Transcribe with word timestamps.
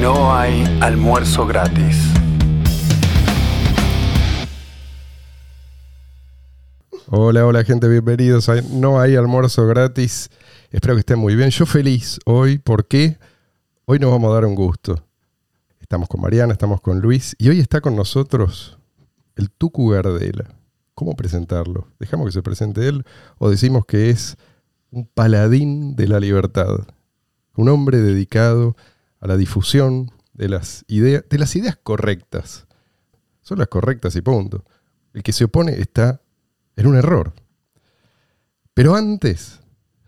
No 0.00 0.32
hay 0.32 0.64
almuerzo 0.80 1.44
gratis. 1.44 1.96
Hola, 7.08 7.44
hola 7.44 7.64
gente, 7.64 7.88
bienvenidos 7.88 8.48
a 8.48 8.62
No 8.62 9.00
hay 9.00 9.16
almuerzo 9.16 9.66
gratis. 9.66 10.30
Espero 10.70 10.94
que 10.94 11.00
estén 11.00 11.18
muy 11.18 11.34
bien. 11.34 11.50
Yo 11.50 11.66
feliz 11.66 12.20
hoy 12.26 12.58
porque 12.58 13.18
hoy 13.86 13.98
nos 13.98 14.12
vamos 14.12 14.30
a 14.30 14.34
dar 14.34 14.44
un 14.44 14.54
gusto. 14.54 15.04
Estamos 15.80 16.08
con 16.08 16.20
Mariana, 16.20 16.52
estamos 16.52 16.80
con 16.80 17.00
Luis 17.00 17.34
y 17.36 17.48
hoy 17.48 17.58
está 17.58 17.80
con 17.80 17.96
nosotros 17.96 18.78
el 19.34 19.50
Tucu 19.50 19.88
Gardela. 19.88 20.54
¿Cómo 20.94 21.16
presentarlo? 21.16 21.88
¿Dejamos 21.98 22.26
que 22.26 22.32
se 22.32 22.42
presente 22.42 22.86
él 22.86 23.04
o 23.38 23.50
decimos 23.50 23.84
que 23.84 24.10
es 24.10 24.36
un 24.92 25.06
paladín 25.06 25.96
de 25.96 26.06
la 26.06 26.20
libertad? 26.20 26.86
Un 27.56 27.68
hombre 27.68 27.98
dedicado 27.98 28.76
a 28.76 28.97
la 29.26 29.36
difusión 29.36 30.10
de 30.32 30.48
las 30.48 30.84
ideas, 30.88 31.24
de 31.28 31.38
las 31.38 31.56
ideas 31.56 31.76
correctas. 31.82 32.66
Son 33.42 33.58
las 33.58 33.68
correctas 33.68 34.14
y 34.16 34.20
punto. 34.20 34.64
El 35.14 35.22
que 35.22 35.32
se 35.32 35.44
opone 35.44 35.72
está 35.80 36.20
en 36.76 36.86
un 36.86 36.96
error. 36.96 37.32
Pero 38.74 38.94
antes. 38.94 39.58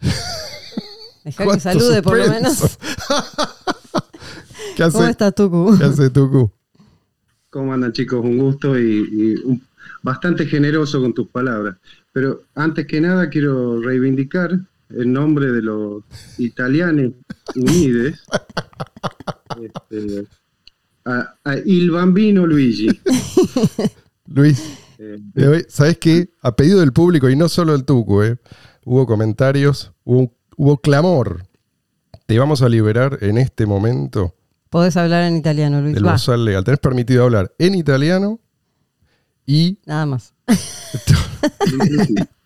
Deja 1.24 1.44
que 1.46 1.60
salude 1.60 2.02
por 2.02 2.16
lo 2.16 2.28
menos. 2.28 2.78
¿Qué 4.76 4.84
hace, 4.84 4.96
¿Cómo 4.96 5.08
estás, 5.08 5.34
Tucu? 5.34 5.76
¿Qué 5.76 5.84
hace 5.84 6.10
Tucu? 6.10 6.50
¿Cómo 7.50 7.72
andan 7.74 7.92
chicos? 7.92 8.20
Un 8.22 8.38
gusto 8.38 8.78
y, 8.78 9.08
y 9.10 9.34
un- 9.44 9.62
bastante 10.02 10.46
generoso 10.46 11.00
con 11.00 11.12
tus 11.12 11.28
palabras. 11.28 11.76
Pero 12.12 12.44
antes 12.54 12.86
que 12.86 13.00
nada 13.00 13.28
quiero 13.28 13.80
reivindicar 13.80 14.58
el 14.96 15.12
nombre 15.12 15.50
de 15.52 15.62
los 15.62 16.02
italianos 16.38 17.12
unides 17.54 18.20
este, 19.62 20.26
a, 21.04 21.34
a 21.44 21.56
Il 21.64 21.90
Bambino 21.90 22.46
Luigi. 22.46 22.88
Luis, 24.26 24.62
Eh, 24.98 25.64
¿sabes 25.68 25.96
qué? 25.98 26.28
A 26.42 26.54
pedido 26.54 26.80
del 26.80 26.92
público 26.92 27.30
y 27.30 27.36
no 27.36 27.48
solo 27.48 27.72
del 27.72 27.84
Tucu, 27.84 28.22
¿eh? 28.22 28.38
hubo 28.84 29.06
comentarios, 29.06 29.92
hubo, 30.04 30.36
hubo 30.56 30.78
clamor. 30.78 31.44
Te 32.26 32.38
vamos 32.38 32.62
a 32.62 32.68
liberar 32.68 33.18
en 33.22 33.38
este 33.38 33.66
momento 33.66 34.34
Podés 34.68 34.96
hablar 34.96 35.24
en 35.24 35.36
italiano, 35.36 35.80
Luis. 35.80 35.94
del 35.94 36.04
bozal 36.04 36.44
legal. 36.44 36.62
Tenés 36.62 36.78
permitido 36.78 37.24
hablar 37.24 37.52
en 37.58 37.74
italiano 37.74 38.38
y 39.44 39.78
nada 39.84 40.06
más. 40.06 40.32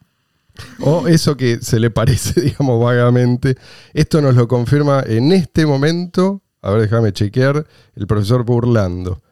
O 0.81 1.09
eso 1.09 1.37
que 1.37 1.59
se 1.61 1.81
le 1.81 1.91
parece, 1.91 2.41
digamos, 2.41 2.83
vagamente. 2.83 3.57
Esto 3.93 4.21
nos 4.23 4.35
lo 4.35 4.47
confirma 4.49 5.03
en 5.07 5.33
este 5.33 5.67
momento. 5.67 6.43
A 6.63 6.71
ver, 6.71 6.83
déjame 6.83 7.13
chequear. 7.13 7.67
El 7.95 8.07
profesor 8.07 8.45
Burlando. 8.45 9.23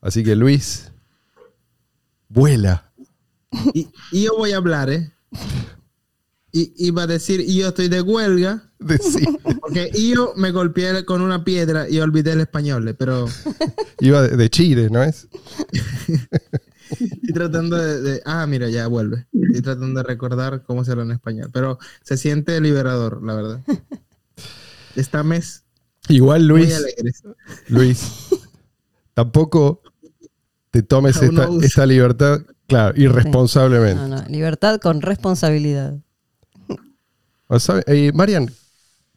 Así 0.00 0.22
que 0.22 0.36
Luis, 0.36 0.92
vuela. 2.28 2.92
Y, 3.74 3.88
y 4.12 4.24
yo 4.24 4.36
voy 4.36 4.52
a 4.52 4.58
hablar, 4.58 4.90
¿eh? 4.90 5.10
Y 6.52 6.72
iba 6.86 7.02
a 7.02 7.06
decir, 7.06 7.40
y 7.40 7.56
yo 7.56 7.68
estoy 7.68 7.88
de 7.88 8.00
huelga, 8.00 8.70
Decí. 8.78 9.24
porque 9.60 9.90
yo 9.92 10.32
me 10.36 10.50
golpeé 10.50 11.04
con 11.04 11.20
una 11.20 11.44
piedra 11.44 11.88
y 11.88 12.00
olvidé 12.00 12.32
el 12.32 12.40
español, 12.40 12.88
¿eh? 12.88 12.94
pero 12.94 13.26
Iba 14.00 14.22
de, 14.22 14.36
de 14.36 14.50
Chile, 14.50 14.88
¿no 14.90 15.02
es? 15.02 15.28
estoy 17.28 17.34
tratando 17.34 17.76
de, 17.76 18.00
de- 18.00 18.22
Ah, 18.24 18.46
mira, 18.46 18.68
ya 18.68 18.86
vuelve. 18.86 19.26
Estoy 19.32 19.62
tratando 19.62 20.00
de 20.00 20.02
recordar 20.06 20.62
cómo 20.62 20.84
se 20.84 20.92
habla 20.92 21.04
en 21.04 21.12
español, 21.12 21.50
pero 21.52 21.78
se 22.02 22.16
siente 22.16 22.60
liberador, 22.60 23.22
la 23.22 23.34
verdad. 23.34 23.60
Esta 24.96 25.22
mes 25.22 25.64
Igual 26.08 26.46
Luis. 26.48 26.74
Luis, 27.68 28.28
tampoco 29.12 29.82
te 30.70 30.82
tomes 30.82 31.20
esta, 31.20 31.48
esta 31.62 31.84
libertad, 31.84 32.40
claro, 32.66 32.98
irresponsablemente. 32.98 33.94
No, 34.00 34.08
no, 34.08 34.24
libertad 34.28 34.80
con 34.80 35.02
responsabilidad. 35.02 35.98
O 37.46 37.58
sea, 37.60 37.82
eh, 37.86 38.10
Marian, 38.14 38.50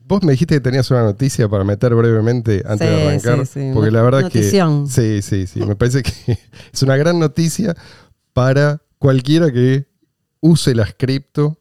vos 0.07 0.23
me 0.23 0.33
dijiste 0.33 0.55
que 0.55 0.61
tenías 0.61 0.89
una 0.91 1.03
noticia 1.03 1.47
para 1.49 1.63
meter 1.63 1.93
brevemente 1.95 2.63
antes 2.65 2.87
Sí, 2.87 2.93
de 2.95 3.07
arrancar. 3.07 3.45
sí, 3.47 3.53
sí. 3.61 3.71
Porque 3.73 3.91
la 3.91 4.01
verdad 4.01 4.21
Notición. 4.21 4.85
que. 4.85 4.91
Sí, 4.91 5.21
sí, 5.21 5.47
sí. 5.47 5.59
Me 5.65 5.75
parece 5.75 6.03
que 6.03 6.11
es 6.73 6.83
una 6.83 6.97
gran 6.97 7.19
noticia 7.19 7.75
para 8.33 8.81
cualquiera 8.97 9.51
que 9.51 9.87
use 10.41 10.75
las 10.75 10.93
cripto 10.95 11.57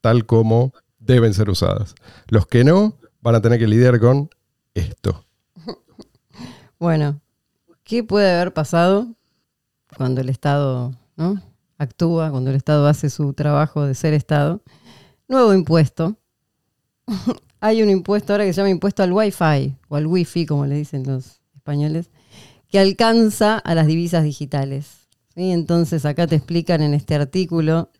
tal 0.00 0.26
como 0.26 0.72
deben 0.98 1.34
ser 1.34 1.50
usadas. 1.50 1.94
Los 2.28 2.46
que 2.46 2.64
no 2.64 2.96
van 3.20 3.34
a 3.34 3.40
tener 3.42 3.58
que 3.58 3.66
lidiar 3.66 3.98
con 4.00 4.30
esto. 4.74 5.24
Bueno, 6.80 7.20
¿qué 7.82 8.04
puede 8.04 8.30
haber 8.32 8.54
pasado 8.54 9.08
cuando 9.96 10.20
el 10.20 10.28
Estado 10.28 10.94
¿no? 11.16 11.42
actúa, 11.76 12.30
cuando 12.30 12.50
el 12.50 12.56
Estado 12.56 12.86
hace 12.86 13.10
su 13.10 13.32
trabajo 13.32 13.84
de 13.84 13.96
ser 13.96 14.14
Estado? 14.14 14.62
Nuevo 15.26 15.52
impuesto. 15.54 16.16
Hay 17.60 17.82
un 17.82 17.90
impuesto 17.90 18.32
ahora 18.32 18.44
que 18.44 18.52
se 18.52 18.58
llama 18.58 18.70
impuesto 18.70 19.02
al 19.02 19.12
Wi-Fi, 19.12 19.76
o 19.88 19.96
al 19.96 20.06
Wi-Fi, 20.06 20.46
como 20.46 20.66
le 20.66 20.76
dicen 20.76 21.04
los 21.04 21.40
españoles, 21.56 22.10
que 22.68 22.78
alcanza 22.78 23.58
a 23.58 23.74
las 23.74 23.86
divisas 23.86 24.24
digitales. 24.24 25.08
¿sí? 25.34 25.50
Entonces 25.50 26.04
acá 26.04 26.26
te 26.26 26.36
explican 26.36 26.82
en 26.82 26.94
este 26.94 27.14
artículo 27.14 27.90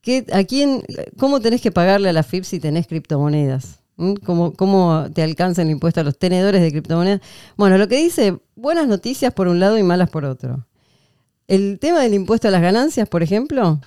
que, 0.00 0.26
a 0.32 0.44
quién, 0.44 0.84
cómo 1.18 1.40
tenés 1.40 1.60
que 1.60 1.72
pagarle 1.72 2.10
a 2.10 2.12
la 2.12 2.22
FIP 2.22 2.44
si 2.44 2.60
tenés 2.60 2.86
criptomonedas. 2.86 3.80
¿Mm? 3.96 4.14
¿Cómo, 4.24 4.52
¿Cómo 4.52 5.06
te 5.12 5.22
alcanza 5.22 5.62
el 5.62 5.70
impuesto 5.70 6.00
a 6.00 6.04
los 6.04 6.18
tenedores 6.18 6.60
de 6.62 6.70
criptomonedas? 6.70 7.20
Bueno, 7.56 7.78
lo 7.78 7.88
que 7.88 7.96
dice, 7.96 8.38
buenas 8.54 8.86
noticias 8.86 9.32
por 9.32 9.48
un 9.48 9.60
lado 9.60 9.78
y 9.78 9.82
malas 9.82 10.10
por 10.10 10.24
otro. 10.24 10.66
El 11.46 11.78
tema 11.78 12.00
del 12.00 12.14
impuesto 12.14 12.48
a 12.48 12.50
las 12.50 12.62
ganancias, 12.62 13.08
por 13.08 13.22
ejemplo, 13.22 13.80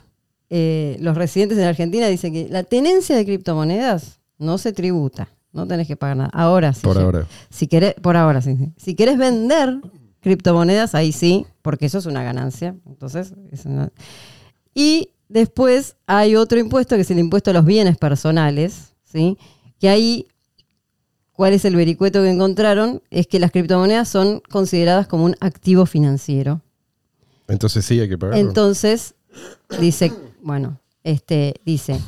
eh, 0.49 0.97
los 0.99 1.17
residentes 1.17 1.57
en 1.57 1.65
Argentina 1.65 2.07
dicen 2.07 2.33
que 2.33 2.47
la 2.49 2.63
tenencia 2.63 3.15
de 3.15 3.25
criptomonedas 3.25 4.19
no 4.37 4.57
se 4.57 4.73
tributa, 4.73 5.29
no 5.53 5.67
tenés 5.67 5.87
que 5.87 5.95
pagar 5.95 6.17
nada. 6.17 6.29
Ahora 6.33 6.73
sí. 6.73 6.81
Por 6.83 6.97
ahora. 6.97 7.25
Si 7.49 7.67
querés, 7.67 7.93
por 7.95 8.15
ahora 8.17 8.41
sí. 8.41 8.55
Si 8.77 8.95
querés 8.95 9.17
vender 9.17 9.79
criptomonedas, 10.19 10.95
ahí 10.95 11.11
sí, 11.11 11.45
porque 11.61 11.85
eso 11.85 11.97
es 11.97 12.05
una 12.05 12.23
ganancia. 12.23 12.75
Entonces, 12.85 13.33
es 13.51 13.65
una- 13.65 13.91
Y 14.73 15.09
después 15.29 15.95
hay 16.05 16.35
otro 16.35 16.59
impuesto 16.59 16.95
que 16.95 17.01
es 17.01 17.11
el 17.11 17.19
impuesto 17.19 17.51
a 17.51 17.53
los 17.53 17.65
bienes 17.65 17.97
personales, 17.97 18.93
¿sí? 19.03 19.37
Que 19.79 19.89
ahí, 19.89 20.27
¿cuál 21.31 21.53
es 21.53 21.65
el 21.65 21.75
vericueto 21.75 22.21
que 22.23 22.29
encontraron? 22.29 23.01
Es 23.09 23.27
que 23.27 23.39
las 23.39 23.51
criptomonedas 23.51 24.07
son 24.09 24.41
consideradas 24.49 25.07
como 25.07 25.25
un 25.25 25.35
activo 25.39 25.85
financiero. 25.85 26.61
Entonces 27.47 27.85
sí 27.85 27.99
hay 27.99 28.09
que 28.09 28.17
pagarlo. 28.17 28.47
Entonces, 28.47 29.15
dice, 29.79 30.11
bueno, 30.41 30.79
este, 31.03 31.53
dice, 31.65 31.99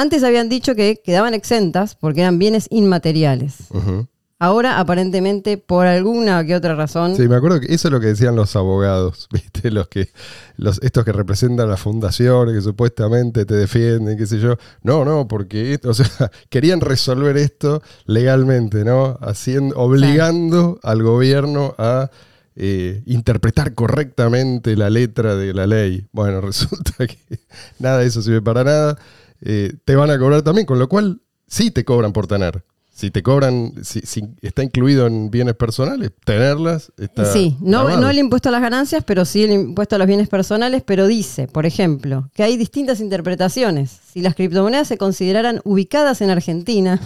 antes 0.00 0.24
habían 0.24 0.48
dicho 0.48 0.74
que 0.74 1.00
quedaban 1.04 1.34
exentas 1.34 1.94
porque 1.94 2.22
eran 2.22 2.38
bienes 2.38 2.66
inmateriales. 2.70 3.56
Ujú. 3.70 4.06
Ahora, 4.38 4.78
aparentemente, 4.78 5.58
por 5.58 5.86
alguna 5.86 6.46
que 6.46 6.56
otra 6.56 6.74
razón, 6.74 7.14
Sí, 7.14 7.28
me 7.28 7.36
acuerdo 7.36 7.60
que 7.60 7.74
eso 7.74 7.88
es 7.88 7.92
lo 7.92 8.00
que 8.00 8.06
decían 8.06 8.34
los 8.34 8.56
abogados, 8.56 9.28
¿viste? 9.32 9.70
Los 9.70 9.88
que, 9.88 10.08
los, 10.56 10.80
estos 10.82 11.04
que 11.04 11.12
representan 11.12 11.68
las 11.68 11.80
fundaciones, 11.80 12.54
que 12.54 12.62
supuestamente 12.62 13.44
te 13.44 13.54
defienden, 13.54 14.16
qué 14.16 14.24
sé 14.24 14.40
yo. 14.40 14.56
No, 14.82 15.04
no, 15.04 15.28
porque 15.28 15.78
o 15.84 15.92
sea, 15.92 16.30
querían 16.48 16.80
resolver 16.80 17.36
esto 17.36 17.82
legalmente, 18.06 18.82
¿no? 18.82 19.18
Haciendo, 19.20 19.76
obligando 19.76 20.80
al 20.82 21.02
gobierno 21.02 21.74
a 21.76 22.10
eh, 22.56 23.02
interpretar 23.06 23.74
correctamente 23.74 24.74
la 24.76 24.88
letra 24.88 25.36
de 25.36 25.52
la 25.52 25.66
ley. 25.66 26.06
Bueno, 26.12 26.40
resulta 26.42 27.06
que 27.06 27.40
nada 27.78 27.98
de 27.98 28.06
eso 28.06 28.22
sirve 28.22 28.40
para 28.40 28.64
nada. 28.64 28.98
Eh, 29.42 29.74
te 29.84 29.96
van 29.96 30.10
a 30.10 30.18
cobrar 30.18 30.42
también, 30.42 30.66
con 30.66 30.78
lo 30.78 30.88
cual 30.88 31.20
sí 31.46 31.70
te 31.70 31.84
cobran 31.84 32.12
por 32.12 32.26
tener. 32.26 32.64
Si 32.92 33.10
te 33.10 33.22
cobran, 33.22 33.72
si, 33.82 34.00
si 34.00 34.24
está 34.42 34.62
incluido 34.62 35.06
en 35.06 35.30
bienes 35.30 35.54
personales, 35.54 36.10
tenerlas 36.24 36.92
está. 36.98 37.24
sí, 37.24 37.56
no, 37.60 37.84
grabado. 37.84 38.00
no 38.02 38.10
el 38.10 38.18
impuesto 38.18 38.50
a 38.50 38.52
las 38.52 38.60
ganancias, 38.60 39.04
pero 39.06 39.24
sí 39.24 39.44
el 39.44 39.52
impuesto 39.52 39.94
a 39.94 39.98
los 39.98 40.06
bienes 40.06 40.28
personales, 40.28 40.82
pero 40.84 41.06
dice, 41.06 41.48
por 41.48 41.64
ejemplo, 41.64 42.28
que 42.34 42.42
hay 42.42 42.58
distintas 42.58 43.00
interpretaciones. 43.00 44.00
Si 44.12 44.20
las 44.20 44.34
criptomonedas 44.34 44.86
se 44.86 44.98
consideraran 44.98 45.62
ubicadas 45.64 46.20
en 46.20 46.28
Argentina, 46.28 47.00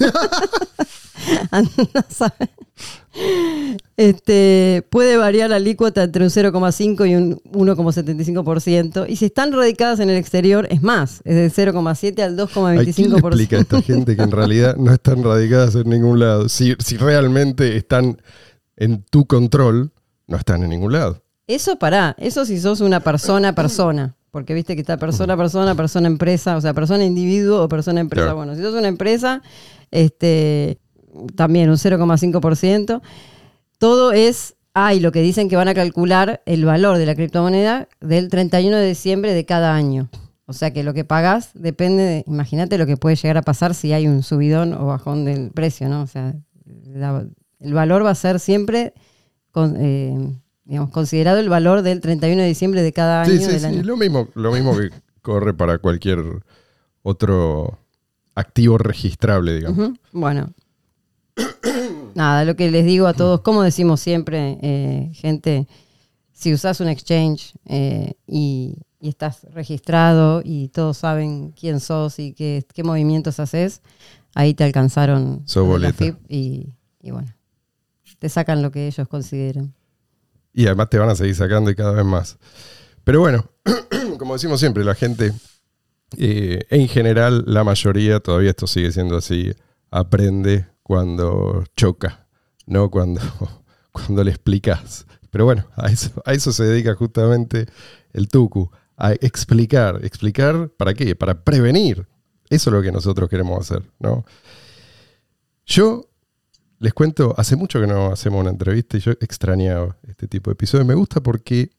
saber. 2.08 2.50
Este, 3.96 4.84
puede 4.90 5.16
variar 5.16 5.48
la 5.50 5.56
alícuota 5.56 6.02
entre 6.02 6.22
un 6.22 6.30
0,5 6.30 7.08
y 7.08 7.14
un 7.14 7.40
1,75%. 7.52 9.06
Y 9.08 9.16
si 9.16 9.26
están 9.26 9.52
radicadas 9.52 10.00
en 10.00 10.10
el 10.10 10.16
exterior, 10.16 10.68
es 10.70 10.82
más, 10.82 11.22
es 11.24 11.56
del 11.56 11.74
0,7 11.74 12.20
al 12.20 12.38
Ay, 12.78 12.92
¿Quién 12.92 13.10
le 13.10 13.18
explica 13.18 13.56
a 13.56 13.60
2,25%. 13.60 13.62
esta 13.62 13.82
gente 13.82 14.16
que 14.16 14.22
en 14.22 14.30
realidad 14.30 14.76
no 14.76 14.92
están 14.92 15.24
radicadas 15.24 15.74
en 15.76 15.88
ningún 15.88 16.20
lado? 16.20 16.48
Si, 16.48 16.74
si 16.78 16.98
realmente 16.98 17.76
están 17.76 18.20
en 18.76 19.02
tu 19.02 19.26
control, 19.26 19.92
no 20.26 20.36
están 20.36 20.62
en 20.62 20.70
ningún 20.70 20.92
lado. 20.92 21.22
Eso 21.46 21.78
para, 21.78 22.16
eso 22.18 22.44
si 22.44 22.60
sos 22.60 22.80
una 22.80 23.00
persona 23.00 23.54
persona, 23.54 24.16
porque 24.30 24.52
viste 24.52 24.74
que 24.74 24.80
está 24.82 24.98
persona 24.98 25.36
persona, 25.36 25.74
persona 25.74 26.08
empresa, 26.08 26.56
o 26.56 26.60
sea, 26.60 26.74
persona 26.74 27.04
individuo 27.04 27.62
o 27.62 27.68
persona 27.68 28.00
empresa. 28.00 28.24
Claro. 28.24 28.36
Bueno, 28.36 28.56
si 28.56 28.62
sos 28.62 28.74
una 28.74 28.88
empresa, 28.88 29.42
este 29.90 30.78
también 31.34 31.70
un 31.70 31.76
0,5%. 31.76 33.00
Todo 33.78 34.12
es, 34.12 34.54
hay 34.74 35.00
lo 35.00 35.12
que 35.12 35.20
dicen 35.22 35.48
que 35.48 35.56
van 35.56 35.68
a 35.68 35.74
calcular 35.74 36.42
el 36.46 36.64
valor 36.64 36.98
de 36.98 37.06
la 37.06 37.14
criptomoneda 37.14 37.88
del 38.00 38.28
31 38.28 38.76
de 38.76 38.88
diciembre 38.88 39.34
de 39.34 39.44
cada 39.44 39.74
año. 39.74 40.08
O 40.46 40.52
sea 40.52 40.72
que 40.72 40.82
lo 40.84 40.94
que 40.94 41.04
pagas 41.04 41.50
depende 41.54 42.02
de, 42.04 42.24
imagínate 42.26 42.78
lo 42.78 42.86
que 42.86 42.96
puede 42.96 43.16
llegar 43.16 43.36
a 43.36 43.42
pasar 43.42 43.74
si 43.74 43.92
hay 43.92 44.06
un 44.06 44.22
subidón 44.22 44.74
o 44.74 44.86
bajón 44.86 45.24
del 45.24 45.50
precio, 45.50 45.88
¿no? 45.88 46.02
O 46.02 46.06
sea, 46.06 46.34
la- 46.86 47.26
el 47.58 47.72
valor 47.74 48.04
va 48.04 48.10
a 48.10 48.14
ser 48.14 48.38
siempre 48.38 48.92
con- 49.50 49.74
eh, 49.78 50.16
digamos, 50.64 50.90
considerado 50.90 51.38
el 51.38 51.48
valor 51.48 51.82
del 51.82 52.00
31 52.00 52.42
de 52.42 52.48
diciembre 52.48 52.82
de 52.82 52.92
cada 52.92 53.22
año 53.22 53.32
Sí, 53.32 53.40
sí, 53.40 53.46
del 53.50 53.60
sí. 53.60 53.66
año. 53.66 53.82
Lo 53.82 53.96
mismo, 53.96 54.28
lo 54.34 54.52
mismo 54.52 54.76
que 54.76 54.90
corre 55.22 55.52
para 55.54 55.78
cualquier 55.78 56.20
otro 57.02 57.78
activo 58.34 58.78
registrable, 58.78 59.54
digamos. 59.56 59.90
Bueno. 60.12 60.50
Nada, 62.14 62.44
lo 62.44 62.56
que 62.56 62.70
les 62.70 62.84
digo 62.84 63.06
a 63.06 63.14
todos, 63.14 63.42
como 63.42 63.62
decimos 63.62 64.00
siempre, 64.00 64.58
eh, 64.62 65.10
gente, 65.14 65.68
si 66.32 66.52
usas 66.52 66.80
un 66.80 66.88
exchange 66.88 67.54
eh, 67.66 68.14
y, 68.26 68.78
y 69.00 69.08
estás 69.08 69.46
registrado 69.52 70.42
y 70.44 70.68
todos 70.68 70.98
saben 70.98 71.52
quién 71.52 71.80
sos 71.80 72.18
y 72.18 72.32
qué, 72.32 72.64
qué 72.74 72.82
movimientos 72.82 73.40
haces, 73.40 73.82
ahí 74.34 74.54
te 74.54 74.64
alcanzaron 74.64 75.44
la 75.54 75.62
boleta. 75.62 75.92
FIP 75.92 76.16
y, 76.28 76.72
y 77.00 77.10
bueno, 77.10 77.34
te 78.18 78.28
sacan 78.28 78.62
lo 78.62 78.70
que 78.70 78.86
ellos 78.86 79.08
consideren. 79.08 79.74
Y 80.52 80.66
además 80.66 80.88
te 80.88 80.98
van 80.98 81.10
a 81.10 81.14
seguir 81.14 81.34
sacando 81.34 81.70
y 81.70 81.74
cada 81.74 81.92
vez 81.92 82.04
más. 82.04 82.38
Pero 83.04 83.20
bueno, 83.20 83.50
como 84.18 84.34
decimos 84.34 84.58
siempre, 84.58 84.84
la 84.84 84.94
gente, 84.94 85.32
eh, 86.16 86.60
en 86.70 86.88
general, 86.88 87.44
la 87.46 87.62
mayoría, 87.62 88.20
todavía 88.20 88.50
esto 88.50 88.66
sigue 88.66 88.90
siendo 88.90 89.16
así, 89.16 89.52
aprende 89.90 90.66
cuando 90.86 91.64
choca, 91.76 92.28
no 92.64 92.92
cuando, 92.92 93.20
cuando 93.90 94.22
le 94.22 94.30
explicas. 94.30 95.04
Pero 95.32 95.44
bueno, 95.44 95.66
a 95.74 95.86
eso, 95.86 96.22
a 96.24 96.32
eso 96.32 96.52
se 96.52 96.62
dedica 96.62 96.94
justamente 96.94 97.66
el 98.12 98.28
Tucu, 98.28 98.70
a 98.96 99.12
explicar. 99.14 100.04
¿Explicar 100.04 100.68
para 100.76 100.94
qué? 100.94 101.16
Para 101.16 101.42
prevenir. 101.42 102.06
Eso 102.50 102.70
es 102.70 102.72
lo 102.72 102.82
que 102.82 102.92
nosotros 102.92 103.28
queremos 103.28 103.58
hacer, 103.58 103.82
¿no? 103.98 104.24
Yo 105.64 106.08
les 106.78 106.94
cuento, 106.94 107.34
hace 107.36 107.56
mucho 107.56 107.80
que 107.80 107.88
no 107.88 108.12
hacemos 108.12 108.40
una 108.40 108.50
entrevista 108.50 108.96
y 108.96 109.00
yo 109.00 109.10
extrañaba 109.20 109.96
este 110.06 110.28
tipo 110.28 110.50
de 110.50 110.52
episodios. 110.52 110.86
Me 110.86 110.94
gusta 110.94 111.20
porque 111.20 111.72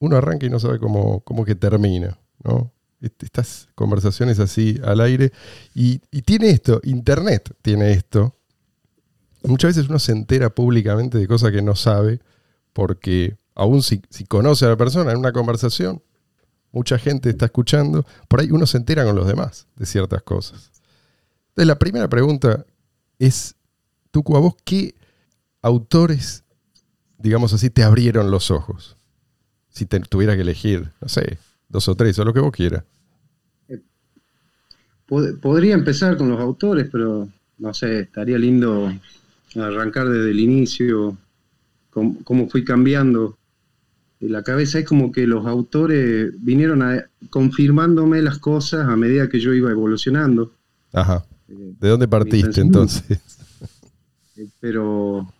uno 0.00 0.18
arranca 0.18 0.44
y 0.44 0.50
no 0.50 0.60
sabe 0.60 0.78
cómo, 0.78 1.20
cómo 1.20 1.46
que 1.46 1.54
termina, 1.54 2.18
¿no? 2.42 2.73
Est- 3.04 3.22
Estas 3.22 3.68
conversaciones 3.74 4.38
así 4.40 4.80
al 4.84 5.00
aire. 5.00 5.32
Y, 5.74 6.00
y 6.10 6.22
tiene 6.22 6.50
esto, 6.50 6.80
Internet 6.84 7.54
tiene 7.62 7.92
esto. 7.92 8.36
Muchas 9.42 9.76
veces 9.76 9.88
uno 9.90 9.98
se 9.98 10.12
entera 10.12 10.50
públicamente 10.54 11.18
de 11.18 11.26
cosas 11.28 11.52
que 11.52 11.62
no 11.62 11.74
sabe 11.76 12.20
porque 12.72 13.36
aún 13.54 13.82
si, 13.82 14.02
si 14.10 14.24
conoce 14.24 14.64
a 14.64 14.68
la 14.70 14.76
persona 14.76 15.12
en 15.12 15.18
una 15.18 15.32
conversación, 15.32 16.02
mucha 16.72 16.98
gente 16.98 17.30
está 17.30 17.44
escuchando, 17.46 18.04
por 18.28 18.40
ahí 18.40 18.50
uno 18.50 18.66
se 18.66 18.78
entera 18.78 19.04
con 19.04 19.14
los 19.14 19.26
demás 19.26 19.66
de 19.76 19.86
ciertas 19.86 20.22
cosas. 20.22 20.72
Entonces 21.50 21.68
la 21.68 21.78
primera 21.78 22.08
pregunta 22.08 22.64
es, 23.18 23.54
Tucu, 24.10 24.36
a 24.36 24.40
vos, 24.40 24.54
¿qué 24.64 24.94
autores, 25.62 26.42
digamos 27.18 27.52
así, 27.52 27.70
te 27.70 27.84
abrieron 27.84 28.30
los 28.30 28.50
ojos? 28.50 28.96
Si 29.68 29.86
te 29.86 30.00
tuviera 30.00 30.34
que 30.34 30.42
elegir, 30.42 30.92
no 31.00 31.08
sé, 31.08 31.38
dos 31.68 31.86
o 31.88 31.94
tres, 31.96 32.18
o 32.18 32.24
lo 32.24 32.32
que 32.32 32.40
vos 32.40 32.50
quieras. 32.52 32.84
Pod- 35.08 35.38
Podría 35.40 35.74
empezar 35.74 36.16
con 36.16 36.28
los 36.30 36.40
autores, 36.40 36.88
pero 36.90 37.28
no 37.58 37.74
sé, 37.74 38.00
estaría 38.00 38.38
lindo 38.38 38.92
arrancar 39.56 40.08
desde 40.08 40.30
el 40.30 40.40
inicio, 40.40 41.16
cómo, 41.90 42.18
cómo 42.24 42.48
fui 42.48 42.64
cambiando. 42.64 43.38
En 44.20 44.32
la 44.32 44.42
cabeza 44.42 44.78
es 44.78 44.86
como 44.86 45.12
que 45.12 45.26
los 45.26 45.46
autores 45.46 46.32
vinieron 46.38 46.82
a, 46.82 47.04
confirmándome 47.30 48.22
las 48.22 48.38
cosas 48.38 48.88
a 48.88 48.96
medida 48.96 49.28
que 49.28 49.38
yo 49.40 49.52
iba 49.52 49.70
evolucionando. 49.70 50.52
Ajá. 50.92 51.24
Eh, 51.48 51.74
¿De 51.80 51.88
dónde 51.88 52.08
partiste 52.08 52.60
entonces? 52.60 53.04
Eh, 54.36 54.48
pero 54.58 55.32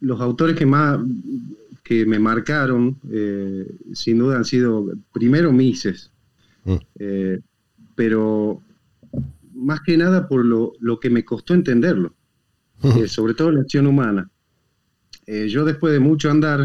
los 0.00 0.20
autores 0.20 0.56
que 0.56 0.66
más 0.66 0.98
que 1.84 2.04
me 2.04 2.18
marcaron 2.18 2.98
eh, 3.08 3.70
sin 3.92 4.18
duda 4.18 4.36
han 4.36 4.44
sido 4.44 4.90
primero 5.12 5.52
Mises 5.52 6.10
Mm. 6.64 6.76
Eh, 6.98 7.40
pero 7.94 8.60
más 9.54 9.80
que 9.80 9.96
nada 9.96 10.28
por 10.28 10.44
lo, 10.44 10.72
lo 10.80 10.98
que 11.00 11.10
me 11.10 11.24
costó 11.24 11.54
entenderlo 11.54 12.14
eh, 12.82 13.08
sobre 13.08 13.34
todo 13.34 13.50
la 13.52 13.60
acción 13.60 13.86
humana 13.86 14.30
Eh, 15.26 15.48
yo 15.48 15.64
después 15.64 15.92
de 15.92 16.00
mucho 16.00 16.30
andar 16.30 16.60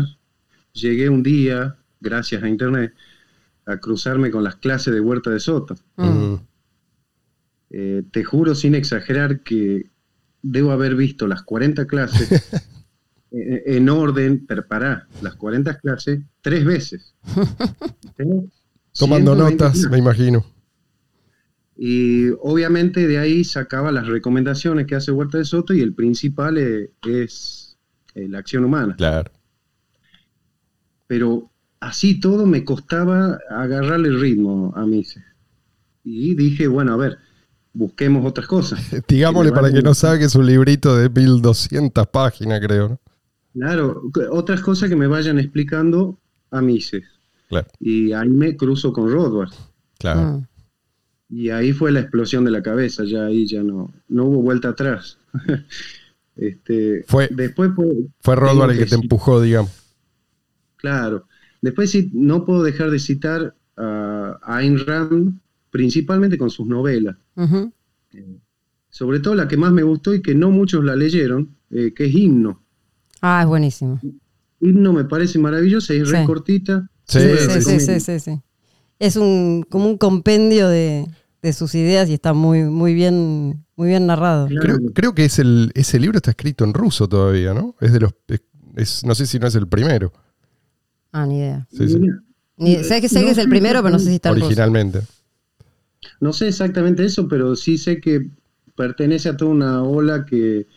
llegué 0.74 1.08
un 1.08 1.24
día 1.24 1.78
gracias 2.02 2.44
a 2.44 2.50
internet 2.50 2.94
a 3.66 3.78
cruzarme 3.78 4.32
con 4.32 4.44
las 4.44 4.56
clases 4.56 4.94
de 4.94 5.00
Huerta 5.00 5.30
de 5.30 5.40
Soto 5.40 5.76
Eh, 7.72 8.04
te 8.12 8.24
juro 8.24 8.56
sin 8.56 8.74
exagerar 8.74 9.42
que 9.42 9.90
debo 10.42 10.72
haber 10.72 10.96
visto 10.96 11.28
las 11.28 11.44
40 11.44 11.86
clases 11.86 12.32
eh, 13.32 13.64
en 13.68 13.90
orden, 13.90 14.46
pero 14.48 14.66
pará, 14.68 15.08
las 15.22 15.36
40 15.36 15.78
clases 15.78 16.20
tres 16.42 16.66
veces. 16.66 17.14
Tomando 18.94 19.36
120 19.36 19.36
notas, 19.36 19.72
clases. 19.74 19.92
me 19.92 19.98
imagino. 20.00 20.44
Y 21.82 22.32
obviamente 22.42 23.08
de 23.08 23.20
ahí 23.20 23.46
sacaba 23.46 23.94
las 23.94 24.06
recomendaciones 24.06 24.86
que 24.86 24.96
hace 24.96 25.14
Huerta 25.14 25.38
de 25.38 25.46
Soto 25.46 25.74
y 25.74 25.80
el 25.80 25.94
principal 25.94 26.58
eh, 26.58 26.92
es 27.08 27.78
eh, 28.16 28.28
la 28.28 28.40
acción 28.40 28.66
humana. 28.66 28.96
Claro. 28.98 29.32
Pero 31.08 31.50
así 31.80 32.20
todo 32.20 32.46
me 32.46 32.66
costaba 32.66 33.40
agarrarle 33.50 34.10
el 34.10 34.20
ritmo 34.20 34.74
a 34.76 34.86
mí. 34.86 35.06
Y 36.04 36.36
dije, 36.36 36.68
bueno, 36.68 36.92
a 36.92 36.98
ver, 36.98 37.18
busquemos 37.72 38.26
otras 38.26 38.46
cosas. 38.46 38.82
Digámosle 39.08 39.54
para 39.54 39.72
que 39.72 39.82
no 39.82 39.94
sabe 39.94 40.20
que 40.20 40.26
es 40.26 40.36
un 40.36 40.48
librito 40.48 40.98
de 40.98 41.10
1200 41.10 42.08
páginas, 42.08 42.60
creo, 42.60 42.90
¿no? 42.90 43.00
Claro, 43.54 44.02
otras 44.32 44.60
cosas 44.60 44.90
que 44.90 44.98
me 44.98 45.08
vayan 45.08 45.40
explicando 45.40 46.20
a 46.52 46.62
Mises. 46.62 47.06
Claro, 47.48 47.68
Y 47.80 48.12
ahí 48.12 48.28
me 48.28 48.58
cruzo 48.58 48.92
con 48.92 49.10
Rothbard. 49.10 49.54
claro. 49.98 50.22
Mm. 50.22 50.49
Y 51.30 51.50
ahí 51.52 51.74
fue 51.74 51.92
la 51.92 52.00
explosión 52.00 52.44
de 52.44 52.52
la 52.52 52.64
cabeza, 52.64 53.04
ya 53.06 53.26
ahí 53.28 53.46
ya 53.46 53.62
no, 53.64 53.94
no 54.08 54.26
hubo 54.26 54.42
vuelta 54.42 54.70
atrás. 54.70 55.18
este, 56.36 57.04
Fue- 57.08 57.30
después 57.32 57.72
fue, 57.76 57.86
Fue 58.22 58.36
Rothbard 58.36 58.72
el 58.72 58.78
que 58.80 58.84
que 58.86 58.90
te 58.90 58.96
empujó, 58.96 59.42
digamos. 59.42 59.72
claro. 60.78 61.26
Después 61.62 61.92
sí, 61.92 62.10
no 62.14 62.46
puedo 62.46 62.64
dejar 62.64 62.90
de 62.90 63.00
citar 63.00 63.54
a 63.76 64.40
Ayn 64.44 64.80
Rand, 64.86 65.40
principalmente 65.72 66.38
con 66.38 66.50
sus 66.50 66.66
novelas. 66.68 67.18
Ujú. 67.36 67.74
Sobre 68.90 69.20
todo 69.20 69.36
la 69.36 69.48
que 69.48 69.58
más 69.58 69.72
me 69.74 69.84
gustó 69.84 70.14
y 70.14 70.22
que 70.22 70.34
no 70.36 70.52
muchos 70.52 70.84
la 70.86 70.96
leyeron, 70.96 71.50
eh, 71.70 71.94
que 71.94 72.06
es 72.06 72.16
Himno. 72.16 72.62
Ah, 73.22 73.42
es 73.42 73.48
buenísimo. 73.48 74.00
Himno 74.62 74.94
me 74.94 75.04
parece 75.04 75.38
maravillosa, 75.38 75.94
es 75.94 76.08
Sí. 76.08 76.16
re 76.16 76.26
cortita. 76.26 76.90
Sí, 77.06 77.20
sí, 77.20 77.62
sí, 77.62 77.80
sí, 77.82 78.00
sí, 78.00 78.20
sí. 78.20 78.42
Es 79.00 79.16
un, 79.16 79.66
como 79.70 79.86
un 79.88 79.98
compendio 79.98 80.68
de, 80.68 81.08
de 81.42 81.54
sus 81.54 81.74
ideas 81.76 82.10
y 82.10 82.14
está 82.14 82.34
muy, 82.34 82.64
muy 82.64 82.94
bien, 82.94 83.66
muy 83.76 83.88
bien 83.90 84.06
narrado. 84.08 84.48
Creo, 84.48 84.78
creo 84.94 85.16
que 85.16 85.26
es 85.26 85.40
el, 85.40 85.72
ese 85.74 86.00
libro 86.00 86.18
está 86.18 86.32
escrito 86.32 86.66
en 86.66 86.74
ruso 86.74 87.08
todavía, 87.08 87.54
¿no? 87.54 87.76
Es 87.80 87.94
de 87.94 88.00
los. 88.02 88.14
es- 88.28 88.42
es- 88.76 89.04
no 89.06 89.16
sé 89.16 89.26
si 89.26 89.40
no 89.40 89.48
es 89.48 89.56
el 89.56 89.68
primero, 89.68 90.12
Ah, 91.12 91.26
ni 91.26 91.38
idea. 91.40 91.68
Sí, 91.72 91.88
sí. 91.90 91.98
Mira, 92.00 92.22
Ni- 92.58 92.84
sé 92.84 93.02
que 93.02 93.10
sé 93.10 93.22
que 93.24 93.32
es 93.32 93.38
el 93.40 93.50
primero, 93.50 93.82
pero 93.82 93.94
no 93.94 94.00
sé 94.00 94.10
si 94.10 94.16
está 94.16 94.30
en 94.30 94.36
ruso. 94.36 94.48
originalmente. 94.48 95.02
No 96.22 96.34
sé 96.34 96.50
exactamente 96.50 97.04
eso, 97.06 97.28
pero 97.28 97.56
sí 97.56 97.78
sé 97.78 98.00
que 98.00 98.30
pertenece 98.76 99.30
a 99.30 99.38
toda 99.38 99.52
una 99.52 99.84
ola 99.84 100.26
que, 100.26 100.68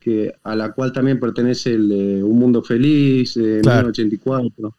que 0.00 0.32
a 0.44 0.54
la 0.56 0.72
cual 0.72 0.92
también 0.92 1.20
pertenece 1.20 1.74
el 1.74 1.88
de 1.88 2.22
Un 2.24 2.38
Mundo 2.38 2.62
Feliz, 2.62 3.36
eh, 3.36 3.58
Claro. 3.62 3.88
1984. 3.88 4.76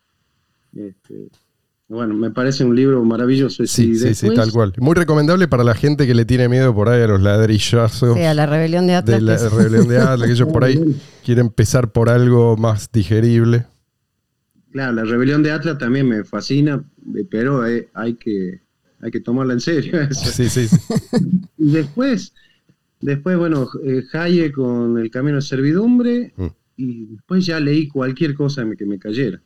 Este, 0.75 1.27
bueno, 1.89 2.13
me 2.15 2.31
parece 2.31 2.63
un 2.65 2.75
libro 2.75 3.03
maravilloso. 3.05 3.65
Sí, 3.65 3.91
Y 3.91 3.95
sí, 3.95 4.13
sí, 4.13 4.29
tal 4.35 4.51
cual. 4.51 4.73
Muy 4.77 4.93
recomendable 4.95 5.47
para 5.47 5.63
la 5.63 5.73
gente 5.73 6.05
que 6.05 6.13
le 6.13 6.25
tiene 6.25 6.49
miedo 6.49 6.73
por 6.75 6.89
ahí 6.89 7.01
a 7.01 7.07
los 7.07 7.21
ladrillazos 7.21 8.17
Sí, 8.17 8.23
a 8.23 8.33
la 8.33 8.45
rebelión 8.45 8.87
de 8.87 8.95
Atlas. 8.95 9.19
de 9.19 9.49
la 9.49 9.55
rebelión 9.55 9.87
de 9.87 9.97
Atlas, 9.99 10.27
que 10.27 10.33
ellos 10.33 10.49
por 10.51 10.63
ahí 10.65 10.79
quieren 11.23 11.45
empezar 11.47 11.91
por 11.91 12.09
algo 12.09 12.57
más 12.57 12.91
digerible. 12.91 13.65
Claro, 14.71 14.91
la 14.93 15.05
rebelión 15.05 15.43
de 15.43 15.51
Atlas 15.51 15.77
también 15.77 16.07
me 16.09 16.23
fascina, 16.23 16.83
eh, 17.15 17.25
pero 17.29 17.65
eh, 17.65 17.89
hay, 17.93 18.15
que, 18.15 18.59
hay 19.01 19.09
que 19.11 19.21
tomarla 19.21 19.53
en 19.53 19.61
serio. 19.61 20.01
eso. 20.09 20.29
Sí, 20.29 20.49
sí, 20.49 20.67
sí. 20.67 20.77
Y 21.57 21.71
después, 21.71 22.33
después 22.99 23.37
bueno, 23.37 23.67
eh, 23.85 24.03
Hayek 24.11 24.53
con 24.53 24.97
El 24.97 25.09
Camino 25.09 25.37
de 25.37 25.41
Servidumbre, 25.41 26.33
Mm. 26.35 26.47
y 26.75 27.05
después 27.05 27.45
ya 27.45 27.59
leí 27.59 27.87
cualquier 27.87 28.33
cosa 28.35 28.65
que 28.77 28.85
me 28.85 28.99
cayera. 28.99 29.41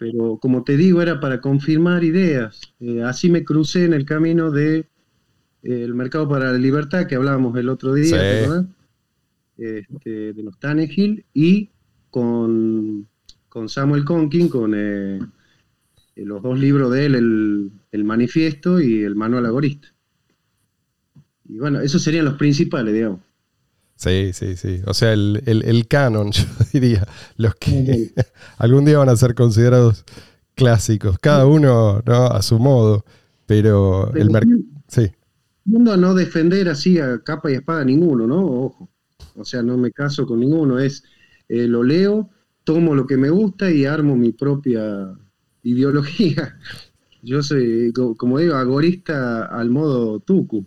Pero 0.00 0.38
como 0.38 0.64
te 0.64 0.78
digo, 0.78 1.02
era 1.02 1.20
para 1.20 1.42
confirmar 1.42 2.02
ideas. 2.04 2.58
Eh, 2.80 3.02
así 3.02 3.28
me 3.28 3.44
crucé 3.44 3.84
en 3.84 3.92
el 3.92 4.06
camino 4.06 4.50
de 4.50 4.78
eh, 4.78 4.86
el 5.62 5.94
mercado 5.94 6.26
para 6.26 6.52
la 6.52 6.58
libertad 6.58 7.06
que 7.06 7.16
hablábamos 7.16 7.54
el 7.58 7.68
otro 7.68 7.92
día, 7.92 8.66
este, 9.58 10.32
de 10.32 10.42
los 10.42 10.58
Tannehill 10.58 11.26
y 11.34 11.68
con, 12.08 13.08
con 13.50 13.68
Samuel 13.68 14.06
Conkin, 14.06 14.48
con 14.48 14.72
eh, 14.74 15.18
los 16.16 16.42
dos 16.42 16.58
libros 16.58 16.90
de 16.92 17.04
él, 17.04 17.14
el, 17.14 17.70
el 17.92 18.04
Manifiesto 18.04 18.80
y 18.80 19.02
el 19.02 19.14
Manual 19.14 19.44
Agorista. 19.44 19.88
Y 21.44 21.58
bueno, 21.58 21.78
esos 21.80 22.00
serían 22.00 22.24
los 22.24 22.38
principales, 22.38 22.94
digamos. 22.94 23.20
Sí, 24.00 24.32
sí, 24.32 24.56
sí. 24.56 24.80
O 24.86 24.94
sea, 24.94 25.12
el, 25.12 25.42
el- 25.46 25.62
el 25.64 25.86
canon, 25.86 26.30
yo 26.32 26.44
diría, 26.72 27.06
los 27.36 27.54
que 27.56 28.12
algún 28.58 28.84
día 28.84 28.98
van 28.98 29.10
a 29.10 29.16
ser 29.16 29.34
considerados 29.34 30.04
clásicos, 30.54 31.18
cada 31.18 31.46
uno 31.46 32.02
¿no? 32.06 32.26
a 32.26 32.42
su 32.42 32.58
modo, 32.58 33.04
pero 33.46 34.14
el 34.16 34.30
mercado... 34.30 34.56
Sí, 34.88 35.12
a 35.92 35.96
no 35.96 36.14
defender 36.14 36.68
así 36.68 36.98
a 36.98 37.18
capa 37.22 37.50
y 37.50 37.54
espada 37.54 37.84
ninguno, 37.84 38.26
¿no? 38.26 38.44
Ojo. 38.44 38.90
O 39.34 39.44
sea, 39.44 39.62
no 39.62 39.76
me 39.76 39.92
caso 39.92 40.26
con 40.26 40.40
ninguno. 40.40 40.78
Es 40.78 41.04
eh, 41.48 41.66
lo 41.66 41.82
leo, 41.82 42.30
tomo 42.64 42.94
lo 42.94 43.06
que 43.06 43.16
me 43.16 43.30
gusta 43.30 43.70
y 43.70 43.84
armo 43.84 44.16
mi 44.16 44.32
propia 44.32 45.16
ideología. 45.62 46.58
Yo 47.22 47.42
soy, 47.42 47.92
co- 47.92 48.16
como 48.16 48.38
digo, 48.38 48.54
agorista 48.56 49.46
al 49.46 49.70
modo 49.70 50.20
tucu. 50.20 50.66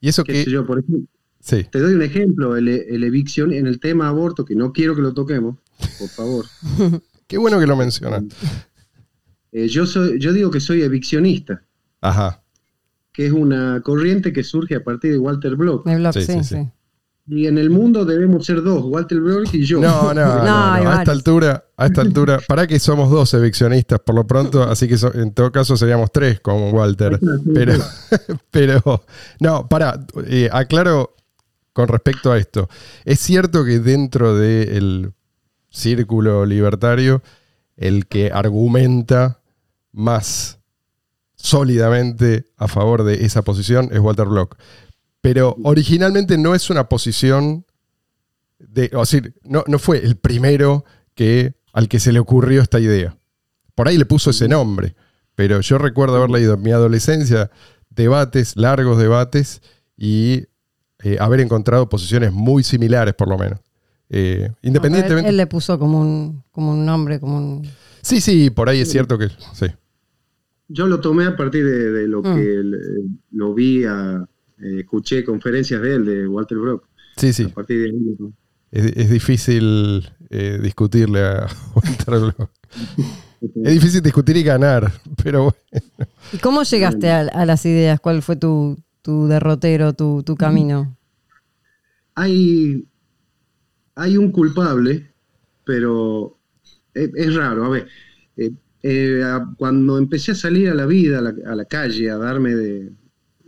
Y 0.00 0.08
eso 0.08 0.24
¿Qué 0.24 0.32
que... 0.32 0.44
sé 0.44 0.50
yo? 0.50 0.66
Por 0.66 0.80
ejemplo, 0.80 1.06
Sí, 1.42 1.64
te 1.72 1.78
doy 1.78 1.94
un 1.94 2.02
ejemplo, 2.02 2.54
el, 2.56 2.68
el 2.68 3.02
evicción 3.02 3.52
en 3.54 3.66
el 3.66 3.80
tema 3.80 4.08
aborto, 4.08 4.44
que 4.44 4.54
no 4.54 4.72
quiero 4.74 4.94
que 4.94 5.00
lo 5.00 5.14
toquemos, 5.14 5.56
por 5.98 6.08
favor. 6.10 6.44
qué 7.26 7.38
bueno 7.38 7.58
que 7.58 7.66
lo 7.66 7.76
mencionas. 7.76 8.24
Eh, 9.52 9.66
yo, 9.68 9.86
soy, 9.86 10.18
yo 10.18 10.32
digo 10.34 10.50
que 10.50 10.60
soy 10.60 10.82
eviccionista, 10.82 11.62
Ajá, 12.02 12.42
que 13.12 13.24
es 13.26 13.32
una 13.32 13.80
corriente 13.82 14.32
que 14.34 14.44
surge 14.44 14.74
a 14.76 14.84
partir 14.84 15.12
de 15.12 15.18
Walter 15.18 15.56
Block. 15.56 15.86
El 15.86 16.00
blog, 16.00 16.12
Sí, 16.12 16.20
sí, 16.22 16.32
sí, 16.32 16.44
sí. 16.44 16.54
sí. 16.56 16.68
Y 17.32 17.46
en 17.46 17.58
el 17.58 17.70
mundo 17.70 18.04
debemos 18.04 18.44
ser 18.44 18.60
dos, 18.60 18.82
Walter 18.84 19.20
Block 19.20 19.54
y 19.54 19.64
yo. 19.64 19.80
No, 19.80 20.12
no, 20.14 20.14
no, 20.14 20.36
No, 20.38 20.44
no, 20.44 20.72
hay 20.72 20.84
A 20.84 20.98
esta 20.98 21.12
altura, 21.12 21.64
a 21.76 21.86
esta 21.86 22.00
altura, 22.00 22.40
para 22.48 22.66
que 22.66 22.80
somos 22.80 23.08
dos 23.08 23.32
eviccionistas 23.34 24.00
por 24.00 24.16
lo 24.16 24.26
pronto, 24.26 24.64
así 24.64 24.88
que 24.88 24.98
so- 24.98 25.14
en 25.14 25.32
todo 25.32 25.52
caso 25.52 25.76
seríamos 25.76 26.10
tres 26.12 26.40
con 26.40 26.72
Walter. 26.74 27.20
Pero, 27.54 27.74
pero 28.50 29.04
no, 29.38 29.68
para, 29.68 30.04
aclaro 30.50 31.14
con 31.72 31.86
respecto 31.86 32.32
a 32.32 32.38
esto. 32.38 32.68
Es 33.04 33.20
cierto 33.20 33.64
que 33.64 33.78
dentro 33.78 34.36
del 34.36 35.12
círculo 35.70 36.44
libertario, 36.44 37.22
el 37.76 38.06
que 38.08 38.32
argumenta 38.32 39.38
más 39.92 40.58
sólidamente 41.36 42.44
a 42.56 42.68
favor 42.68 43.04
de 43.04 43.24
esa 43.24 43.42
posición 43.42 43.88
es 43.92 44.00
Walter 44.00 44.26
Block. 44.26 44.56
Pero 45.20 45.56
originalmente 45.64 46.38
no 46.38 46.54
es 46.54 46.70
una 46.70 46.88
posición 46.88 47.64
de, 48.58 48.90
o 48.94 49.04
sea, 49.04 49.20
no, 49.44 49.64
no 49.66 49.78
fue 49.78 49.98
el 50.04 50.16
primero 50.16 50.84
que, 51.14 51.54
al 51.72 51.88
que 51.88 52.00
se 52.00 52.12
le 52.12 52.18
ocurrió 52.20 52.62
esta 52.62 52.80
idea. 52.80 53.16
Por 53.74 53.88
ahí 53.88 53.98
le 53.98 54.04
puso 54.06 54.30
ese 54.30 54.48
nombre, 54.48 54.94
pero 55.34 55.60
yo 55.60 55.78
recuerdo 55.78 56.16
haber 56.16 56.30
leído 56.30 56.54
en 56.54 56.62
mi 56.62 56.70
adolescencia 56.72 57.50
debates, 57.90 58.56
largos 58.56 58.98
debates, 58.98 59.60
y 59.96 60.44
eh, 61.02 61.16
haber 61.20 61.40
encontrado 61.40 61.88
posiciones 61.88 62.32
muy 62.32 62.62
similares, 62.62 63.14
por 63.14 63.28
lo 63.28 63.36
menos. 63.38 63.60
Eh, 64.08 64.44
Él, 64.46 64.56
independientemente. 64.62 65.28
él 65.30 65.36
le 65.36 65.46
puso 65.46 65.78
como 65.78 66.00
un, 66.00 66.42
como 66.50 66.72
un 66.72 66.84
nombre, 66.84 67.20
como 67.20 67.36
un... 67.36 67.68
Sí, 68.02 68.20
sí, 68.20 68.50
por 68.50 68.68
ahí 68.68 68.80
es 68.80 68.90
cierto 68.90 69.18
que. 69.18 69.28
Sí. 69.54 69.66
Yo 70.68 70.86
lo 70.86 71.00
tomé 71.00 71.26
a 71.26 71.36
partir 71.36 71.64
de, 71.64 71.90
de 71.92 72.06
lo 72.08 72.20
Mm. 72.22 72.34
que 72.34 72.62
lo 73.32 73.54
vi, 73.54 73.84
a- 73.84 74.26
eh, 74.62 74.80
escuché 74.80 75.24
conferencias 75.24 75.80
de 75.82 75.94
él, 75.94 76.04
de 76.04 76.28
Walter 76.28 76.58
Block. 76.58 76.86
Sí, 77.16 77.32
sí. 77.32 77.44
A 77.44 77.48
partir 77.54 77.78
de 77.82 77.84
ahí, 77.86 78.16
¿no? 78.18 78.32
Es, 78.70 78.86
es 78.96 79.10
difícil 79.10 80.08
eh, 80.30 80.58
discutirle 80.62 81.20
a 81.20 81.46
Walter 81.74 82.20
Block. 82.20 82.50
Es 83.64 83.72
difícil 83.72 84.02
discutir 84.02 84.36
y 84.36 84.42
ganar, 84.42 84.92
pero 85.22 85.44
bueno. 85.44 85.56
¿Y 86.32 86.38
cómo 86.38 86.62
llegaste 86.62 87.10
a, 87.10 87.20
a 87.20 87.46
las 87.46 87.64
ideas? 87.66 87.98
¿Cuál 88.00 88.22
fue 88.22 88.36
tu, 88.36 88.78
tu 89.02 89.26
derrotero, 89.26 89.92
tu, 89.94 90.22
tu 90.22 90.36
camino? 90.36 90.96
hay, 92.14 92.84
hay 93.94 94.16
un 94.16 94.30
culpable, 94.30 95.12
pero 95.64 96.38
es, 96.94 97.10
es 97.14 97.34
raro. 97.34 97.64
A 97.64 97.68
ver, 97.70 97.88
eh, 98.36 98.50
eh, 98.82 99.22
a- 99.24 99.46
cuando 99.56 99.98
empecé 99.98 100.32
a 100.32 100.34
salir 100.34 100.68
a 100.70 100.74
la 100.74 100.86
vida, 100.86 101.18
a 101.18 101.22
la, 101.22 101.34
a 101.46 101.54
la 101.54 101.64
calle, 101.64 102.10
a 102.10 102.16
darme 102.18 102.54
de, 102.54 102.92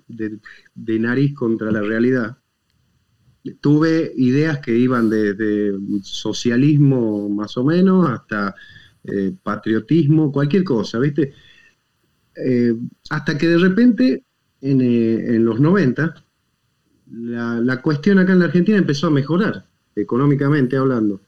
de- 0.09 0.38
de 0.75 0.99
nariz 0.99 1.35
contra 1.35 1.71
la 1.71 1.81
realidad, 1.81 2.38
tuve 3.61 4.12
ideas 4.17 4.61
que 4.61 4.76
iban 4.76 5.11
desde 5.11 5.73
socialismo 6.02 7.29
más 7.29 7.57
o 7.57 7.64
menos 7.64 8.09
hasta 8.09 8.55
eh, 9.05 9.33
patriotismo, 9.43 10.31
cualquier 10.31 10.64
cosa, 10.64 10.99
¿viste? 10.99 11.33
Eh, 12.37 12.75
hasta 13.11 13.37
que 13.37 13.49
de 13.49 13.59
repente, 13.59 14.25
en, 14.61 14.81
eh, 14.81 15.35
en 15.35 15.45
los 15.45 15.61
90, 15.61 16.14
la, 17.11 17.61
la 17.61 17.83
cuestión 17.83 18.19
acá 18.19 18.33
en 18.33 18.38
la 18.38 18.45
Argentina 18.47 18.79
empezó 18.79 19.09
a 19.09 19.11
mejorar, 19.11 19.67
económicamente 19.97 20.76
hablando. 20.76 21.21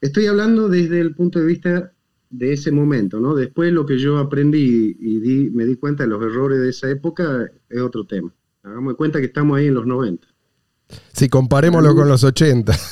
Estoy 0.00 0.26
hablando 0.26 0.68
desde 0.68 1.00
el 1.00 1.14
punto 1.14 1.38
de 1.38 1.46
vista 1.46 1.92
de 2.30 2.52
ese 2.52 2.70
momento, 2.72 3.20
¿no? 3.20 3.34
Después 3.34 3.72
lo 3.72 3.86
que 3.86 3.98
yo 3.98 4.18
aprendí 4.18 4.96
y 4.98 5.20
di- 5.20 5.50
me 5.50 5.64
di 5.64 5.76
cuenta 5.76 6.02
de 6.04 6.08
los 6.10 6.22
errores 6.22 6.60
de 6.60 6.70
esa 6.70 6.90
época 6.90 7.48
es 7.68 7.80
otro 7.80 8.04
tema. 8.04 8.32
Hagamos 8.62 8.92
de 8.94 8.96
cuenta 8.96 9.20
que 9.20 9.26
estamos 9.26 9.56
ahí 9.58 9.66
en 9.66 9.74
los 9.74 9.86
90. 9.86 10.26
Si 11.12 11.28
comparémoslo 11.28 11.94
con 11.94 12.08
los 12.08 12.22
80. 12.24 12.72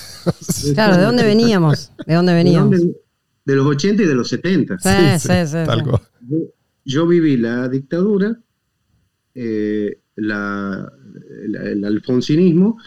Claro, 0.75 0.97
¿de 0.97 1.03
dónde 1.03 1.23
veníamos? 1.23 1.93
¿De 2.07 2.15
dónde 2.15 2.33
veníamos? 2.33 2.71
¿De 2.71 2.79
dónde? 2.79 2.97
De 3.45 3.57
los 3.57 3.67
80 3.67 4.03
y 4.05 4.07
de 4.07 4.15
los 4.15 4.29
70. 4.31 4.79
Sí, 4.79 4.89
sí, 5.19 5.29
sí, 5.47 5.53
tal 5.67 5.81
sí. 5.81 5.85
cual. 5.85 6.01
Yo, 6.27 6.39
yo 6.87 7.07
viví 7.07 7.37
la 7.37 7.69
dictadura, 7.69 8.39
eh, 9.35 9.99
la- 10.17 10.91
la- 11.47 11.63
el 11.71 11.85
alfonsinismo, 11.85 12.79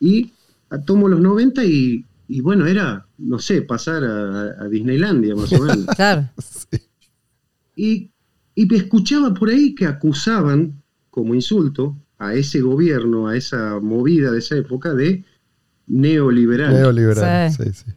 y 0.00 0.32
a- 0.70 0.80
tomo 0.80 1.08
los 1.08 1.20
90 1.20 1.62
y, 1.64 2.06
y 2.28 2.40
bueno, 2.40 2.66
era, 2.66 3.06
no 3.18 3.38
sé, 3.38 3.62
pasar 3.62 4.04
a, 4.04 4.64
a 4.64 4.68
Disneylandia 4.68 5.34
más 5.34 5.52
o 5.52 5.60
menos. 5.62 5.86
Claro. 5.96 6.28
Y, 7.76 8.10
y 8.54 8.66
me 8.66 8.76
escuchaba 8.76 9.32
por 9.34 9.48
ahí 9.48 9.74
que 9.74 9.86
acusaban 9.86 10.82
como 11.10 11.34
insulto 11.34 11.96
a 12.18 12.34
ese 12.34 12.60
gobierno, 12.60 13.28
a 13.28 13.36
esa 13.36 13.80
movida 13.80 14.30
de 14.30 14.38
esa 14.38 14.56
época 14.56 14.94
de 14.94 15.24
neoliberal. 15.86 16.72
Neoliberal. 16.72 17.50
Sí. 17.50 17.62
Sí, 17.64 17.72
sí. 17.72 17.92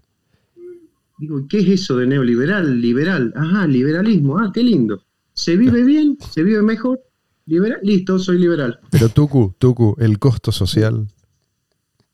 Digo, 1.17 1.46
¿qué 1.48 1.60
es 1.60 1.82
eso 1.82 1.98
de 1.98 2.08
neoliberal? 2.08 2.82
Liberal. 2.82 3.34
Ajá, 3.36 3.67
liberalismo. 3.67 4.38
Ah, 4.38 4.51
qué 4.53 4.63
lindo. 4.63 5.01
¿Se 5.34 5.55
vive 5.55 5.84
bien? 5.86 6.17
¿Se 6.32 6.44
vive 6.44 6.62
mejor? 6.62 7.00
¿Liberal? 7.46 7.79
Listo, 7.84 8.17
soy 8.17 8.39
liberal. 8.39 8.79
Pero 8.89 9.10
Tucu, 9.10 9.53
Tucu, 9.58 9.96
el 10.00 10.17
costo 10.17 10.51
social. 10.51 11.08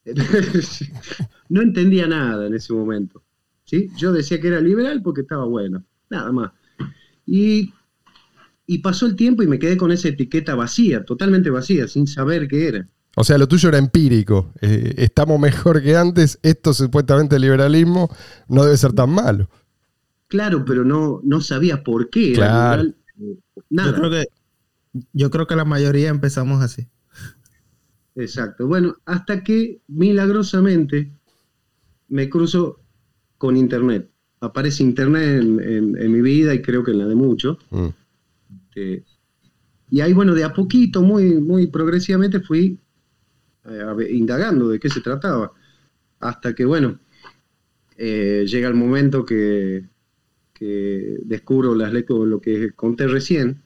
no 1.49 1.61
entendía 1.61 2.07
nada 2.07 2.47
en 2.47 2.53
ese 2.53 2.73
momento. 2.73 3.23
¿sí? 3.65 3.89
Yo 3.97 4.11
decía 4.11 4.39
que 4.39 4.47
era 4.47 4.59
liberal 4.61 5.01
porque 5.01 5.21
estaba 5.21 5.45
bueno, 5.45 5.83
nada 6.09 6.31
más. 6.31 6.51
Y, 7.25 7.73
y 8.65 8.79
pasó 8.79 9.05
el 9.05 9.15
tiempo 9.15 9.43
y 9.43 9.47
me 9.47 9.59
quedé 9.59 9.77
con 9.77 9.91
esa 9.91 10.09
etiqueta 10.09 10.55
vacía, 10.55 11.05
totalmente 11.05 11.49
vacía, 11.49 11.87
sin 11.87 12.07
saber 12.07 12.47
qué 12.47 12.67
era. 12.67 12.87
O 13.15 13.23
sea, 13.23 13.37
lo 13.37 13.47
tuyo 13.47 13.69
era 13.69 13.77
empírico. 13.77 14.53
Eh, 14.61 14.93
estamos 14.97 15.37
mejor 15.39 15.81
que 15.83 15.95
antes. 15.97 16.39
Esto 16.43 16.73
supuestamente 16.73 17.37
liberalismo 17.39 18.09
no 18.47 18.63
debe 18.63 18.77
ser 18.77 18.93
tan 18.93 19.09
malo. 19.09 19.49
Claro, 20.27 20.63
pero 20.63 20.85
no, 20.85 21.19
no 21.23 21.41
sabía 21.41 21.83
por 21.83 22.09
qué 22.09 22.29
era 22.33 22.37
Claro. 22.47 22.83
liberal. 22.83 22.95
eh, 23.19 23.37
Nada. 23.69 23.91
Yo 23.91 23.95
creo 23.97 24.09
que 24.11 24.25
yo 25.13 25.29
creo 25.29 25.47
que 25.47 25.55
la 25.57 25.65
mayoría 25.65 26.09
empezamos 26.09 26.61
así. 26.63 26.87
Exacto. 28.15 28.67
Bueno, 28.67 28.95
hasta 29.05 29.43
que 29.43 29.81
milagrosamente 29.87 31.11
me 32.09 32.29
cruzo 32.29 32.79
con 33.37 33.55
Internet. 33.57 34.09
Aparece 34.41 34.83
Internet 34.83 35.41
en, 35.41 35.59
en- 35.59 35.97
en 35.97 36.11
mi 36.11 36.21
vida 36.21 36.53
y 36.53 36.61
creo 36.61 36.83
que 36.83 36.91
en 36.91 36.97
la 36.99 37.07
de 37.07 37.15
muchos. 37.15 37.57
Mm. 37.69 37.87
Este, 38.65 39.03
y 39.89 40.01
ahí, 40.01 40.13
bueno, 40.13 40.33
de 40.33 40.43
a 40.43 40.53
poquito, 40.53 41.01
muy, 41.01 41.35
muy 41.39 41.67
progresivamente 41.67 42.39
fui 42.39 42.77
eh, 43.65 44.07
indagando 44.11 44.69
de 44.69 44.79
qué 44.79 44.89
se 44.89 45.01
trataba. 45.01 45.51
Hasta 46.19 46.53
que, 46.55 46.65
bueno, 46.65 46.99
eh, 47.97 48.45
llega 48.47 48.67
el 48.67 48.73
momento 48.75 49.25
que, 49.25 49.85
que 50.53 51.17
descubro 51.23 51.75
las 51.75 51.93
letras, 51.93 52.19
lo 52.19 52.39
que 52.41 52.71
conté 52.71 53.07
recién, 53.07 53.61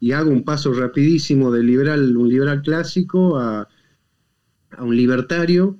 y 0.00 0.12
hago 0.12 0.30
un 0.30 0.44
paso 0.44 0.72
rapidísimo 0.72 1.50
de 1.52 1.62
liberal, 1.62 2.16
un 2.16 2.28
liberal 2.28 2.62
clásico 2.62 3.38
a, 3.38 3.68
a 4.76 4.82
un 4.84 4.96
libertario. 4.96 5.78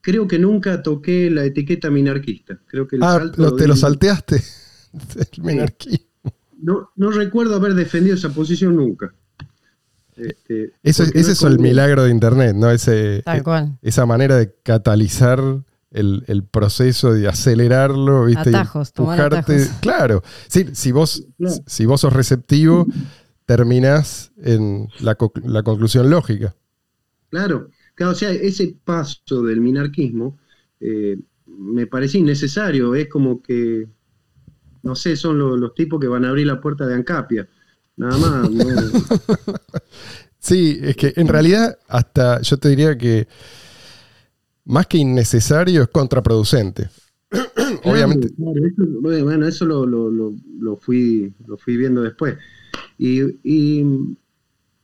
Creo 0.00 0.28
que 0.28 0.38
nunca 0.38 0.82
toqué 0.82 1.30
la 1.30 1.44
etiqueta 1.44 1.90
minarquista. 1.90 2.58
Creo 2.66 2.86
que 2.86 2.96
el 2.96 3.02
Ah, 3.02 3.14
salto 3.18 3.42
lo- 3.42 3.56
te 3.56 3.66
lo 3.66 3.74
salteaste. 3.76 4.42
El 5.36 5.42
minarquismo. 5.42 6.06
no, 6.62 6.90
no 6.96 7.10
recuerdo 7.10 7.56
haber 7.56 7.74
defendido 7.74 8.14
esa 8.16 8.30
posición 8.30 8.76
nunca. 8.76 9.12
Este, 10.16 10.72
Eso, 10.82 11.02
ese 11.02 11.20
no 11.22 11.32
es 11.32 11.42
el 11.42 11.58
milagro 11.58 12.04
de 12.04 12.10
Internet, 12.10 12.56
¿no? 12.56 12.70
Ese, 12.70 13.20
Tal 13.24 13.42
cual. 13.42 13.78
esa 13.82 14.06
manera 14.06 14.36
de 14.36 14.54
catalizar 14.62 15.42
el, 15.90 16.24
el 16.26 16.42
proceso, 16.44 17.12
de 17.12 17.28
acelerarlo, 17.28 18.24
¿viste? 18.24 18.48
Atajos, 18.48 18.92
tomar 18.94 19.18
empujarte. 19.20 19.54
atajos. 19.56 19.76
Claro, 19.82 20.22
sí, 20.48 20.66
si 20.72 20.90
vos, 20.92 21.26
Claro. 21.36 21.54
si 21.66 21.84
vos 21.84 22.00
sos 22.00 22.12
receptivo, 22.14 22.86
terminás 23.44 24.32
en 24.42 24.88
la, 25.00 25.18
la 25.44 25.62
conclusión 25.62 26.08
lógica. 26.08 26.54
Claro, 27.28 27.68
claro, 27.96 28.12
o 28.12 28.14
sea, 28.14 28.30
ese 28.30 28.76
paso 28.84 29.42
del 29.42 29.60
minarquismo 29.60 30.38
eh, 30.78 31.18
me 31.46 31.88
parece 31.88 32.18
innecesario. 32.18 32.94
Es 32.94 33.08
como 33.08 33.42
que, 33.42 33.88
no 34.84 34.94
sé, 34.94 35.16
son 35.16 35.38
lo- 35.38 35.56
los 35.56 35.74
tipos 35.74 35.98
que 36.00 36.06
van 36.06 36.24
a 36.24 36.28
abrir 36.28 36.46
la 36.46 36.60
puerta 36.60 36.86
de 36.86 36.94
Ancapia. 36.94 37.48
Nada 37.96 38.16
más. 38.18 38.50
no. 38.52 38.64
Sí, 40.38 40.78
es 40.80 40.94
que 40.94 41.12
en 41.16 41.26
realidad 41.26 41.76
hasta 41.88 42.40
yo 42.40 42.56
te 42.56 42.68
diría 42.68 42.96
que 42.96 43.26
más 44.66 44.86
que 44.86 44.98
innecesario 44.98 45.82
es 45.82 45.88
contraproducente. 45.88 46.88
Obviamente. 47.82 48.28
Claro, 48.36 48.52
claro, 48.54 48.66
eso, 49.16 49.24
bueno, 49.24 49.48
eso 49.48 49.64
lo, 49.64 49.84
lo- 49.86 50.08
lo- 50.10 50.34
lo 50.60 50.76
fui, 50.76 51.34
lo 51.48 51.56
fui 51.58 51.76
viendo 51.76 52.00
después. 52.02 52.36
Y, 52.96 53.22
y- 53.42 54.16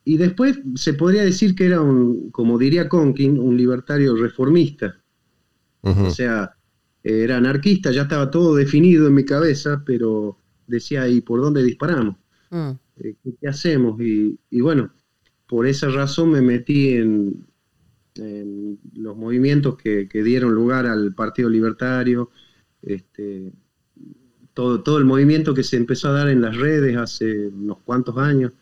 y 0.04 0.16
después 0.16 0.58
se 0.74 0.94
podría 0.94 1.22
decir 1.24 1.54
que 1.54 1.66
era 1.66 1.80
un, 1.80 2.30
como 2.30 2.58
diría 2.58 2.88
Conkin, 2.88 3.38
un 3.38 3.56
libertario 3.56 4.16
reformista. 4.16 4.98
O 5.82 6.10
sea, 6.10 6.54
era 7.02 7.38
anarquista, 7.38 7.90
ya 7.90 8.02
estaba 8.02 8.30
todo 8.30 8.54
definido 8.54 9.08
en 9.08 9.14
mi 9.14 9.24
cabeza, 9.24 9.82
pero 9.84 10.38
decía, 10.66 11.08
¿y 11.08 11.20
por 11.20 11.40
dónde 11.40 11.62
disparamos? 11.64 12.16
Mm. 12.50 12.70
Eh, 12.98 13.16
¿Qué, 13.22 13.34
qué 13.40 13.48
hacemos? 13.48 14.00
Y, 14.00 14.38
y 14.50 14.60
bueno, 14.60 14.92
por 15.48 15.66
esa 15.66 15.88
razón 15.88 16.30
me 16.30 16.40
metí 16.40 16.90
en, 16.90 17.44
en 18.14 18.78
los 18.94 19.16
movimientos 19.16 19.76
que, 19.76 20.08
que 20.08 20.22
dieron 20.22 20.54
lugar 20.54 20.86
al 20.86 21.14
Partido 21.14 21.48
Libertario, 21.48 22.30
este, 22.82 23.52
todo, 24.54 24.82
todo 24.82 24.98
el 24.98 25.04
movimiento 25.04 25.54
que 25.54 25.62
se 25.64 25.76
empezó 25.76 26.08
a 26.08 26.12
dar 26.12 26.28
en 26.28 26.42
las 26.42 26.56
redes 26.56 26.96
hace 26.96 27.48
unos 27.48 27.78
cuantos 27.84 28.18
años, 28.18 28.52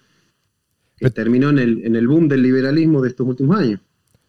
que 1.01 1.11
terminó 1.11 1.49
en 1.51 1.59
el, 1.59 1.85
en 1.85 1.97
el 1.97 2.07
boom 2.07 2.29
del 2.29 2.43
liberalismo 2.43 3.01
de 3.01 3.09
estos 3.09 3.27
últimos 3.27 3.59
años. 3.59 3.81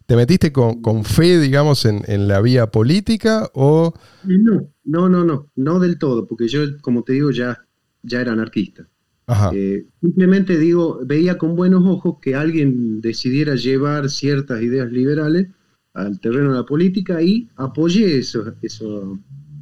¿Te 0.06 0.16
metiste 0.16 0.52
con, 0.52 0.82
con 0.82 1.04
fe, 1.04 1.38
digamos, 1.38 1.84
en, 1.84 2.02
en 2.06 2.26
la 2.28 2.40
vía 2.40 2.66
política 2.66 3.48
o... 3.54 3.94
No, 4.24 4.68
no, 4.84 5.08
no, 5.08 5.24
no, 5.24 5.50
no 5.54 5.80
del 5.80 5.98
todo, 5.98 6.26
porque 6.26 6.48
yo, 6.48 6.60
como 6.80 7.02
te 7.04 7.12
digo, 7.12 7.30
ya, 7.30 7.58
ya 8.02 8.20
era 8.20 8.32
anarquista. 8.32 8.88
Ajá, 9.26 9.50
Eh, 9.54 9.86
simplemente 10.00 10.58
digo, 10.58 11.00
veía 11.06 11.38
con 11.38 11.54
buenos 11.54 11.84
ojos 11.86 12.16
que 12.20 12.34
alguien 12.34 13.00
decidiera 13.00 13.54
llevar 13.54 14.10
ciertas 14.10 14.60
ideas 14.62 14.90
liberales 14.90 15.46
al 15.94 16.18
terreno 16.20 16.50
de 16.50 16.56
la 16.56 16.66
política 16.66 17.22
y 17.22 17.48
apoyé 17.56 18.18
eso, 18.18 18.54
eso- 18.62 19.18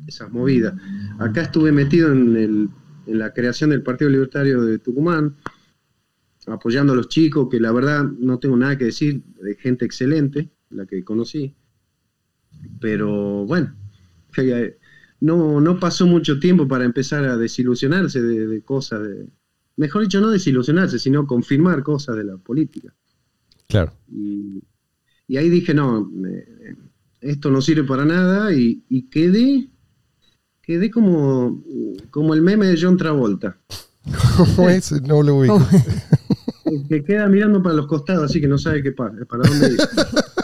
esas 0.07 0.31
movidas. 0.33 0.75
Acá 1.19 1.43
estuve 1.43 1.71
metido 1.73 2.11
en, 2.13 2.37
el- 2.37 2.69
en 3.07 3.19
la 3.19 3.33
creación 3.33 3.71
del 3.71 3.83
Partido 3.83 4.11
Libertario 4.11 4.63
de 4.63 4.79
Tucumán, 4.79 5.37
apoyando 6.47 6.93
a 6.93 6.97
los 6.97 7.09
chicos, 7.09 7.49
que 7.51 7.61
la 7.61 7.73
verdad 7.73 8.05
no 8.05 8.39
tengo 8.39 8.57
nada 8.57 8.79
que 8.79 8.87
decir, 8.87 9.23
de 9.43 9.55
gente 9.57 9.85
excelente, 9.85 10.51
la 10.71 10.87
que 10.87 11.05
conocí. 11.05 11.55
Pero 12.81 13.45
bueno, 13.47 13.75
no, 15.21 15.61
no 15.61 15.81
pasó 15.81 16.07
mucho 16.07 16.39
tiempo 16.39 16.67
para 16.67 16.85
empezar 16.85 17.25
a 17.25 17.37
desilusionarse 17.37 18.23
de, 18.23 18.47
de 18.47 18.63
cosas 18.63 19.03
de, 19.03 19.29
mejor 19.77 20.03
dicho, 20.03 20.21
no 20.21 20.31
desilusionarse, 20.31 20.99
sino 20.99 21.27
confirmar 21.27 21.83
cosas 21.83 22.17
de 22.17 22.25
la 22.25 22.37
política. 22.37 22.95
claro. 23.69 23.93
Y, 24.09 24.63
y 25.27 25.37
ahí 25.37 25.49
dije, 25.49 25.73
no, 25.73 26.11
esto 27.21 27.51
no 27.51 27.63
sirve 27.63 27.85
para 27.85 28.05
nada 28.05 28.53
y, 28.53 28.85
y 28.89 29.09
quedé, 29.09 29.71
quedé 30.61 30.91
como, 30.91 31.65
como 32.11 32.35
el 32.35 32.43
meme 32.43 32.67
de 32.67 32.79
John 32.81 32.97
Travolta, 32.97 33.59
¿Cómo 34.37 34.69
es? 34.69 34.93
No 35.03 35.23
lo 35.23 35.37
ubico. 35.37 35.67
Que 36.89 37.05
queda 37.05 37.29
mirando 37.29 37.63
para 37.63 37.75
los 37.75 37.87
costados, 37.87 38.25
así 38.25 38.41
que 38.41 38.49
no 38.49 38.59
sabe 38.59 38.83
qué 38.83 38.93
pasa, 38.93 39.17
para 39.29 39.49
dónde 39.49 39.69
ir. 39.69 39.81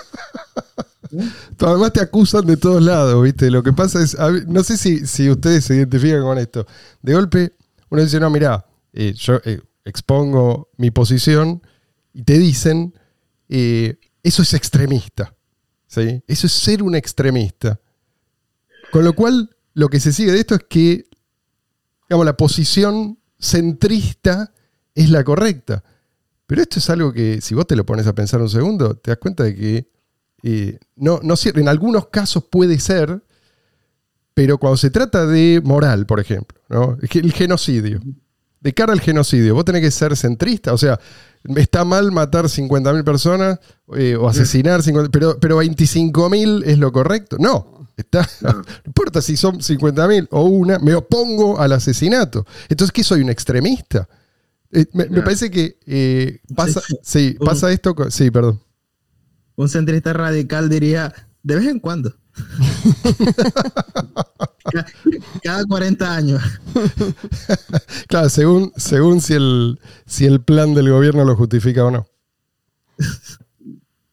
Además 1.59 1.93
te 1.93 2.01
acusan 2.01 2.47
de 2.47 2.57
todos 2.57 2.83
lados, 2.83 3.23
¿viste? 3.23 3.51
Lo 3.51 3.63
que 3.63 3.73
pasa 3.73 4.03
es, 4.03 4.17
no 4.47 4.63
sé 4.63 4.77
si, 4.77 5.07
si 5.07 5.31
ustedes 5.31 5.65
se 5.65 5.77
identifican 5.77 6.23
con 6.23 6.39
esto. 6.39 6.67
De 7.03 7.15
golpe, 7.15 7.55
uno 7.91 8.03
dice, 8.03 8.21
no, 8.21 8.31
mirá, 8.31 8.67
eh, 8.93 9.13
yo 9.15 9.41
eh, 9.45 9.61
expongo 9.85 10.71
mi 10.77 10.91
posición 10.91 11.63
y 12.13 12.23
te 12.23 12.39
dicen, 12.39 12.95
eh, 13.49 13.99
eso 14.23 14.43
es 14.43 14.55
extremista. 14.55 15.35
¿sí? 15.87 16.23
Eso 16.27 16.47
es 16.47 16.53
ser 16.53 16.83
un 16.83 16.95
extremista. 16.95 17.81
Con 18.91 19.05
lo 19.05 19.15
cual, 19.15 19.51
lo 19.75 19.89
que 19.89 20.01
se 20.01 20.13
sigue 20.13 20.33
de 20.33 20.41
esto 20.41 20.55
es 20.55 20.65
que, 20.69 21.09
digamos, 22.09 22.27
la 22.27 22.37
posición 22.37 23.19
centrista 23.39 24.53
es 24.95 25.11
la 25.11 25.25
correcta. 25.25 25.85
Pero 26.47 26.63
esto 26.63 26.79
es 26.79 26.89
algo 26.91 27.13
que, 27.13 27.41
si 27.41 27.55
vos 27.55 27.67
te 27.67 27.77
lo 27.77 27.85
pones 27.85 28.07
a 28.07 28.15
pensar 28.15 28.41
un 28.41 28.49
segundo, 28.51 28.95
te 28.97 29.11
das 29.11 29.19
cuenta 29.19 29.43
de 29.45 29.55
que 29.55 29.91
eh, 30.43 30.79
no, 30.97 31.19
no 31.23 31.35
cier- 31.35 31.59
en 31.59 31.69
algunos 31.69 32.09
casos 32.09 32.45
puede 32.45 32.79
ser, 32.79 33.23
pero 34.35 34.59
cuando 34.59 34.77
se 34.77 34.91
trata 34.91 35.27
de 35.27 35.61
moral, 35.65 36.07
por 36.07 36.21
ejemplo, 36.21 36.61
¿no? 36.69 36.99
El 37.01 37.33
genocidio, 37.33 38.01
de 38.61 38.75
cara 38.75 38.93
al 38.93 39.01
genocidio, 39.01 39.55
vos 39.55 39.65
tenés 39.65 39.81
que 39.83 39.91
ser 39.91 40.17
centrista, 40.17 40.73
o 40.73 40.79
sea, 40.79 41.01
está 41.57 41.85
mal 41.85 42.13
matar 42.13 42.45
50.000 42.49 43.03
personas 43.05 43.59
eh, 43.95 44.15
o 44.17 44.29
asesinar, 44.29 44.83
50 44.83 45.11
pero, 45.11 45.39
pero 45.41 45.57
25.000 45.63 46.63
es 46.67 46.79
lo 46.79 46.93
correcto. 46.93 47.37
No, 47.41 47.89
está, 47.97 48.29
No. 48.43 48.53
no 48.53 48.63
importa 48.85 49.23
si 49.23 49.37
son 49.37 49.61
50.000 49.61 50.29
o 50.31 50.43
una, 50.45 50.79
me 50.81 50.95
opongo 50.95 51.59
al 51.59 51.73
asesinato. 51.73 52.45
Entonces, 52.69 52.93
¿qué 52.93 53.03
soy 53.05 53.23
un 53.23 53.31
extremista? 53.31 54.09
Eh, 54.73 54.87
me, 54.93 55.07
parece 55.23 55.51
que 55.51 55.79
eh, 55.87 56.41
pasa, 56.55 56.81
Sí. 56.81 56.97
sí, 57.03 57.37
pasa 57.39 57.73
esto, 57.73 57.95
con- 57.95 58.11
sí, 58.11 58.31
perdón. 58.31 58.61
Un 59.57 59.69
centrista 59.69 60.13
radical 60.13 60.69
diría, 60.69 61.13
de 61.43 61.57
vez 61.57 61.67
en 61.67 61.79
cuando. 61.81 62.15
Ca- 64.73 64.87
Cada 65.43 65.65
40 65.65 66.15
años. 66.17 66.43
Claro, 68.09 68.29
según, 68.29 68.73
según 68.77 69.21
si, 69.21 69.35
el, 69.35 69.81
si 70.07 70.27
el 70.27 70.41
plan 70.43 70.75
del 70.75 70.91
gobierno 70.91 71.25
lo 71.25 71.35
justifica 71.37 71.85
o 71.85 71.91
no. 71.91 72.07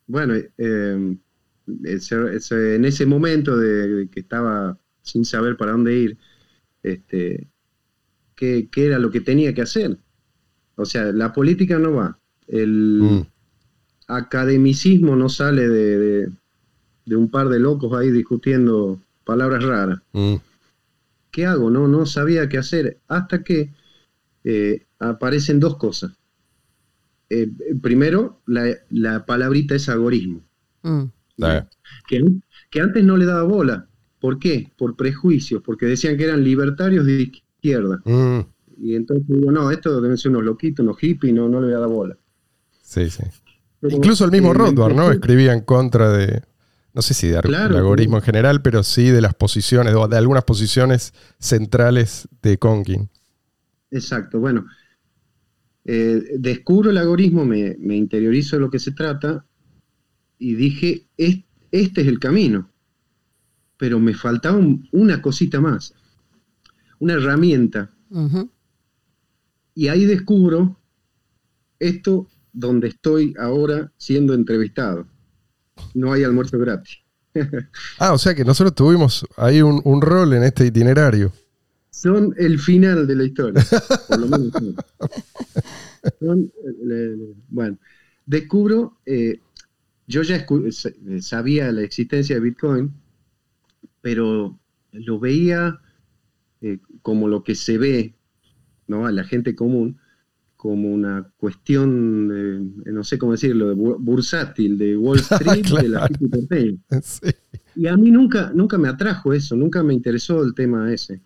Bueno, 0.08 0.34
eh, 0.58 1.18
ese- 1.84 2.36
ese- 2.36 2.76
en 2.76 2.86
ese 2.86 3.06
momento 3.06 3.58
de, 3.58 3.88
de 3.88 4.10
que 4.10 4.20
estaba 4.22 4.78
sin 5.02 5.26
saber 5.26 5.58
para 5.58 5.72
dónde 5.74 5.96
ir, 5.96 6.18
este, 6.82 7.50
¿qué, 8.36 8.70
qué 8.72 8.86
era 8.88 9.00
lo 9.00 9.12
que 9.12 9.22
tenía 9.22 9.54
que 9.54 9.62
hacer? 9.62 9.98
O 10.76 10.86
sea, 10.86 11.06
la 11.12 11.32
política 11.34 11.78
no 11.80 11.94
va. 11.94 12.18
El 12.48 13.00
Mm. 13.02 13.22
academicismo 14.08 15.16
no 15.16 15.30
sale 15.30 15.68
de, 15.68 15.98
de- 15.98 16.30
de 17.06 17.16
un 17.16 17.30
par 17.30 17.50
de 17.50 17.60
locos 17.60 17.94
ahí 17.98 18.12
discutiendo 18.12 19.00
palabras 19.26 19.64
raras. 19.64 20.00
Mm. 20.14 20.36
¿Qué 21.32 21.46
hago? 21.46 21.70
No, 21.70 21.88
no 21.88 22.06
sabía 22.06 22.48
qué 22.50 22.58
hacer. 22.58 23.00
Hasta 23.08 23.44
que 23.44 23.72
eh, 24.44 24.86
aparecen 25.00 25.60
dos 25.60 25.78
cosas. 25.78 26.12
Eh, 27.30 27.50
primero, 27.82 28.42
la, 28.46 28.66
la 28.90 29.26
palabrita 29.26 29.76
es 29.76 29.90
agorismo. 29.90 30.42
Mm. 30.84 31.04
Que, 32.08 32.24
que 32.70 32.82
antes 32.82 33.04
no 33.04 33.18
le 33.18 33.26
daba 33.26 33.44
bola. 33.44 33.88
¿Por 34.20 34.40
qué? 34.40 34.72
Por 34.78 34.96
prejuicios, 34.96 35.62
porque 35.64 35.86
decían 35.86 36.16
que 36.18 36.26
eran 36.26 36.44
libertarios 36.44 37.06
de 37.06 37.22
izquierda. 37.24 38.02
mm. 38.06 38.40
Y 38.84 38.96
entonces 38.96 39.26
digo, 39.28 39.50
no, 39.50 39.72
esto 39.72 40.02
deben 40.02 40.18
ser 40.18 40.32
unos 40.32 40.44
loquitos, 40.44 40.84
unos 40.84 40.98
hippies, 41.00 41.34
no, 41.34 41.48
no 41.48 41.62
le 41.62 41.68
voy 41.68 41.76
a 41.76 41.80
dar 41.80 41.88
bola. 41.90 42.18
Sí, 42.82 43.10
sí. 43.10 43.24
Pero, 43.80 43.96
Incluso 43.96 44.26
el 44.26 44.32
mismo 44.32 44.52
eh, 44.52 44.56
Rothbard, 44.56 44.94
¿no? 44.94 45.10
Escribía 45.10 45.54
en 45.54 45.62
contra 45.62 46.10
de, 46.12 46.42
no 46.94 47.02
sé 47.02 47.14
si 47.14 47.30
de 47.30 47.38
ar- 47.38 47.46
Claro, 47.46 47.70
del 47.70 47.78
algoritmo 47.78 48.18
en 48.18 48.24
general, 48.24 48.62
pero 48.62 48.84
sí 48.84 49.10
de 49.10 49.22
las 49.22 49.36
posiciones, 49.36 49.94
de 50.10 50.18
algunas 50.18 50.44
posiciones 50.44 51.14
centrales 51.40 52.28
de 52.42 52.58
Conkin. 52.58 53.10
Exacto, 53.90 54.40
bueno. 54.40 54.66
eh, 55.86 56.22
descubro 56.40 56.92
el 56.92 56.98
algoritmo, 56.98 57.46
me, 57.46 57.76
me 57.80 57.96
interiorizo 57.98 58.56
de 58.56 58.62
lo 58.62 58.70
que 58.70 58.80
se 58.80 58.92
trata 58.94 59.46
y 60.40 60.56
dije, 60.56 61.08
"Es- 61.18 61.44
este 61.72 62.02
es 62.02 62.08
el 62.08 62.20
camino. 62.20 62.70
Pero 63.78 64.00
me 64.00 64.14
faltaba 64.14 64.58
un- 64.58 64.88
una 64.94 65.22
cosita 65.22 65.60
más, 65.60 65.94
una 67.00 67.14
herramienta 67.14 67.90
Ujú. 68.10 68.50
Y 69.76 69.88
ahí 69.88 70.06
descubro 70.06 70.78
esto 71.80 72.28
donde 72.52 72.90
estoy 72.90 73.34
ahora 73.40 73.92
siendo 73.98 74.34
entrevistado. 74.34 75.08
No 75.94 76.14
hay 76.14 76.24
almuerzo 76.24 76.58
gratis. 76.60 77.00
Ah, 78.00 78.14
o 78.14 78.18
sea 78.20 78.36
que 78.36 78.46
nosotros 78.46 78.76
tuvimos 78.76 79.26
ahí 79.38 79.62
un, 79.62 79.82
un 79.86 80.02
rol 80.02 80.34
en 80.34 80.44
este 80.44 80.68
itinerario. 80.68 81.32
Son 81.90 82.34
el 82.38 82.60
final 82.60 83.08
de 83.08 83.16
la 83.16 83.24
historia. 83.24 83.64
Por 84.08 84.20
lo 84.20 84.28
menos 84.28 84.52
son. 86.20 86.52
Eh, 86.66 86.82
eh, 86.92 87.34
bueno, 87.50 87.78
descubro, 88.26 88.98
eh, 89.06 89.40
yo 90.08 90.22
ya 90.22 90.46
sa- 90.72 90.92
sabía 91.22 91.72
la 91.72 91.82
existencia 91.82 92.36
de 92.36 92.42
Bitcoin, 92.42 92.94
pero 94.02 94.60
lo 94.92 95.20
veía 95.20 95.80
eh, 96.62 96.78
como 97.02 97.28
lo 97.28 97.44
que 97.44 97.56
se 97.56 97.78
ve 97.78 98.14
¿no? 98.94 99.06
a 99.08 99.12
la 99.12 99.24
gente 99.24 99.56
común, 99.56 99.98
como 100.56 100.94
una 100.94 101.30
cuestión, 101.38 102.84
no 102.86 103.04
sé 103.04 103.18
cómo 103.18 103.34
decirlo, 103.34 103.70
de 103.70 103.76
bu- 103.76 103.98
bursátil, 104.00 104.78
de 104.78 104.96
Wall 104.96 105.20
Street, 105.32 105.66
de 105.82 105.90
la 105.90 106.00
Claro. 106.08 106.16
gente 106.20 106.38
porteña. 106.38 106.78
Sí. 107.02 107.28
Y 107.76 107.88
a 107.88 107.98
mí 107.98 108.12
nunca, 108.12 108.52
nunca 108.54 108.78
me 108.78 108.88
atrajo 108.88 109.34
eso, 109.34 109.56
nunca 109.56 109.82
me 109.84 109.94
interesó 109.96 110.44
el 110.44 110.54
tema 110.54 110.94
ese. 110.94 111.22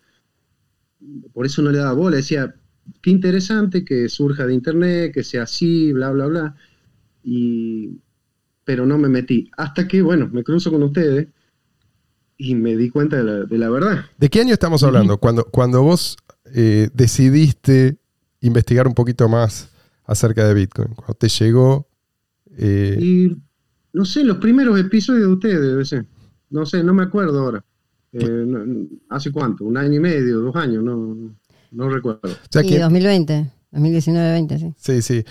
Por 1.32 1.46
eso 1.46 1.62
no 1.62 1.70
le 1.70 1.78
daba 1.78 1.92
bola, 1.92 2.16
decía, 2.16 2.54
qué 3.02 3.10
interesante 3.10 3.84
que 3.84 4.08
surja 4.08 4.46
de 4.46 4.54
internet, 4.54 5.12
que 5.12 5.22
sea 5.22 5.42
así, 5.42 5.92
bla, 5.92 6.10
bla, 6.10 6.26
bla. 6.26 6.56
Y, 7.22 7.98
pero 8.64 8.86
no 8.86 8.96
me 8.98 9.08
metí. 9.08 9.50
Hasta 9.56 9.86
que, 9.86 10.00
bueno, 10.02 10.28
me 10.32 10.42
cruzo 10.42 10.70
con 10.72 10.82
ustedes 10.82 11.28
y 12.38 12.54
me 12.54 12.76
di 12.76 12.88
cuenta 12.88 13.16
de 13.16 13.24
la, 13.24 13.32
de 13.44 13.58
la 13.58 13.68
verdad. 13.68 14.04
¿De 14.16 14.28
qué 14.30 14.40
año 14.40 14.52
estamos 14.54 14.82
hablando? 14.84 15.18
Cuando, 15.18 15.44
cuando 15.44 15.82
vos 15.82 16.16
eh, 16.54 16.88
decidiste 16.94 17.98
investigar 18.40 18.86
un 18.86 18.94
poquito 18.94 19.28
más 19.28 19.68
acerca 20.04 20.46
de 20.46 20.54
Bitcoin. 20.54 20.94
Cuando 20.94 21.14
te 21.14 21.28
llegó. 21.28 21.88
eh, 22.56 22.96
Y 23.00 23.36
no 23.92 24.04
sé, 24.04 24.22
los 24.24 24.38
primeros 24.38 24.78
episodios 24.78 25.26
de 25.26 25.32
ustedes, 25.32 25.60
debe 25.60 25.84
ser. 25.84 26.06
No 26.50 26.64
sé, 26.64 26.82
no 26.84 26.94
me 26.94 27.02
acuerdo 27.02 27.40
ahora. 27.40 27.64
Eh, 28.12 28.44
no- 28.46 28.86
¿Hace 29.10 29.30
cuánto? 29.32 29.64
¿Un 29.64 29.76
año 29.76 29.94
y 29.94 30.00
medio? 30.00 30.38
¿Dos 30.40 30.56
años? 30.56 30.82
No, 30.84 31.16
no 31.72 31.90
recuerdo. 31.90 32.20
o 32.24 32.28
sea 32.50 32.62
Y 32.62 32.68
que, 32.68 32.78
2020, 32.78 33.50
2019-20, 33.72 34.58
sí. 34.58 34.74
sí, 34.78 35.02
sí. 35.02 35.24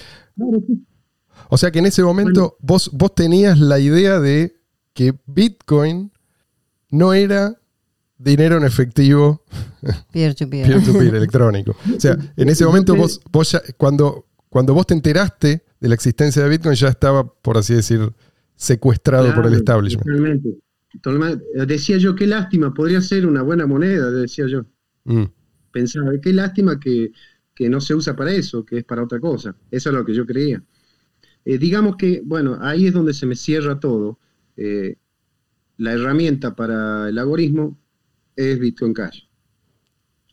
O 1.50 1.58
sea 1.58 1.72
que 1.72 1.80
en 1.80 1.86
ese 1.86 2.04
momento 2.04 2.58
vos, 2.60 2.90
vos 2.94 3.16
tenías 3.16 3.60
la 3.60 3.80
idea 3.80 4.20
de 4.20 4.56
que 4.94 5.14
Bitcoin 5.26 6.12
no 6.90 7.14
era 7.14 7.60
dinero 8.18 8.58
en 8.58 8.64
efectivo 8.64 9.44
Peer 10.12 10.34
to 10.34 10.50
peer. 10.50 10.68
peer-to-peer 10.68 11.16
electrónico. 11.16 11.76
O 11.96 12.00
sea, 12.00 12.18
en 12.36 12.50
ese 12.50 12.66
momento 12.66 12.96
vos, 12.96 13.22
vos 13.32 13.52
ya, 13.52 13.62
cuando, 13.78 14.26
cuando 14.50 14.74
vos 14.74 14.88
te 14.88 14.94
enteraste 14.94 15.64
de 15.80 15.88
la 15.88 15.94
existencia 15.96 16.44
de 16.44 16.50
Bitcoin, 16.50 16.76
ya 16.76 16.88
estaba, 16.90 17.32
por 17.32 17.58
así 17.58 17.76
decir, 17.76 18.12
secuestrado 18.56 19.34
por 19.36 19.46
el 19.46 19.54
establishment. 19.54 20.06
Totalmente. 20.06 20.58
Totalmente. 21.02 21.46
Decía 21.68 21.98
yo, 21.98 22.16
qué 22.16 22.26
lástima, 22.26 22.74
podría 22.74 23.02
ser 23.02 23.28
una 23.28 23.44
buena 23.44 23.68
moneda, 23.68 24.10
decía 24.10 24.46
yo. 24.48 24.66
Mm, 25.04 25.26
Pensaba, 25.72 26.12
qué 26.22 26.34
lástima 26.34 26.80
que, 26.80 27.12
que 27.54 27.70
no 27.70 27.80
se 27.80 27.94
usa 27.94 28.16
para 28.16 28.32
eso, 28.32 28.66
que 28.66 28.80
es 28.80 28.84
para 28.84 29.04
otra 29.04 29.20
cosa. 29.20 29.56
Eso 29.70 29.90
es 29.90 29.96
lo 29.96 30.04
que 30.04 30.16
yo 30.16 30.26
creía. 30.26 30.64
Eh, 31.46 31.58
digamos 31.58 31.98
que, 31.98 32.22
bueno, 32.26 32.58
ahí 32.62 32.88
es 32.88 32.94
donde 32.94 33.14
se 33.14 33.26
me 33.26 33.36
cierra 33.36 33.80
todo. 33.80 34.18
Eh, 34.56 34.96
la 35.78 35.94
herramienta 35.94 36.56
para 36.56 37.10
el 37.10 37.18
algoritmo 37.18 37.78
es 38.36 38.60
Bitcoin 38.60 38.94
Cash. 38.94 39.24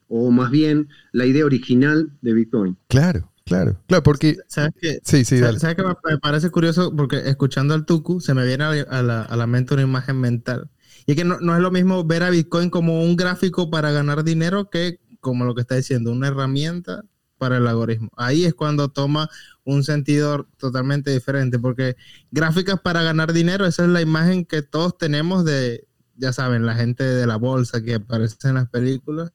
O 0.08 0.30
más 0.30 0.50
bien, 0.50 0.88
la 1.12 1.26
idea 1.26 1.44
original 1.44 2.12
de 2.20 2.34
Bitcoin. 2.34 2.76
claro, 2.88 3.32
claro, 3.44 3.80
claro, 3.86 4.02
porque... 4.02 4.36
¿Sabes 4.46 4.72
qué? 4.80 4.98
Sí, 5.02 5.24
sí, 5.24 5.38
dale. 5.40 5.58
¿Sabes 5.58 5.76
qué 5.76 5.82
me 5.82 6.18
parece 6.18 6.50
curioso? 6.50 6.94
Porque 6.94 7.28
escuchando 7.28 7.74
al 7.74 7.86
Tuku 7.86 8.20
se 8.20 8.34
me 8.34 8.46
viene 8.46 8.64
a 8.64 8.70
a 8.70 9.02
la, 9.02 9.22
a 9.22 9.36
la 9.36 9.46
mente 9.46 9.74
una 9.74 9.82
imagen 9.82 10.20
mental. 10.20 10.70
Y 11.06 11.12
es 11.12 11.16
que 11.16 11.24
no, 11.24 11.40
no 11.40 11.54
es 11.54 11.60
lo 11.60 11.70
mismo 11.70 12.04
ver 12.04 12.22
a 12.22 12.30
Bitcoin 12.30 12.70
como 12.70 13.02
un 13.02 13.16
gráfico 13.16 13.70
para 13.70 13.90
ganar 13.90 14.24
dinero 14.24 14.70
que 14.70 15.00
como 15.20 15.44
lo 15.44 15.54
que 15.54 15.62
está 15.62 15.74
diciendo, 15.74 16.12
una 16.12 16.28
herramienta 16.28 17.02
para 17.44 17.58
el 17.58 17.66
algoritmo. 17.66 18.08
Ahí 18.16 18.46
es 18.46 18.54
cuando 18.54 18.88
toma 18.88 19.28
un 19.64 19.84
sentido 19.84 20.46
totalmente 20.56 21.10
diferente, 21.10 21.58
porque 21.58 21.94
gráficas 22.30 22.80
para 22.80 23.02
ganar 23.02 23.34
dinero, 23.34 23.66
esa 23.66 23.82
es 23.84 23.90
la 23.90 24.00
imagen 24.00 24.46
que 24.46 24.62
todos 24.62 24.96
tenemos 24.96 25.44
de, 25.44 25.86
ya 26.16 26.32
saben, 26.32 26.64
la 26.64 26.74
gente 26.74 27.04
de 27.04 27.26
la 27.26 27.36
bolsa 27.36 27.82
que 27.82 27.96
aparece 27.96 28.48
en 28.48 28.54
las 28.54 28.70
películas, 28.70 29.30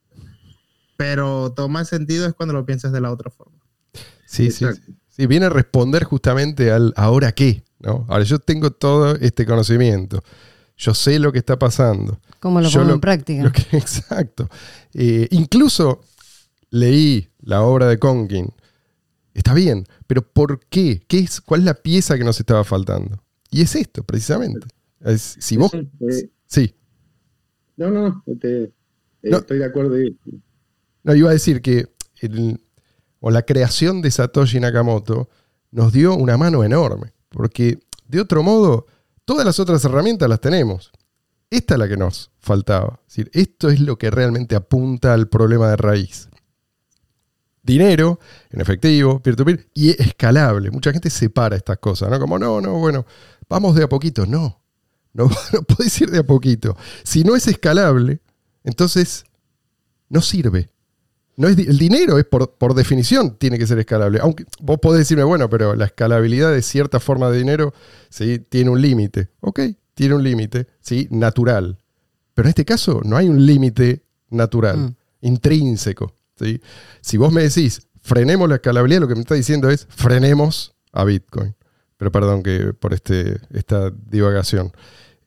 pero 0.97 1.53
toma 1.55 1.85
sentido 1.85 2.25
es 2.25 2.33
cuando 2.33 2.53
lo 2.53 2.65
piensas 2.65 2.91
de 2.91 2.99
la 3.01 3.11
otra 3.11 3.29
forma. 3.29 3.59
Sí, 4.25 4.49
sí, 4.51 4.65
Exacto. 4.65 4.81
sí. 4.87 4.95
Sí, 5.07 5.27
viene 5.27 5.45
a 5.45 5.49
responder 5.49 6.03
justamente 6.03 6.71
al 6.71 6.93
ahora 6.95 7.31
qué, 7.33 7.63
¿no? 7.79 8.05
Ahora 8.09 8.23
yo 8.23 8.39
tengo 8.39 8.71
todo 8.71 9.15
este 9.17 9.45
conocimiento. 9.45 10.23
Yo 10.77 10.93
sé 10.95 11.19
lo 11.19 11.31
que 11.31 11.39
está 11.39 11.59
pasando. 11.59 12.19
¿Cómo 12.39 12.59
lo 12.61 12.71
pongo 12.71 12.93
en 12.93 13.01
práctica? 13.01 13.43
Lo 13.43 13.51
que- 13.51 13.77
exacto. 13.77 14.49
Eh, 14.93 15.27
incluso 15.31 16.01
leí 16.69 17.28
la 17.49 17.63
obra 17.63 17.87
de 17.87 17.97
Conkin. 17.99 18.53
Está 19.33 19.53
bien, 19.53 19.85
pero 20.07 20.21
¿por 20.21 20.59
qué? 20.67 21.01
¿Qué 21.07 21.19
es, 21.19 21.41
¿Cuál 21.41 21.61
es 21.61 21.65
la 21.65 21.73
pieza 21.73 22.17
que 22.17 22.23
nos 22.23 22.39
estaba 22.39 22.63
faltando? 22.63 23.23
Y 23.49 23.61
es 23.61 23.75
esto, 23.75 24.03
precisamente. 24.03 24.67
Es- 25.01 25.35
si 25.39 25.57
vos. 25.57 25.71
Eh, 25.73 26.29
Sí. 26.45 26.75
no, 27.77 27.89
no, 27.89 28.23
no, 28.25 28.35
te- 28.39 28.63
eh, 28.63 28.71
No. 29.23 29.37
estoy 29.37 29.59
de 29.59 29.65
acuerdo. 29.65 29.95
No, 31.03 31.15
iba 31.15 31.29
a 31.29 31.33
decir 31.33 31.61
que 31.61 31.87
el- 32.21 32.61
o 33.19 33.31
la 33.31 33.41
creación 33.43 34.01
de 34.01 34.11
Satoshi 34.11 34.59
Nakamoto 34.59 35.29
nos 35.71 35.91
dio 35.93 36.15
una 36.15 36.37
mano 36.37 36.63
enorme. 36.63 37.13
Porque 37.29 37.79
de 38.07 38.19
otro 38.21 38.43
modo, 38.43 38.85
todas 39.25 39.45
las 39.45 39.59
otras 39.59 39.83
herramientas 39.85 40.27
las 40.29 40.41
tenemos. 40.41 40.91
Esta 41.49 41.75
es 41.75 41.79
la 41.79 41.87
que 41.87 41.97
nos 41.97 42.31
faltaba. 42.39 42.99
Es 43.07 43.15
decir, 43.15 43.31
esto 43.33 43.69
es 43.69 43.79
lo 43.79 43.97
que 43.97 44.11
realmente 44.11 44.55
apunta 44.55 45.13
al 45.13 45.27
problema 45.29 45.69
de 45.69 45.77
raíz. 45.77 46.29
Dinero, 47.61 48.19
en 48.49 48.61
efectivo, 48.61 49.21
peer-to-peer, 49.21 49.67
y 49.73 49.89
escalable. 50.01 50.71
Mucha 50.71 50.91
gente 50.91 51.09
separa 51.09 51.55
estas 51.55 51.77
cosas, 51.79 52.09
¿no? 52.09 52.19
Como, 52.19 52.39
no, 52.39 52.61
no, 52.61 52.73
bueno, 52.79 53.05
vamos 53.49 53.75
de 53.75 53.83
a 53.83 53.89
poquito. 53.89 54.25
No, 54.25 54.61
no, 55.13 55.29
no 55.53 55.61
podés 55.63 55.99
ir 56.01 56.09
de 56.09 56.19
a 56.19 56.23
poquito. 56.25 56.75
Si 57.03 57.23
no 57.23 57.35
es 57.35 57.47
escalable, 57.47 58.21
entonces 58.63 59.25
no 60.09 60.21
sirve. 60.21 60.69
No 61.35 61.47
es, 61.47 61.57
el 61.57 61.77
dinero 61.77 62.17
es 62.19 62.25
por, 62.25 62.51
por 62.55 62.73
definición 62.73 63.37
tiene 63.37 63.57
que 63.57 63.65
ser 63.67 63.79
escalable. 63.79 64.19
Aunque 64.21 64.45
vos 64.61 64.77
podés 64.81 64.99
decirme, 64.99 65.23
bueno, 65.23 65.49
pero 65.49 65.73
la 65.75 65.85
escalabilidad 65.85 66.51
de 66.51 66.61
cierta 66.61 66.99
forma 66.99 67.29
de 67.29 67.37
dinero 67.37 67.73
¿sí? 68.09 68.39
tiene 68.39 68.69
un 68.71 68.81
límite. 68.81 69.29
Ok, 69.39 69.61
tiene 69.93 70.15
un 70.15 70.23
límite, 70.23 70.67
¿sí? 70.81 71.07
natural. 71.11 71.77
Pero 72.33 72.47
en 72.47 72.49
este 72.49 72.65
caso 72.65 73.01
no 73.05 73.15
hay 73.15 73.29
un 73.29 73.45
límite 73.45 74.03
natural, 74.29 74.77
Mm. 74.79 74.95
intrínseco. 75.21 76.13
¿Sí? 76.39 76.61
Si 77.01 77.17
vos 77.17 77.31
me 77.31 77.43
decís, 77.43 77.87
frenemos 78.01 78.49
la 78.49 78.55
escalabilidad, 78.55 79.01
lo 79.01 79.07
que 79.07 79.15
me 79.15 79.21
está 79.21 79.35
diciendo 79.35 79.69
es, 79.69 79.87
frenemos 79.89 80.75
a 80.91 81.03
Bitcoin. 81.03 81.55
Pero 81.97 82.11
perdón 82.11 82.43
que 82.43 82.73
por 82.73 82.93
este, 82.93 83.39
esta 83.51 83.91
divagación. 83.91 84.71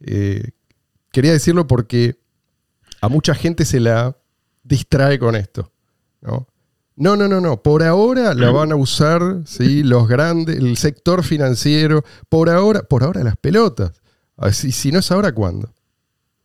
Eh, 0.01 0.53
quería 1.13 1.33
decirlo 1.33 1.67
porque 1.67 2.19
a 3.01 3.09
mucha 3.09 3.35
gente 3.35 3.65
se 3.65 3.79
la 3.79 4.17
distrae 4.63 5.19
con 5.19 5.37
esto. 5.37 5.71
¿no? 6.23 6.49
No, 6.97 7.17
no, 7.17 7.29
no, 7.29 7.41
no. 7.41 7.63
Por 7.63 7.83
ahora 7.83 8.35
la 8.35 8.51
van 8.51 8.73
a 8.73 8.77
usar 8.77 9.43
¿sí? 9.45 9.83
los 9.83 10.09
grandes, 10.09 10.57
el 10.57 10.77
sector 10.77 11.23
financiero. 11.23 12.05
Por 12.29 12.49
ahora, 12.49 12.83
por 12.83 13.05
ahora 13.05 13.23
las 13.23 13.37
pelotas. 13.37 13.93
Si, 14.53 14.73
si 14.73 14.91
no 14.91 15.01
es 15.01 15.11
ahora, 15.11 15.33
¿cuándo? 15.33 15.73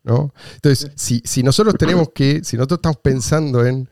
¿No? 0.03 0.33
Entonces, 0.55 0.91
si, 0.95 1.21
si 1.25 1.43
nosotros 1.43 1.75
tenemos 1.77 2.09
que, 2.13 2.43
si 2.43 2.57
nosotros 2.57 2.79
estamos 2.79 2.97
pensando 2.97 3.65
en 3.65 3.89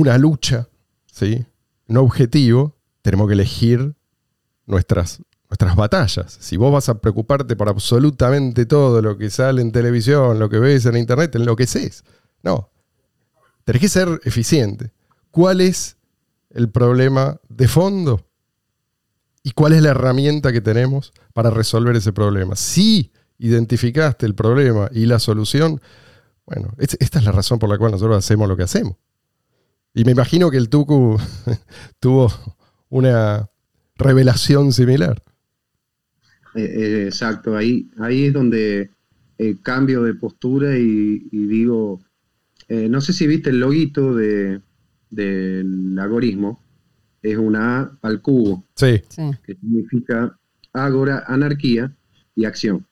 una 0.00 0.18
lucha, 0.18 0.68
¿sí? 1.06 1.44
un 1.88 1.96
objetivo, 1.98 2.74
tenemos 3.02 3.26
que 3.28 3.34
elegir 3.34 3.94
nuestras, 4.66 5.22
nuestras 5.48 5.76
batallas. 5.76 6.36
Si 6.40 6.56
vos 6.56 6.72
vas 6.72 6.88
a 6.88 7.00
preocuparte 7.00 7.54
por 7.56 7.68
absolutamente 7.68 8.66
todo 8.66 9.00
lo 9.02 9.16
que 9.16 9.30
sale 9.30 9.62
en 9.62 9.70
televisión, 9.72 10.38
lo 10.38 10.48
que 10.50 10.58
ves 10.58 10.86
en 10.86 10.96
internet, 10.96 11.34
enloqueces. 11.36 12.04
No. 12.42 12.70
Tenés 13.64 13.80
que 13.82 13.88
ser 13.88 14.20
eficiente. 14.24 14.92
¿Cuál 15.30 15.60
es 15.60 15.96
el 16.50 16.68
problema 16.68 17.40
de 17.48 17.68
fondo? 17.68 18.26
¿Y 19.42 19.52
cuál 19.52 19.72
es 19.74 19.82
la 19.82 19.90
herramienta 19.90 20.52
que 20.52 20.60
tenemos 20.60 21.12
para 21.32 21.50
resolver 21.50 21.94
ese 21.94 22.12
problema? 22.12 22.56
Si 22.56 23.12
identificaste 23.38 24.26
el 24.26 24.34
problema 24.34 24.88
y 24.92 25.06
la 25.06 25.18
solución, 25.20 25.80
bueno, 26.46 26.72
es- 26.78 26.96
esta 27.00 27.18
es 27.20 27.24
la 27.24 27.32
razón 27.32 27.58
por 27.58 27.68
la 27.68 27.78
cual 27.78 27.92
nosotros 27.92 28.16
hacemos 28.18 28.48
lo 28.48 28.56
que 28.56 28.64
hacemos. 28.64 28.96
Y 29.96 30.04
me 30.04 30.12
imagino 30.12 30.50
que 30.50 30.58
el 30.58 30.68
Tucu 30.68 31.16
tuvo 32.00 32.30
una 32.90 33.48
revelación 33.96 34.72
similar. 34.72 35.22
Eh, 36.54 36.62
eh, 36.64 37.06
exacto, 37.06 37.56
ahí, 37.56 37.90
ahí 37.98 38.26
es 38.26 38.32
donde 38.32 38.90
eh, 39.38 39.56
cambio 39.62 40.02
de 40.02 40.14
postura 40.14 40.78
y, 40.78 41.26
y 41.32 41.46
digo, 41.46 42.00
eh, 42.68 42.88
no 42.90 43.00
sé 43.00 43.12
si 43.14 43.26
viste 43.26 43.50
el 43.50 43.60
loguito 43.60 44.14
de, 44.14 44.60
del 45.10 45.98
algoritmo, 45.98 46.62
es 47.22 47.36
una 47.38 47.80
A 47.80 47.98
al 48.02 48.20
cubo, 48.22 48.64
Sí, 48.76 49.00
Sí. 49.08 49.30
que 49.44 49.54
significa 49.56 50.38
ágora, 50.74 51.24
anarquía 51.26 51.96
y 52.34 52.44
acción. 52.44 52.86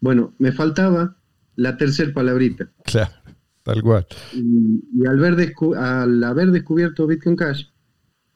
Bueno, 0.00 0.32
me 0.38 0.52
faltaba 0.52 1.16
la 1.56 1.76
tercera 1.76 2.12
palabrita. 2.14 2.70
claro, 2.84 3.12
tal 3.66 3.82
cual. 3.82 4.06
Y, 4.32 4.82
y 5.02 5.06
al, 5.06 5.18
ver 5.18 5.52
al 5.78 6.24
haber 6.24 6.50
descubierto 6.50 7.06
Bitcoin 7.06 7.36
Cash, 7.36 7.64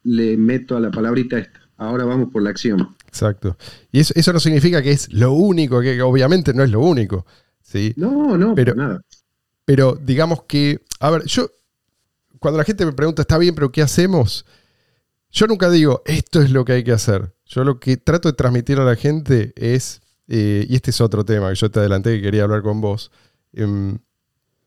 le 0.02 0.36
meto 0.36 0.76
a 0.76 0.80
la 0.80 0.90
palabrita 0.90 1.38
esta. 1.38 1.60
Ahora 1.76 2.04
vamos 2.04 2.28
por 2.30 2.42
la 2.42 2.50
acción. 2.50 2.94
Exacto. 3.06 3.56
Y 3.90 4.00
eso, 4.00 4.12
eso 4.16 4.32
no 4.32 4.40
significa 4.40 4.82
que 4.82 4.90
es 4.90 5.12
lo 5.12 5.32
único, 5.32 5.80
que 5.80 6.00
obviamente 6.02 6.52
no 6.52 6.62
es 6.62 6.70
lo 6.70 6.80
único. 6.80 7.24
¿sí? 7.62 7.94
No, 7.96 8.36
no, 8.36 8.54
Pero- 8.54 8.74
pero 8.74 8.74
nada. 8.74 9.00
Pero 9.64 9.98
digamos 10.04 10.42
que, 10.44 10.80
a 10.98 11.10
ver, 11.10 11.24
yo, 11.26 11.48
cuando 12.40 12.58
la 12.58 12.64
gente 12.64 12.84
me 12.84 12.92
pregunta, 12.92 13.22
está 13.22 13.38
bien, 13.38 13.54
pero 13.54 13.70
¿qué 13.70 13.82
hacemos? 13.82 14.44
Yo 15.30 15.46
nunca 15.46 15.70
digo, 15.70 16.02
esto 16.06 16.42
es 16.42 16.50
lo 16.50 16.64
que 16.64 16.72
hay 16.72 16.82
que 16.84 16.90
hacer. 16.92 17.32
Yo 17.46 17.62
lo 17.62 17.78
que 17.78 17.96
trato 17.96 18.28
de 18.28 18.34
transmitir 18.34 18.78
a 18.80 18.84
la 18.84 18.96
gente 18.96 19.52
es, 19.54 20.00
eh, 20.26 20.66
y 20.68 20.74
este 20.74 20.90
es 20.90 21.00
otro 21.00 21.24
tema 21.24 21.50
que 21.50 21.54
yo 21.54 21.70
te 21.70 21.78
adelanté 21.78 22.16
que 22.16 22.22
quería 22.22 22.42
hablar 22.44 22.62
con 22.62 22.80
vos, 22.80 23.12
em, 23.52 23.98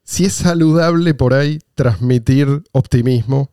si 0.03 0.25
es 0.25 0.33
saludable 0.33 1.13
por 1.13 1.33
ahí 1.33 1.59
transmitir 1.75 2.63
optimismo 2.71 3.51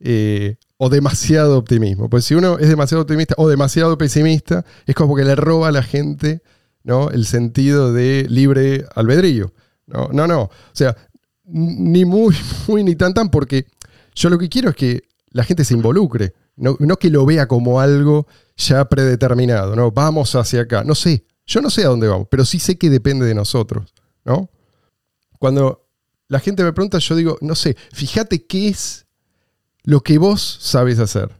eh, 0.00 0.56
o 0.76 0.88
demasiado 0.88 1.58
optimismo. 1.58 2.08
Pues 2.08 2.24
si 2.24 2.34
uno 2.34 2.58
es 2.58 2.68
demasiado 2.68 3.02
optimista 3.02 3.34
o 3.36 3.48
demasiado 3.48 3.98
pesimista, 3.98 4.64
es 4.86 4.94
como 4.94 5.16
que 5.16 5.24
le 5.24 5.34
roba 5.34 5.68
a 5.68 5.72
la 5.72 5.82
gente 5.82 6.42
¿no? 6.84 7.10
el 7.10 7.26
sentido 7.26 7.92
de 7.92 8.26
libre 8.28 8.86
albedrío. 8.94 9.52
No, 9.86 10.08
no, 10.12 10.26
no. 10.26 10.42
O 10.42 10.50
sea, 10.72 10.96
ni 11.44 12.04
muy, 12.04 12.36
muy, 12.68 12.84
ni 12.84 12.94
tan, 12.94 13.12
tan, 13.12 13.30
porque 13.30 13.66
yo 14.14 14.30
lo 14.30 14.38
que 14.38 14.48
quiero 14.48 14.70
es 14.70 14.76
que 14.76 15.02
la 15.30 15.44
gente 15.44 15.64
se 15.64 15.74
involucre, 15.74 16.34
no, 16.56 16.76
no 16.78 16.96
que 16.96 17.10
lo 17.10 17.26
vea 17.26 17.46
como 17.46 17.80
algo 17.80 18.26
ya 18.56 18.84
predeterminado, 18.88 19.76
¿no? 19.76 19.90
Vamos 19.90 20.34
hacia 20.34 20.62
acá. 20.62 20.84
No 20.84 20.94
sé, 20.94 21.24
yo 21.46 21.60
no 21.60 21.70
sé 21.70 21.84
a 21.84 21.88
dónde 21.88 22.08
vamos, 22.08 22.28
pero 22.30 22.44
sí 22.44 22.58
sé 22.58 22.78
que 22.78 22.90
depende 22.90 23.26
de 23.26 23.34
nosotros, 23.34 23.92
¿no? 24.24 24.50
Cuando 25.38 25.87
la 26.28 26.40
gente 26.40 26.62
me 26.62 26.72
pregunta, 26.72 26.98
yo 26.98 27.16
digo, 27.16 27.38
no 27.40 27.54
sé, 27.54 27.76
fíjate 27.92 28.46
qué 28.46 28.68
es 28.68 29.06
lo 29.82 30.02
que 30.02 30.18
vos 30.18 30.58
sabes 30.60 30.98
hacer, 30.98 31.34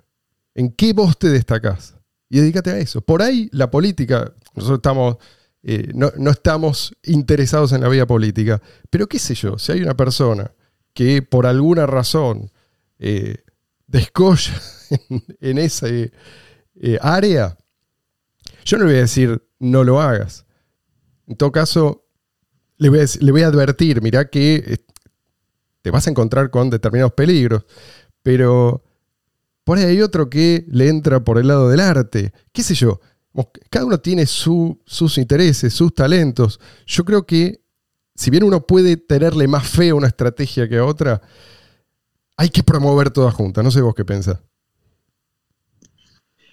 en 0.54 0.72
qué 0.72 0.92
vos 0.92 1.18
te 1.18 1.28
destacás 1.28 1.94
y 2.28 2.40
dedícate 2.40 2.70
a 2.70 2.78
eso. 2.78 3.00
Por 3.00 3.22
ahí 3.22 3.48
la 3.52 3.70
política, 3.70 4.32
nosotros 4.54 4.78
estamos 4.78 5.18
eh, 5.62 5.90
no, 5.94 6.12
no 6.16 6.30
estamos 6.30 6.94
interesados 7.02 7.72
en 7.72 7.80
la 7.80 7.88
vida 7.88 8.06
política. 8.06 8.62
Pero 8.90 9.06
qué 9.06 9.18
sé 9.18 9.34
yo, 9.34 9.58
si 9.58 9.72
hay 9.72 9.82
una 9.82 9.96
persona 9.96 10.52
que 10.94 11.22
por 11.22 11.46
alguna 11.46 11.86
razón 11.86 12.50
eh, 12.98 13.44
descolla 13.86 14.54
en, 15.10 15.24
en 15.40 15.58
esa 15.58 15.88
eh, 15.88 16.10
área, 17.00 17.56
yo 18.64 18.78
no 18.78 18.84
le 18.84 18.90
voy 18.92 18.98
a 18.98 19.02
decir 19.02 19.42
no 19.58 19.84
lo 19.84 20.00
hagas. 20.00 20.46
En 21.26 21.36
todo 21.36 21.52
caso, 21.52 22.07
le 22.78 22.88
voy 22.88 23.42
a, 23.42 23.46
advertir, 23.46 24.00
mirá 24.00 24.30
que 24.30 24.54
eh, 24.66 24.76
te 25.82 25.90
vas 25.90 26.06
a 26.06 26.10
encontrar 26.10 26.50
con 26.50 26.70
determinados 26.70 27.12
peligros, 27.12 27.66
pero 28.22 28.84
por 29.64 29.78
ahí 29.78 29.84
hay 29.84 30.00
otro 30.00 30.30
que 30.30 30.64
le 30.68 30.88
entra 30.88 31.22
por 31.22 31.38
el 31.38 31.48
lado 31.48 31.68
del 31.68 31.80
arte, 31.80 32.32
qué 32.52 32.62
sé 32.62 32.74
yo, 32.74 33.00
cada 33.70 33.84
uno 33.84 33.98
tiene 33.98 34.26
su, 34.26 34.80
sus 34.84 35.18
intereses, 35.18 35.72
sus 35.72 35.94
talentos. 35.94 36.60
Yo 36.86 37.04
creo 37.04 37.26
que, 37.26 37.60
si 38.14 38.30
bien 38.30 38.44
uno 38.44 38.66
puede 38.66 38.96
tenerle 38.96 39.46
más 39.46 39.68
fe 39.68 39.90
a 39.90 39.94
una 39.94 40.08
estrategia 40.08 40.68
que 40.68 40.78
a 40.78 40.84
otra, 40.84 41.20
hay 42.36 42.48
que 42.48 42.62
promover 42.62 43.10
todas 43.10 43.34
juntas. 43.34 43.62
No 43.62 43.70
sé 43.70 43.80
vos 43.80 43.94
qué 43.94 44.04
pensás. 44.04 44.40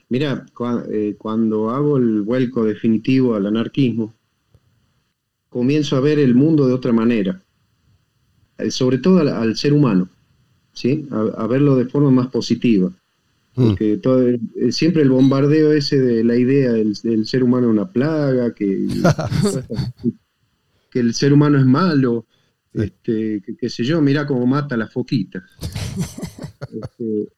Mira, 0.09 0.45
eh, 0.91 1.15
cuando 1.17 1.71
hago 1.71 1.97
el 1.97 2.21
vuelco 2.21 2.63
definitivo 2.63 3.35
al 3.35 3.47
anarquismo, 3.47 4.13
comienzo 5.55 5.95
a 5.95 6.01
ver 6.01 6.19
el 6.19 6.35
mundo 6.35 6.67
de 6.67 6.73
otra 6.73 6.91
manera, 6.91 7.41
eh, 8.57 8.69
sobre 8.69 8.97
todo 8.97 9.19
al, 9.19 9.29
al 9.29 9.55
ser 9.55 9.71
humano, 9.71 10.09
¿sí? 10.73 11.07
A, 11.09 11.43
a 11.43 11.47
verlo 11.47 11.77
de 11.77 11.85
forma 11.85 12.11
más 12.11 12.27
positiva. 12.27 12.91
Porque 13.53 13.95
todo, 13.95 14.21
siempre 14.71 15.01
el 15.01 15.11
bombardeo 15.11 15.71
ese 15.71 15.97
de 15.97 16.25
la 16.25 16.35
idea 16.35 16.73
del, 16.73 16.93
del 16.95 17.25
ser 17.25 17.41
humano 17.41 17.67
es 17.67 17.71
una 17.71 17.89
plaga, 17.89 18.53
que, 18.53 18.85
que, 20.91 20.99
el 20.99 21.13
ser 21.13 21.31
humano 21.31 21.57
es 21.57 21.65
malo, 21.65 22.25
sí. 22.73 22.81
este, 22.81 23.41
que, 23.45 23.55
qué 23.55 23.69
sé 23.69 23.85
yo, 23.85 24.01
mira 24.01 24.27
cómo 24.27 24.45
mata 24.45 24.75
a 24.75 24.77
las 24.77 24.91
foquitas. 24.91 25.43
Este, 26.65 27.29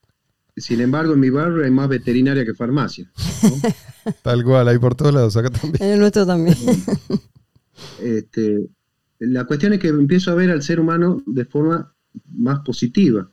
sin 0.55 0.81
embargo, 0.81 1.13
en 1.13 1.19
mi 1.19 1.29
barrio 1.29 1.63
hay 1.63 1.69
más 1.69 1.87
veterinaria 1.87 2.43
que 2.43 2.55
farmacia. 2.55 3.11
¿no? 3.43 4.11
Tal 4.23 4.43
cual, 4.43 4.69
hay 4.69 4.79
por 4.79 4.95
todos 4.95 5.13
lados, 5.13 5.37
acá 5.37 5.51
también. 5.51 5.83
En 5.83 5.91
el 5.91 5.99
nuestro 5.99 6.25
también. 6.25 6.57
Este, 8.01 8.67
la 9.19 9.45
cuestión 9.45 9.73
es 9.73 9.79
que 9.79 9.89
empiezo 9.89 10.31
a 10.31 10.35
ver 10.35 10.49
al 10.51 10.61
ser 10.61 10.79
humano 10.79 11.23
de 11.25 11.45
forma 11.45 11.93
más 12.25 12.59
positiva 12.59 13.31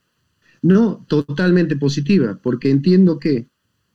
no 0.65 1.05
totalmente 1.07 1.75
positiva, 1.75 2.39
porque 2.41 2.71
entiendo 2.71 3.19
que 3.19 3.49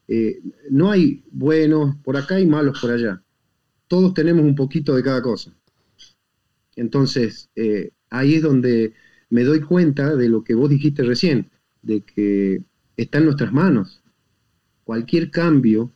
eh, 0.07 0.41
no 0.71 0.93
hay 0.93 1.25
buenos 1.33 1.97
por 2.05 2.17
acá 2.17 2.39
y 2.39 2.47
malos 2.47 2.81
por 2.81 2.93
allá. 2.93 3.25
Todos 3.89 4.15
tenemos 4.15 4.45
un 4.45 4.55
poquito 4.55 4.95
de 4.95 5.03
cada 5.03 5.21
cosa. 5.21 5.53
Entonces, 6.77 7.51
eh, 7.57 7.91
ahí 8.09 8.35
es 8.35 8.43
donde 8.43 8.95
me 9.31 9.43
doy 9.43 9.63
cuenta 9.63 10.15
de 10.15 10.29
lo 10.29 10.45
que 10.45 10.55
vos 10.55 10.71
dijiste 10.71 11.03
recién, 11.03 11.51
de 11.83 12.03
que 12.03 12.63
está 12.97 13.19
en 13.19 13.25
nuestras 13.25 13.53
manos. 13.53 14.05
Cualquier 14.85 15.33
cambio 15.33 15.93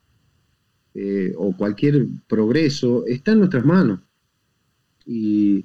eh, 0.95 1.35
o 1.37 1.57
cualquier 1.57 2.09
progreso 2.27 3.07
está 3.07 3.31
en 3.31 3.39
nuestras 3.39 3.65
manos. 3.65 4.01
Y, 5.07 5.65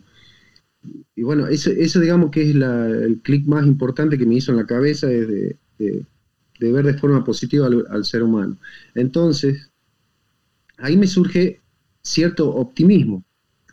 y 1.16 1.24
bueno, 1.24 1.48
eso, 1.48 1.70
eso, 1.72 2.00
digamos 2.00 2.32
que 2.32 2.50
es 2.50 2.56
la, 2.56 2.88
el 2.88 3.22
clic 3.22 3.46
más 3.48 3.66
importante 3.66 4.18
que 4.18 4.26
me 4.26 4.36
hizo 4.36 4.52
en 4.52 4.58
la 4.58 4.66
cabeza, 4.66 5.12
es 5.12 5.28
de, 5.28 5.58
de, 5.78 6.06
de 6.60 6.72
ver 6.72 6.86
de 6.86 6.94
forma 6.94 7.24
positiva 7.24 7.68
al, 7.68 7.86
al, 7.90 8.06
ser 8.06 8.24
humano. 8.24 8.58
Entonces, 8.96 9.72
ahí 10.78 10.98
me 10.98 11.08
surge 11.08 11.62
cierto 12.02 12.50
optimismo, 12.50 13.24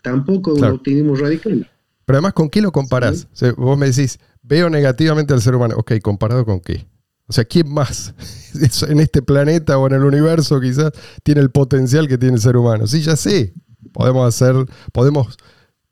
tampoco 0.02 0.54
claro. 0.54 0.74
un 0.74 0.78
optimismo 0.78 1.14
radical. 1.16 1.68
Pero 2.04 2.18
además, 2.18 2.34
¿con 2.34 2.48
qué 2.48 2.60
lo 2.60 2.70
comparás? 2.70 3.20
¿Sí? 3.20 3.26
O 3.32 3.36
sea, 3.36 3.52
vos 3.52 3.78
me 3.78 3.86
decís, 3.90 4.18
veo 4.42 4.70
negativamente 4.70 5.34
al 5.34 5.42
ser 5.42 5.56
humano. 5.56 5.74
Ok, 5.76 5.94
¿comparado 6.00 6.44
con 6.44 6.60
qué? 6.60 6.86
O 7.28 7.32
sea, 7.32 7.44
¿quién 7.44 7.68
más 7.72 8.14
en 8.88 9.00
este 9.00 9.22
planeta 9.22 9.78
o 9.78 9.86
en 9.88 9.94
el 9.94 10.04
universo 10.04 10.60
quizás 10.60 10.92
tiene 11.22 11.40
el 11.40 11.50
potencial 11.50 12.06
que 12.08 12.18
tiene 12.18 12.36
el 12.36 12.40
ser 12.40 12.56
humano? 12.56 12.86
Sí, 12.86 13.02
ya 13.02 13.16
sé. 13.16 13.52
Podemos 13.92 14.26
hacer, 14.26 14.54
podemos 14.92 15.36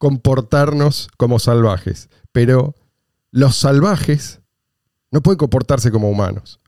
comportarnos 0.04 1.08
como 1.16 1.38
salvajes, 1.38 2.10
pero 2.30 2.74
los 3.30 3.56
salvajes 3.56 4.42
no 5.10 5.22
pueden 5.22 5.38
comportarse 5.38 5.90
como 5.90 6.10
humanos. 6.10 6.60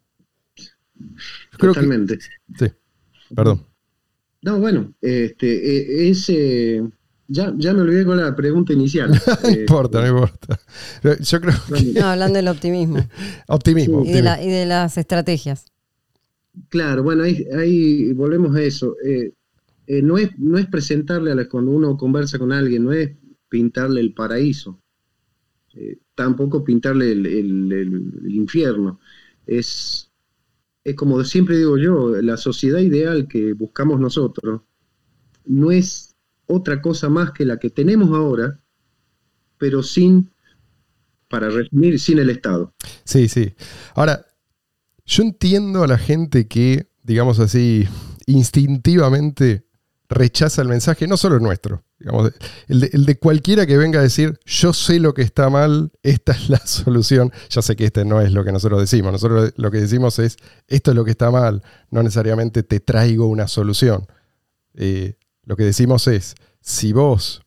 Creo 1.58 1.74
Totalmente. 1.74 2.16
Que, 2.16 2.24
sí, 2.58 2.72
perdón. 3.34 3.66
No, 4.40 4.58
bueno, 4.58 4.94
este, 5.02 6.08
ese, 6.08 6.82
ya, 7.28 7.52
ya 7.58 7.74
me 7.74 7.82
olvidé 7.82 8.06
con 8.06 8.16
la 8.16 8.34
pregunta 8.34 8.72
inicial. 8.72 9.10
no 9.42 9.50
importa, 9.50 10.00
no 10.00 10.08
importa. 10.08 10.58
Yo 11.20 11.38
creo 11.38 11.54
que... 11.74 12.00
No, 12.00 12.06
hablando 12.06 12.36
del 12.36 12.48
optimismo. 12.48 13.06
optimismo. 13.48 14.02
Y 14.02 14.12
de, 14.12 14.22
la, 14.22 14.42
y 14.42 14.48
de, 14.48 14.64
las 14.64 14.96
estrategias. 14.96 15.66
Claro, 16.70 17.02
bueno, 17.02 17.24
ahí, 17.24 17.46
ahí 17.54 18.14
volvemos 18.14 18.56
a 18.56 18.62
eso. 18.62 18.96
Eh, 19.04 19.34
eh, 19.88 20.00
no, 20.00 20.16
es, 20.16 20.30
no 20.38 20.56
es 20.56 20.66
presentarle 20.68 21.32
a 21.32 21.34
la, 21.34 21.46
cuando 21.50 21.72
uno 21.72 21.98
conversa 21.98 22.38
con 22.38 22.50
alguien, 22.50 22.82
no 22.82 22.94
es 22.94 23.10
pintarle 23.48 24.00
el 24.00 24.14
paraíso, 24.14 24.80
eh, 25.74 25.98
tampoco 26.14 26.64
pintarle 26.64 27.12
el, 27.12 27.26
el, 27.26 28.34
infierno. 28.34 29.00
Es, 29.46 30.10
es 30.84 30.94
como 30.94 31.22
siempre 31.24 31.58
digo 31.58 31.78
yo, 31.78 32.20
la 32.22 32.36
sociedad 32.36 32.80
ideal 32.80 33.28
que 33.28 33.52
buscamos 33.52 34.00
nosotros 34.00 34.62
no 35.44 35.70
es 35.70 36.16
otra 36.46 36.80
cosa 36.80 37.08
más 37.08 37.32
que 37.32 37.44
la 37.44 37.58
que 37.58 37.70
tenemos 37.70 38.10
ahora, 38.10 38.60
pero 39.58 39.82
sin, 39.82 40.30
para 41.28 41.50
resumir, 41.50 41.98
sin 42.00 42.18
el 42.18 42.30
Estado. 42.30 42.74
Sí, 43.04 43.28
sí. 43.28 43.54
Ahora, 43.94 44.26
yo 45.04 45.22
entiendo 45.22 45.82
a 45.82 45.86
la 45.86 45.98
gente 45.98 46.48
que, 46.48 46.88
digamos 47.02 47.38
así, 47.38 47.86
instintivamente 48.26 49.65
rechaza 50.08 50.62
el 50.62 50.68
mensaje, 50.68 51.06
no 51.06 51.16
solo 51.16 51.38
nuestro, 51.38 51.84
digamos, 51.98 52.32
el 52.68 52.80
de, 52.80 52.90
el 52.92 53.06
de, 53.06 53.18
cualquiera 53.18 53.66
que 53.66 53.76
venga 53.76 54.00
a 54.00 54.02
decir, 54.02 54.38
yo 54.44 54.72
sé 54.72 55.00
lo 55.00 55.14
que 55.14 55.22
está 55.22 55.50
mal, 55.50 55.92
esta 56.02 56.32
es 56.32 56.48
la 56.48 56.58
solución. 56.66 57.32
Ya 57.50 57.62
sé 57.62 57.76
que 57.76 57.86
este 57.86 58.04
no 58.04 58.20
es 58.20 58.32
lo 58.32 58.44
que 58.44 58.52
nosotros 58.52 58.80
decimos, 58.80 59.12
nosotros 59.12 59.52
lo 59.56 59.70
que 59.70 59.80
decimos 59.80 60.18
es, 60.18 60.36
esto 60.68 60.90
es 60.90 60.94
lo 60.96 61.04
que 61.04 61.10
está 61.10 61.30
mal, 61.30 61.62
no 61.90 62.02
necesariamente 62.02 62.62
te 62.62 62.80
traigo 62.80 63.26
una 63.26 63.48
solución. 63.48 64.06
Eh, 64.74 65.14
lo 65.44 65.56
que 65.56 65.64
decimos 65.64 66.06
es, 66.08 66.34
si 66.60 66.92
vos 66.92 67.42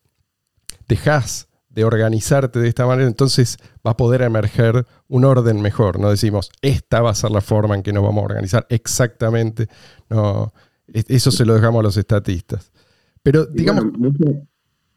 dejás 0.88 1.48
de 1.68 1.84
organizarte 1.84 2.58
de 2.58 2.68
esta 2.68 2.86
manera, 2.86 3.06
entonces 3.06 3.58
va 3.86 3.92
a 3.92 3.96
poder 3.96 4.22
emerger 4.22 4.86
un 5.06 5.24
orden 5.24 5.60
mejor. 5.62 6.00
No 6.00 6.10
decimos, 6.10 6.50
esta 6.62 7.00
va 7.00 7.10
a 7.10 7.14
ser 7.14 7.30
la 7.30 7.40
forma 7.40 7.76
en 7.76 7.82
que 7.82 7.92
nos 7.92 8.02
vamos 8.02 8.22
a 8.22 8.24
organizar 8.24 8.66
exactamente. 8.70 9.68
No, 10.08 10.52
eso 10.92 11.30
se 11.30 11.44
lo 11.44 11.54
dejamos 11.54 11.80
a 11.80 11.82
los 11.84 11.96
estatistas. 11.96 12.70
Pero 13.22 13.46
digamos... 13.46 13.84
Bueno, 13.84 13.98
muchas, 13.98 14.42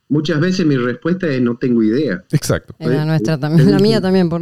muchas, 0.10 0.40
veces 0.40 0.66
mi 0.66 0.78
respuesta 0.78 1.28
es 1.28 1.42
no 1.42 1.58
tengo 1.58 1.84
idea. 1.84 2.24
Exacto. 2.32 2.76
La 2.80 3.06
nuestra 3.06 3.38
también, 3.38 3.70
la 3.72 3.80
mía 3.80 4.00
también, 4.02 4.30
por 4.30 4.42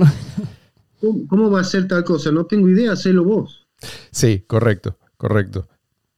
¿Cómo, 0.99 1.27
¿Cómo 1.27 1.49
va 1.51 1.61
a 1.61 1.63
ser 1.63 1.87
tal 1.87 2.03
cosa? 2.03 2.31
No 2.31 2.45
tengo 2.45 2.69
idea, 2.69 2.91
hacelo 2.93 3.23
vos. 3.23 3.67
Sí, 4.11 4.43
correcto, 4.47 4.97
correcto. 5.17 5.67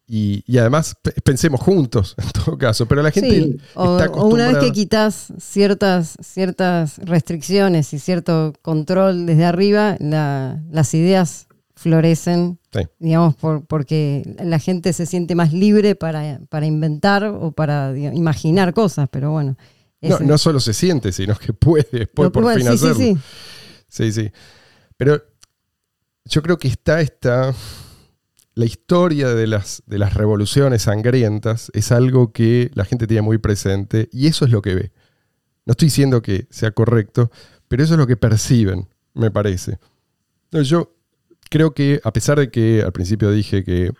y, 0.06 0.44
y 0.46 0.58
además 0.58 0.96
pe- 1.02 1.14
pensemos 1.24 1.62
juntos, 1.62 2.16
en 2.22 2.30
todo 2.32 2.58
caso. 2.58 2.86
Pero 2.86 3.02
la 3.02 3.12
gente 3.12 3.30
Sí, 3.44 3.58
o, 3.76 3.98
está 3.98 4.12
o 4.12 4.28
una 4.28 4.48
vez 4.50 4.58
que 4.58 4.72
quitas 4.74 5.32
ciertas, 5.40 6.18
ciertas 6.22 6.98
restricciones 6.98 7.94
y 7.94 8.00
cierto 8.00 8.54
control 8.62 9.26
desde 9.26 9.46
arriba, 9.46 9.96
la- 10.02 10.62
las 10.70 10.94
ideas 10.94 11.48
florecen, 11.84 12.60
Sí. 12.74 12.80
digamos, 12.98 13.36
por, 13.36 13.66
porque 13.66 14.24
la 14.44 14.58
gente 14.58 14.94
se 14.94 15.06
siente 15.06 15.36
más 15.36 15.54
libre 15.54 15.94
para, 15.96 16.40
para 16.50 16.66
inventar 16.66 17.24
o 17.26 17.52
para 17.52 17.94
digamos, 17.94 18.18
imaginar 18.18 18.74
cosas, 18.74 19.08
pero 19.12 19.32
bueno. 19.32 19.56
No, 20.02 20.38
solo 20.38 20.60
se 20.60 20.74
siente, 20.74 21.12
sino 21.12 21.38
que 21.38 21.54
puede 21.54 21.88
después 21.92 22.32
por 22.32 22.44
bueno, 22.44 22.60
fin 22.60 22.68
sí, 22.70 22.74
hacerlo. 22.74 22.96
sí. 22.96 23.18
Sí, 23.88 24.12
sí. 24.12 24.32
Pero 24.98 25.22
yo 26.26 26.42
creo 26.42 26.58
que 26.58 26.68
está 26.68 27.00
esta. 27.02 27.54
La 28.56 28.66
historia 28.66 29.30
de 29.30 29.48
las, 29.48 29.82
de 29.88 29.98
las 29.98 30.14
revoluciones 30.14 30.84
sangrientas 30.84 31.72
es 31.74 31.92
algo 31.92 32.32
que 32.32 32.70
la 32.76 32.86
gente 32.86 33.08
tiene 33.08 33.24
muy 33.24 33.40
presente 33.40 34.10
y 34.12 34.28
eso 34.28 34.46
es 34.46 34.52
lo 34.52 34.62
que 34.62 34.76
ve. 34.76 34.92
No 35.66 35.72
estoy 35.72 35.88
diciendo 35.88 36.22
que 36.22 36.48
sea 36.52 36.72
correcto, 36.72 37.32
pero 37.68 37.84
eso 37.84 37.94
es 37.94 38.00
lo 38.00 38.06
que 38.06 38.16
perciben, 38.18 38.90
me 39.16 39.32
parece. 39.32 39.80
Yo 40.52 40.94
creo 41.50 41.74
que, 41.74 42.02
a 42.04 42.12
pesar 42.12 42.40
de 42.40 42.50
que 42.50 42.82
al 42.84 42.92
principio 42.92 43.32
dije 43.32 43.64
que 43.64 43.92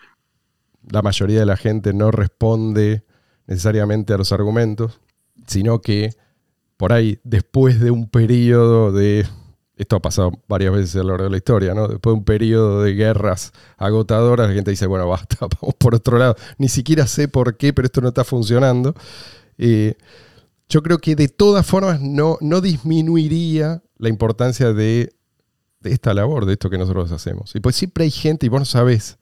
la 0.90 1.02
mayoría 1.02 1.40
de 1.40 1.46
la 1.46 1.56
gente 1.56 1.92
no 1.92 2.10
responde 2.10 3.04
necesariamente 3.46 4.12
a 4.12 4.18
los 4.18 4.32
argumentos, 4.32 5.00
sino 5.46 5.80
que 5.80 6.10
por 6.76 6.92
ahí, 6.92 7.18
después 7.24 7.80
de 7.80 7.90
un 7.90 8.08
periodo 8.08 8.92
de. 8.92 9.26
Esto 9.76 9.96
ha 9.96 10.02
pasado 10.02 10.32
varias 10.46 10.72
veces 10.72 10.96
a 10.96 10.98
lo 10.98 11.08
largo 11.08 11.24
de 11.24 11.30
la 11.30 11.36
historia, 11.36 11.74
¿no? 11.74 11.88
Después 11.88 12.14
de 12.14 12.18
un 12.18 12.24
periodo 12.24 12.82
de 12.82 12.94
guerras 12.94 13.52
agotadoras, 13.76 14.48
la 14.48 14.54
gente 14.54 14.70
dice, 14.70 14.86
bueno, 14.86 15.08
basta, 15.08 15.36
vamos 15.40 15.74
por 15.76 15.96
otro 15.96 16.16
lado. 16.16 16.36
Ni 16.58 16.68
siquiera 16.68 17.06
sé 17.08 17.26
por 17.26 17.56
qué, 17.56 17.72
pero 17.72 17.86
esto 17.86 18.00
no 18.00 18.08
está 18.08 18.22
funcionando. 18.22 18.94
Eh, 19.58 19.96
yo 20.68 20.82
creo 20.82 20.98
que 20.98 21.16
de 21.16 21.28
todas 21.28 21.66
formas 21.66 22.00
no, 22.00 22.38
no 22.40 22.60
disminuiría 22.60 23.82
la 23.98 24.08
importancia 24.08 24.72
de, 24.72 25.12
esta 25.84 26.14
labor, 26.14 26.46
de 26.46 26.54
esto 26.54 26.70
que 26.70 26.78
nosotros 26.78 27.12
hacemos. 27.12 27.54
Y 27.54 27.60
pues 27.60 27.76
siempre 27.76 28.04
hay 28.04 28.10
gente, 28.10 28.46
y 28.46 28.48
vos 28.48 28.60
no 28.60 28.64
sabés 28.64 29.18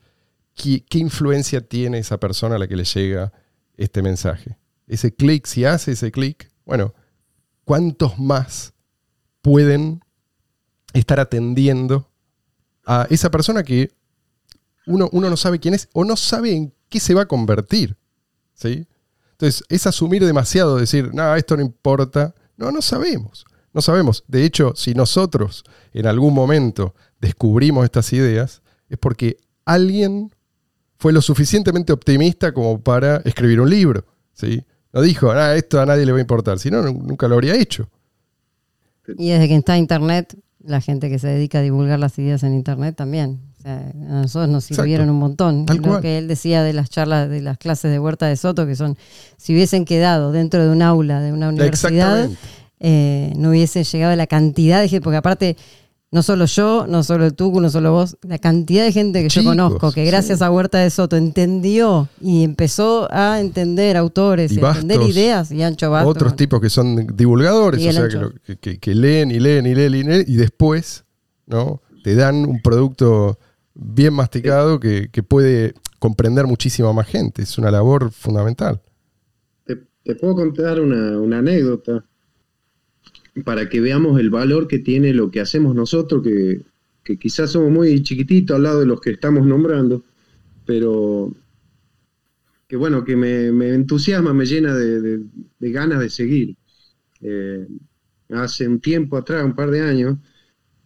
qué, 0.54 0.84
influencia 0.92 1.60
tiene 1.60 1.98
esa 1.98 2.18
persona 2.18 2.56
a 2.56 2.58
la 2.58 2.68
que 2.68 2.76
le 2.76 2.84
llega 2.84 3.32
este 3.76 4.02
mensaje. 4.02 4.58
Ese 4.86 5.14
clic, 5.14 5.46
si 5.46 5.64
hace 5.64 5.92
ese 5.92 6.10
clic, 6.10 6.50
bueno, 6.64 6.94
¿cuántos 7.64 8.18
más 8.18 8.74
pueden 9.40 10.00
estar 10.92 11.20
atendiendo 11.20 12.10
a 12.84 13.06
esa 13.10 13.30
persona 13.30 13.62
que 13.62 13.92
uno, 14.86 15.08
uno 15.12 15.30
no 15.30 15.36
sabe 15.36 15.58
quién 15.60 15.74
es 15.74 15.88
o 15.92 16.04
no 16.04 16.16
sabe 16.16 16.52
en 16.52 16.74
qué 16.88 17.00
se 17.00 17.14
va 17.14 17.22
a 17.22 17.28
convertir? 17.28 17.96
¿sí? 18.54 18.86
Entonces, 19.32 19.64
es 19.68 19.86
asumir 19.86 20.24
demasiado, 20.24 20.76
decir, 20.76 21.12
no, 21.12 21.34
esto 21.34 21.56
no 21.56 21.62
importa. 21.62 22.34
No, 22.56 22.70
no 22.70 22.80
sabemos. 22.80 23.44
No 23.74 23.80
sabemos. 23.80 24.24
De 24.28 24.44
hecho, 24.44 24.72
si 24.76 24.94
nosotros 24.94 25.64
en 25.92 26.06
algún 26.06 26.34
momento 26.34 26.94
descubrimos 27.20 27.84
estas 27.84 28.12
ideas, 28.12 28.62
es 28.88 28.98
porque 28.98 29.36
alguien 29.64 30.30
fue 30.98 31.12
lo 31.12 31.22
suficientemente 31.22 31.92
optimista 31.92 32.52
como 32.52 32.80
para 32.80 33.16
escribir 33.24 33.60
un 33.60 33.70
libro. 33.70 34.04
¿sí? 34.34 34.62
No 34.92 35.00
dijo, 35.00 35.30
ah, 35.30 35.56
esto 35.56 35.80
a 35.80 35.86
nadie 35.86 36.04
le 36.06 36.12
va 36.12 36.18
a 36.18 36.20
importar. 36.20 36.58
Si 36.58 36.70
no, 36.70 36.82
nu- 36.82 37.02
nunca 37.02 37.26
lo 37.28 37.34
habría 37.34 37.54
hecho. 37.56 37.88
Y 39.18 39.30
desde 39.30 39.48
que 39.48 39.56
está 39.56 39.76
Internet, 39.78 40.36
la 40.64 40.80
gente 40.80 41.08
que 41.08 41.18
se 41.18 41.26
dedica 41.28 41.58
a 41.58 41.62
divulgar 41.62 41.98
las 41.98 42.18
ideas 42.18 42.42
en 42.44 42.54
Internet 42.54 42.94
también. 42.96 43.40
O 43.58 43.62
sea, 43.62 43.78
a 43.78 44.22
nosotros 44.22 44.48
nos 44.48 44.64
Exacto. 44.64 44.82
sirvieron 44.82 45.10
un 45.10 45.16
montón. 45.18 45.66
Tal 45.66 45.78
Lo 45.78 45.82
cual. 45.82 46.02
que 46.02 46.18
él 46.18 46.28
decía 46.28 46.62
de 46.62 46.72
las 46.72 46.88
charlas, 46.90 47.28
de 47.28 47.40
las 47.40 47.58
clases 47.58 47.90
de 47.90 47.98
Huerta 47.98 48.26
de 48.26 48.36
Soto, 48.36 48.66
que 48.66 48.76
son, 48.76 48.96
si 49.36 49.54
hubiesen 49.54 49.84
quedado 49.84 50.30
dentro 50.30 50.62
de 50.64 50.70
un 50.70 50.82
aula 50.82 51.20
de 51.20 51.32
una 51.32 51.48
universidad, 51.48 52.24
Exactamente. 52.24 52.38
Eh, 52.84 53.32
no 53.36 53.50
hubiese 53.50 53.84
llegado 53.84 54.16
la 54.16 54.26
cantidad 54.26 54.80
de 54.80 54.88
gente, 54.88 55.02
porque 55.04 55.16
aparte, 55.18 55.56
no 56.10 56.22
solo 56.22 56.44
yo, 56.46 56.86
no 56.88 57.02
solo 57.04 57.30
Tucu, 57.30 57.60
no 57.60 57.70
solo 57.70 57.92
vos, 57.92 58.16
la 58.22 58.38
cantidad 58.38 58.84
de 58.84 58.92
gente 58.92 59.22
que 59.22 59.28
Chicos, 59.28 59.44
yo 59.44 59.50
conozco, 59.52 59.92
que 59.92 60.04
gracias 60.04 60.40
sí. 60.40 60.44
a 60.44 60.50
Huerta 60.50 60.78
de 60.78 60.90
Soto 60.90 61.16
entendió 61.16 62.08
y 62.20 62.44
empezó 62.44 63.08
a 63.10 63.40
entender 63.40 63.96
autores, 63.96 64.52
Y 64.52 64.56
y 64.56 64.64
a 64.64 64.70
entender 64.72 64.98
Bastos, 64.98 65.16
ideas, 65.16 65.52
y 65.52 65.62
Ancho 65.62 65.90
Bastos. 65.90 66.10
Otros 66.16 66.36
tipos 66.36 66.60
que 66.60 66.68
son 66.68 67.06
divulgadores, 67.16 67.86
o 67.86 67.92
sea, 67.92 68.08
que, 68.08 68.16
lo- 68.16 68.34
que- 68.44 68.56
que- 68.58 68.78
que 68.78 68.94
leen 68.94 69.30
y 69.30 69.38
leen 69.40 69.64
y 69.66 69.74
leen 69.74 69.94
y 69.94 70.02
leen, 70.02 70.24
y 70.28 70.36
después 70.36 71.04
¿no? 71.46 71.80
te 72.04 72.14
dan 72.16 72.44
un 72.46 72.60
producto 72.60 73.38
bien 73.74 74.12
masticado 74.12 74.80
que, 74.80 75.08
que 75.10 75.22
puede 75.22 75.72
comprender 75.98 76.46
muchísima 76.46 76.92
más 76.92 77.06
gente. 77.06 77.42
Es 77.42 77.56
una 77.56 77.70
labor 77.70 78.10
fundamental. 78.10 78.82
Te, 79.64 79.78
te 80.04 80.14
puedo 80.16 80.34
contar 80.34 80.78
una, 80.80 81.18
una 81.18 81.38
anécdota 81.38 82.04
para 83.44 83.68
que 83.68 83.80
veamos 83.80 84.20
el 84.20 84.30
valor 84.30 84.68
que 84.68 84.78
tiene 84.78 85.14
lo 85.14 85.30
que 85.30 85.40
hacemos 85.40 85.74
nosotros, 85.74 86.22
que, 86.22 86.62
que 87.04 87.18
quizás 87.18 87.50
somos 87.52 87.70
muy 87.70 88.02
chiquititos 88.02 88.56
al 88.56 88.64
lado 88.64 88.80
de 88.80 88.86
los 88.86 89.00
que 89.00 89.10
estamos 89.10 89.46
nombrando, 89.46 90.04
pero 90.66 91.32
que 92.68 92.76
bueno, 92.76 93.04
que 93.04 93.16
me, 93.16 93.52
me 93.52 93.74
entusiasma, 93.74 94.32
me 94.32 94.46
llena 94.46 94.74
de, 94.74 95.00
de- 95.00 95.70
ganas 95.72 96.00
de 96.00 96.10
seguir. 96.10 96.56
Eh, 97.22 97.66
hace 98.30 98.68
un 98.68 98.80
tiempo 98.80 99.16
atrás, 99.16 99.44
un 99.44 99.54
par 99.54 99.70
de 99.70 99.82
años, 99.82 100.18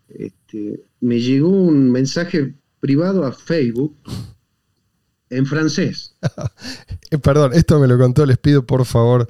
este, 0.09 0.83
me 1.01 1.21
llegó 1.21 1.51
un 1.51 1.91
mensaje 1.91 2.55
privado 2.81 3.25
a 3.25 3.33
Facebook 3.33 3.97
en 5.31 5.47
francés. 5.47 6.17
Eh, 7.11 7.19
perdón, 7.19 7.53
esto 7.55 7.79
me 7.79 7.87
lo 7.87 7.99
contó, 7.99 8.27
les 8.27 8.39
pido 8.39 8.67
por 8.67 8.85
favor, 8.85 9.29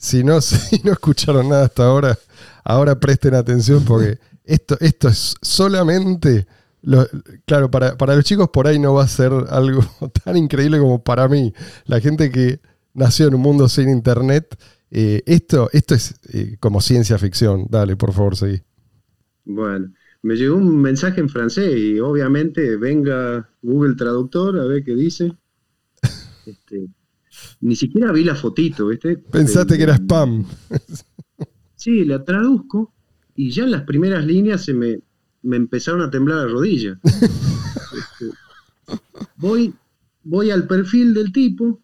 si 0.00 0.24
no, 0.24 0.40
si 0.42 0.80
no 0.84 0.92
escucharon 0.92 1.50
nada 1.50 1.66
hasta 1.66 1.84
ahora, 1.86 2.18
ahora 2.64 3.00
presten 3.00 3.34
atención 3.36 3.84
porque 3.84 4.18
esto, 4.44 4.76
esto 4.80 5.08
es 5.08 5.36
solamente, 5.42 6.46
lo- 6.82 7.08
claro, 7.46 7.70
para, 7.70 7.96
para 7.98 8.16
los 8.16 8.24
chicos 8.24 8.50
por 8.50 8.68
ahí 8.68 8.78
no 8.80 8.94
va 8.94 9.04
a 9.04 9.08
ser 9.08 9.32
algo 9.50 9.82
tan 10.24 10.36
increíble 10.38 10.78
como 10.80 11.04
para 11.04 11.28
mí, 11.28 11.54
la 11.86 12.00
gente 12.00 12.30
que 12.32 12.60
nació 12.94 13.28
en 13.28 13.36
un 13.36 13.42
mundo 13.42 13.68
sin 13.68 13.90
internet, 13.90 14.56
eh, 14.92 15.22
esto, 15.26 15.70
esto 15.72 15.94
es 15.96 16.16
eh, 16.32 16.56
como 16.60 16.82
ciencia 16.82 17.18
ficción, 17.18 17.66
dale, 17.70 17.96
por 17.96 18.14
favor, 18.14 18.36
seguí. 18.36 18.62
Bueno, 19.44 19.92
me 20.22 20.34
llegó 20.36 20.56
un 20.56 20.80
mensaje 20.80 21.20
en 21.20 21.28
francés 21.28 21.76
y 21.76 22.00
obviamente 22.00 22.76
venga 22.78 23.50
Google 23.62 23.94
Traductor 23.96 24.58
a 24.58 24.64
ver 24.64 24.82
qué 24.84 24.94
dice. 24.94 25.36
Este, 26.44 26.90
ni 27.60 27.76
siquiera 27.76 28.12
vi 28.12 28.24
la 28.24 28.34
fotito, 28.34 28.86
¿viste? 28.88 29.16
Pensaste 29.18 29.74
Eh, 29.74 29.76
que 29.78 29.82
era 29.84 29.94
spam. 29.96 30.44
Sí, 31.76 32.04
la 32.04 32.24
traduzco 32.24 32.92
y 33.34 33.50
ya 33.50 33.64
en 33.64 33.70
las 33.70 33.82
primeras 33.82 34.24
líneas 34.24 34.64
se 34.64 34.74
me, 34.74 35.00
me 35.42 35.56
empezaron 35.56 36.02
a 36.02 36.10
temblar 36.10 36.38
las 36.44 36.52
rodillas. 36.52 36.98
Este, 37.92 38.26
voy, 39.36 39.74
voy 40.22 40.50
al 40.52 40.66
perfil 40.68 41.12
del 41.12 41.32
tipo 41.32 41.80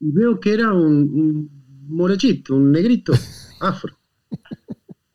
y 0.00 0.12
veo 0.12 0.38
que 0.38 0.52
era 0.54 0.72
un, 0.72 1.50
un 1.90 2.50
un 2.50 2.70
negrito, 2.72 3.12
afro. 3.60 3.96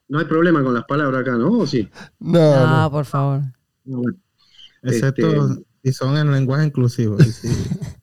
No 0.09 0.19
hay 0.19 0.25
problema 0.25 0.61
con 0.63 0.73
las 0.73 0.83
palabras 0.85 1.21
acá, 1.21 1.37
¿no? 1.37 1.51
¿O 1.59 1.65
sí? 1.67 1.87
No, 2.19 2.39
No, 2.39 2.81
no. 2.83 2.91
por 2.91 3.05
favor. 3.05 3.41
No, 3.85 3.99
bueno. 3.99 4.17
Excepto 4.81 5.49
Este- 5.51 5.63
si 5.85 5.93
son 5.93 6.17
en 6.17 6.31
lenguaje 6.31 6.65
inclusivo. 6.65 7.17
y 7.19 7.23
sí. 7.25 7.47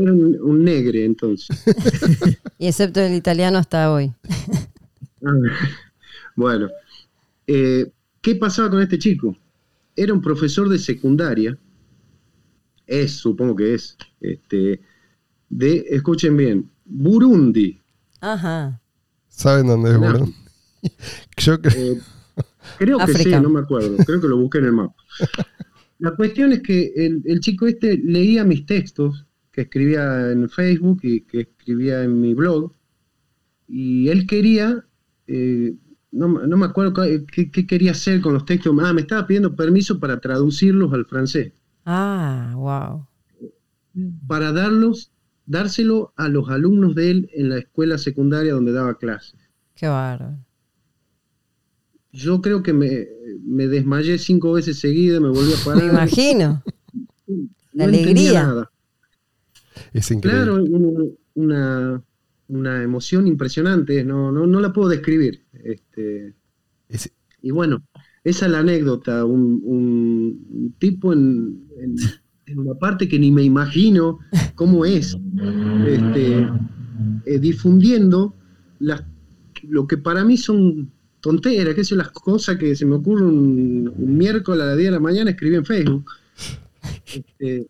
Era 0.00 0.12
un, 0.12 0.38
un 0.40 0.64
negre 0.64 1.04
entonces. 1.04 1.48
Y 2.58 2.66
excepto 2.66 3.00
el 3.00 3.14
italiano 3.14 3.58
hasta 3.58 3.92
hoy. 3.92 4.12
Ah, 5.22 5.32
bueno, 6.34 6.70
eh, 7.46 7.92
¿qué 8.22 8.36
pasaba 8.36 8.70
con 8.70 8.80
este 8.80 8.98
chico? 8.98 9.36
Era 9.94 10.14
un 10.14 10.22
profesor 10.22 10.66
de 10.70 10.78
secundaria, 10.78 11.58
es, 12.86 13.12
supongo 13.12 13.54
que 13.54 13.74
es, 13.74 13.98
este, 14.22 14.80
de, 15.50 15.84
escuchen 15.90 16.38
bien, 16.38 16.70
Burundi. 16.86 17.78
Ajá. 18.22 18.80
¿Saben 19.28 19.66
dónde 19.66 19.90
es 19.90 20.00
No. 20.00 20.06
Burundi? 20.10 20.34
Yo 21.36 21.60
creo- 21.60 21.74
Eh, 21.96 22.00
creo 22.78 22.96
que 22.96 23.04
África. 23.04 23.36
sí, 23.36 23.42
no 23.42 23.50
me 23.50 23.60
acuerdo, 23.60 23.98
creo 23.98 24.22
que 24.22 24.28
lo 24.28 24.38
busqué 24.38 24.56
en 24.58 24.64
el 24.64 24.72
mapa. 24.72 24.96
La 25.98 26.12
cuestión 26.16 26.52
es 26.52 26.62
que 26.62 26.92
el, 26.96 27.20
el 27.26 27.40
chico 27.40 27.66
este 27.66 27.98
leía 27.98 28.42
mis 28.42 28.64
textos 28.64 29.26
que 29.52 29.62
escribía 29.62 30.30
en 30.30 30.48
Facebook 30.48 31.00
y 31.02 31.22
que 31.22 31.40
escribía 31.42 32.02
en 32.02 32.20
mi 32.20 32.34
blog, 32.34 32.72
y 33.68 34.08
él 34.08 34.26
quería, 34.26 34.84
eh, 35.26 35.74
no, 36.12 36.28
me- 36.28 36.46
no 36.46 36.56
me 36.56 36.66
acuerdo 36.66 36.92
qué, 36.94 37.50
quería 37.66 37.92
hacer 37.92 38.20
con 38.20 38.34
los 38.34 38.44
textos, 38.44 38.76
ah, 38.82 38.92
me 38.92 39.00
estaba 39.02 39.26
pidiendo 39.26 39.54
permiso 39.54 39.98
para 40.00 40.20
traducirlos 40.20 40.92
al 40.92 41.06
francés, 41.06 41.52
Ah, 41.84 42.52
wow. 42.56 43.06
para 44.26 44.52
darlos, 44.52 45.10
dárselo 45.46 46.12
a 46.16 46.28
los 46.28 46.48
alumnos 46.50 46.94
de 46.94 47.10
él 47.10 47.30
en 47.34 47.48
la 47.48 47.58
escuela 47.58 47.98
secundaria 47.98 48.52
donde 48.54 48.72
daba 48.72 48.96
clases. 48.98 49.38
Qué 49.74 49.88
bárbaro. 49.88 50.36
Yo 52.12 52.40
creo 52.42 52.62
que 52.62 52.72
me, 52.72 53.06
me 53.44 53.66
desmayé 53.68 54.18
cinco 54.18 54.52
veces 54.52 54.78
seguidas, 54.80 55.20
me 55.20 55.28
volví 55.28 55.52
a 55.52 55.56
Me 55.58 55.64
parar. 55.64 55.84
imagino. 55.84 56.62
La 57.72 57.86
no 57.86 57.92
entendía 57.92 58.02
alegría. 58.30 58.42
nada. 58.46 58.70
Es 59.92 60.10
increíble. 60.10 60.44
Claro, 60.44 60.62
un- 60.62 61.16
una, 61.34 62.02
una 62.48 62.82
emoción 62.82 63.26
impresionante, 63.26 64.04
no, 64.04 64.30
no, 64.32 64.46
no 64.46 64.60
la 64.60 64.72
puedo 64.72 64.88
describir. 64.88 65.42
Este, 65.52 66.34
Es- 66.88 67.12
y 67.42 67.50
bueno, 67.52 67.82
esa 68.24 68.46
es 68.46 68.52
la 68.52 68.58
anécdota, 68.58 69.24
un, 69.24 69.60
un- 69.64 70.46
un 70.50 70.74
tipo 70.78 71.12
en, 71.12 71.62
en- 71.78 71.96
en 72.46 72.58
una 72.58 72.74
parte 72.74 73.08
que 73.08 73.18
ni 73.18 73.30
me 73.30 73.42
imagino 73.44 74.18
cómo 74.56 74.84
es, 74.84 75.16
este, 75.86 76.48
eh, 77.26 77.38
difundiendo 77.38 78.34
las, 78.80 79.04
lo 79.62 79.86
que 79.86 79.96
para 79.98 80.24
mí 80.24 80.36
son 80.36 80.90
tonteras, 81.20 81.74
que 81.74 81.84
son 81.84 81.98
las 81.98 82.10
cosas 82.10 82.56
que 82.56 82.74
se 82.74 82.84
me 82.86 82.96
ocurren 82.96 83.26
un, 83.28 83.92
un 83.96 84.18
miércoles 84.18 84.62
a 84.62 84.66
las 84.66 84.76
10 84.76 84.88
de 84.88 84.92
la 84.92 85.00
mañana, 85.00 85.30
escribí 85.30 85.54
en 85.56 85.64
Facebook. 85.64 86.10
Este, 87.14 87.66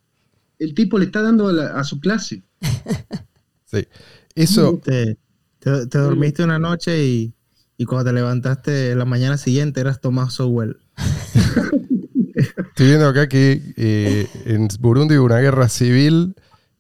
el 0.61 0.75
tipo 0.75 0.99
le 0.99 1.07
está 1.07 1.23
dando 1.23 1.49
a, 1.49 1.53
la- 1.53 1.69
a 1.81 1.85
su 1.85 2.01
clase. 2.01 2.45
sí. 3.65 3.87
Eso, 4.35 4.81
Te, 4.83 5.17
te- 5.59 5.87
te 5.87 5.99
dormiste 5.99 6.45
una 6.45 6.59
noche 6.59 7.05
y, 7.05 7.35
y 7.77 7.85
cuando 7.85 8.11
te 8.11 8.15
levantaste 8.15 8.95
la 8.95 9.05
mañana 9.05 9.37
siguiente 9.37 9.81
eras 9.81 10.01
Tomás 10.01 10.35
Sowell. 10.35 10.79
estoy 12.71 12.87
viendo 12.87 13.07
acá 13.09 13.29
que 13.29 13.61
eh, 13.77 14.27
en 14.47 14.69
Burundi 14.81 15.17
hubo 15.17 15.27
una 15.27 15.39
guerra 15.41 15.69
civil 15.69 16.35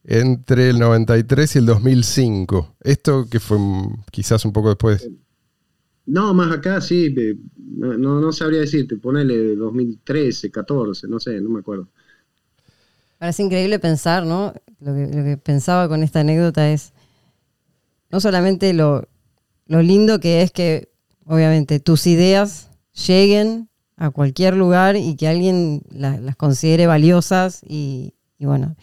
entre 0.04 0.70
el 0.70 0.78
93 0.78 1.56
y 1.56 1.58
el 1.58 1.66
2005. 1.66 2.76
Esto 2.80 3.26
que 3.30 3.40
fue 3.40 3.58
quizás 4.10 4.44
un 4.44 4.52
poco 4.52 4.68
después. 4.70 5.10
No, 6.06 6.34
más 6.34 6.50
acá 6.52 6.80
sí, 6.80 7.14
eh, 7.16 7.36
no, 7.56 7.96
no, 7.96 8.20
no 8.20 8.32
sabría 8.32 8.60
decirte, 8.60 8.96
ponele 8.96 9.54
2013, 9.54 10.50
14, 10.50 11.06
no 11.08 11.20
sé, 11.20 11.40
no 11.40 11.50
me 11.50 11.60
acuerdo. 11.60 11.88
Parece 13.20 13.42
increíble 13.42 13.78
pensar, 13.78 14.24
¿no? 14.24 14.54
Lo 14.78 14.94
que, 14.94 15.36
pensaba 15.36 15.88
con 15.88 16.02
esta 16.02 16.20
anécdota 16.20 16.70
es 16.70 16.94
no 18.08 18.18
solamente 18.18 18.72
lo, 18.72 19.06
lindo 19.66 20.20
que 20.20 20.40
es 20.40 20.50
que, 20.50 20.88
obviamente, 21.26 21.80
tus 21.80 22.06
ideas 22.06 22.70
lleguen 23.06 23.68
a 23.98 24.08
cualquier 24.08 24.56
lugar 24.56 24.96
y 24.96 25.16
que 25.16 25.28
alguien 25.28 25.82
la- 25.90 26.18
las 26.18 26.34
considere 26.34 26.86
valiosas 26.86 27.60
y, 27.68 28.14
y 28.38 28.46
bueno, 28.46 28.74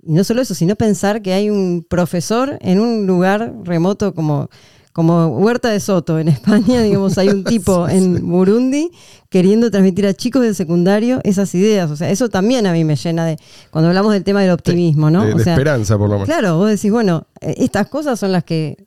y 0.00 0.12
no 0.12 0.22
solo 0.22 0.40
eso, 0.40 0.54
sino 0.54 0.76
pensar 0.76 1.20
que 1.20 1.32
hay 1.32 1.50
un 1.50 1.84
profesor 1.86 2.58
en 2.60 2.78
un 2.78 3.08
lugar 3.08 3.52
remoto 3.64 4.14
como, 4.14 4.50
como 4.92 5.28
Huerta 5.28 5.70
de 5.70 5.78
Soto 5.80 6.18
en 6.18 6.28
España, 6.28 6.82
digamos, 6.82 7.16
hay 7.18 7.28
un 7.28 7.44
tipo 7.44 7.88
en 7.88 8.28
Burundi 8.28 8.90
queriendo 9.28 9.70
transmitir 9.70 10.06
a 10.06 10.14
chicos 10.14 10.42
del 10.42 10.54
secundario 10.54 11.20
esas 11.22 11.54
ideas. 11.54 11.90
O 11.90 11.96
sea, 11.96 12.10
eso 12.10 12.28
también 12.28 12.66
a 12.66 12.72
mí 12.72 12.84
me 12.84 12.96
llena 12.96 13.24
de, 13.24 13.38
cuando 13.70 13.88
hablamos 13.88 14.12
del 14.12 14.24
tema 14.24 14.42
del 14.42 14.50
optimismo, 14.50 15.10
¿no? 15.10 15.24
de, 15.24 15.34
o 15.34 15.36
de 15.38 15.44
sea, 15.44 15.52
esperanza, 15.54 15.96
por 15.96 16.08
lo 16.08 16.14
menos. 16.14 16.26
Claro, 16.28 16.56
vos 16.58 16.68
decís, 16.70 16.90
bueno, 16.90 17.26
eh, 17.40 17.54
estas 17.58 17.88
cosas 17.88 18.18
son 18.18 18.32
las 18.32 18.42
que 18.44 18.86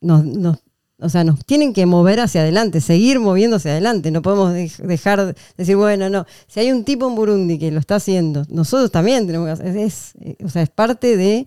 nos, 0.00 0.24
nos- 0.24 0.58
o 0.98 1.10
sea, 1.10 1.24
nos 1.24 1.44
tienen 1.44 1.74
que 1.74 1.84
mover 1.84 2.20
hacia 2.20 2.40
adelante, 2.40 2.80
seguir 2.80 3.20
moviendo 3.20 3.56
hacia 3.56 3.72
adelante. 3.72 4.10
No 4.10 4.22
podemos 4.22 4.54
dej- 4.54 4.78
dejar 4.78 5.26
de 5.26 5.34
decir, 5.58 5.76
bueno, 5.76 6.08
no, 6.08 6.24
si 6.46 6.60
hay 6.60 6.72
un 6.72 6.84
tipo 6.84 7.06
en 7.06 7.14
Burundi 7.14 7.58
que 7.58 7.70
lo 7.70 7.78
está 7.80 7.96
haciendo, 7.96 8.46
nosotros 8.48 8.90
también 8.90 9.26
tenemos 9.26 9.44
que 9.46 9.52
hacer. 9.52 9.76
Es, 9.76 10.12
es- 10.18 10.36
o 10.42 10.48
sea, 10.48 10.62
es 10.62 10.70
parte 10.70 11.18
de 11.18 11.46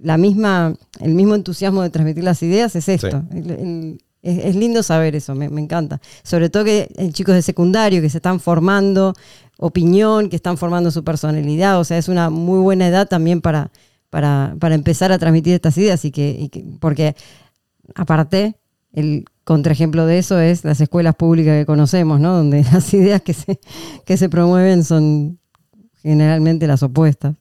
la 0.00 0.16
misma, 0.16 0.74
el 1.00 1.14
mismo 1.14 1.34
entusiasmo 1.34 1.82
de 1.82 1.90
transmitir 1.90 2.24
las 2.24 2.42
ideas, 2.42 2.74
es 2.76 2.88
esto. 2.88 3.22
Sí. 3.30 3.38
El- 3.38 3.50
el- 3.50 4.02
es, 4.20 4.44
es 4.46 4.56
lindo 4.56 4.82
saber 4.82 5.14
eso, 5.14 5.34
me, 5.36 5.48
me 5.48 5.60
encanta. 5.60 6.00
Sobre 6.24 6.50
todo 6.50 6.64
que 6.64 6.88
hay 6.98 7.12
chicos 7.12 7.34
de 7.36 7.42
secundario 7.42 8.02
que 8.02 8.10
se 8.10 8.18
están 8.18 8.40
formando 8.40 9.14
opinión, 9.58 10.28
que 10.28 10.34
están 10.36 10.56
formando 10.58 10.90
su 10.90 11.04
personalidad. 11.04 11.78
O 11.78 11.84
sea, 11.84 11.98
es 11.98 12.08
una 12.08 12.28
muy 12.28 12.58
buena 12.60 12.88
edad 12.88 13.06
también 13.08 13.40
para, 13.40 13.70
para, 14.10 14.56
para 14.58 14.74
empezar 14.74 15.12
a 15.12 15.18
transmitir 15.18 15.54
estas 15.54 15.78
ideas. 15.78 16.04
Y 16.04 16.10
que, 16.10 16.30
y 16.38 16.48
que- 16.48 16.64
porque 16.80 17.14
aparte, 17.94 18.56
el 18.92 19.24
contraejemplo 19.44 20.04
de 20.04 20.18
eso 20.18 20.40
es 20.40 20.64
las 20.64 20.80
escuelas 20.80 21.14
públicas 21.14 21.54
que 21.56 21.64
conocemos, 21.66 22.18
¿no? 22.20 22.34
Donde 22.34 22.64
las 22.72 22.92
ideas 22.94 23.22
que 23.22 23.34
se, 23.34 23.60
que 24.04 24.16
se 24.16 24.28
promueven 24.28 24.82
son 24.84 25.38
generalmente 26.02 26.66
las 26.66 26.82
opuestas. 26.82 27.36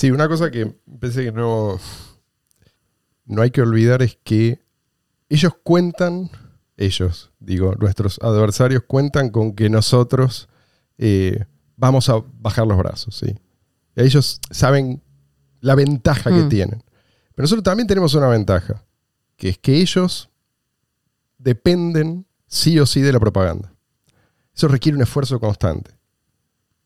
Sí, 0.00 0.10
una 0.10 0.28
cosa 0.28 0.50
que 0.50 0.64
pensé 0.98 1.24
que 1.24 1.30
no, 1.32 1.78
no 3.26 3.42
hay 3.42 3.50
que 3.50 3.60
olvidar 3.60 4.00
es 4.00 4.16
que 4.24 4.58
ellos 5.28 5.52
cuentan, 5.62 6.30
ellos, 6.78 7.32
digo, 7.38 7.74
nuestros 7.74 8.18
adversarios 8.22 8.84
cuentan 8.86 9.28
con 9.28 9.54
que 9.54 9.68
nosotros 9.68 10.48
eh, 10.96 11.44
vamos 11.76 12.08
a 12.08 12.14
bajar 12.32 12.66
los 12.66 12.78
brazos, 12.78 13.14
¿sí? 13.14 13.36
Ellos 13.94 14.40
saben 14.50 15.02
la 15.60 15.74
ventaja 15.74 16.30
que 16.30 16.44
Mm. 16.44 16.48
tienen. 16.48 16.82
Pero 17.34 17.42
nosotros 17.42 17.62
también 17.64 17.86
tenemos 17.86 18.14
una 18.14 18.28
ventaja, 18.28 18.82
que 19.36 19.50
es 19.50 19.58
que 19.58 19.82
ellos 19.82 20.30
dependen 21.36 22.24
sí 22.46 22.78
o 22.78 22.86
sí 22.86 23.02
de 23.02 23.12
la 23.12 23.20
propaganda. 23.20 23.74
Eso 24.54 24.66
requiere 24.66 24.96
un 24.96 25.02
esfuerzo 25.02 25.38
constante. 25.38 25.90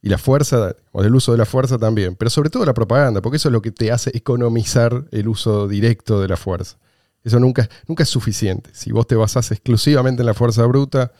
Y 0.04 0.10
la 0.10 0.18
fuerza, 0.18 0.76
o 0.92 1.02
el 1.02 1.14
uso 1.14 1.32
de 1.32 1.38
la 1.38 1.46
fuerza 1.46 1.78
también, 1.78 2.14
pero 2.14 2.28
sobre 2.28 2.50
todo 2.50 2.66
la 2.66 2.74
propaganda, 2.74 3.22
porque 3.22 3.38
eso 3.38 3.48
es 3.48 3.54
lo 3.54 3.62
que 3.62 3.72
te 3.72 3.90
hace 3.90 4.10
economizar 4.12 5.06
el 5.12 5.28
uso 5.28 5.66
directo 5.66 6.20
de 6.20 6.28
la 6.28 6.36
fuerza. 6.36 6.76
Eso 7.22 7.40
nunca, 7.40 7.70
nunca 7.88 8.02
es 8.02 8.10
suficiente. 8.10 8.68
Si 8.74 8.92
vos 8.92 9.06
te 9.06 9.14
basás 9.14 9.50
exclusivamente 9.50 10.20
en 10.20 10.26
la 10.26 10.34
fuerza 10.34 10.66
bruta, 10.66 11.10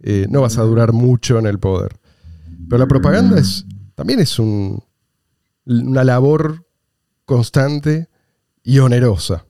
eh, 0.00 0.26
no 0.28 0.40
vas 0.40 0.58
a 0.58 0.62
durar 0.62 0.92
mucho 0.92 1.38
en 1.38 1.46
el 1.46 1.60
poder. 1.60 1.96
Pero 2.68 2.78
la 2.80 2.88
propaganda 2.88 3.38
es, 3.38 3.64
también 3.94 4.18
es 4.18 4.36
un- 4.40 4.82
una 5.64 6.02
labor 6.02 6.66
constante 7.24 8.08
y 8.64 8.80
onerosa. 8.80 9.46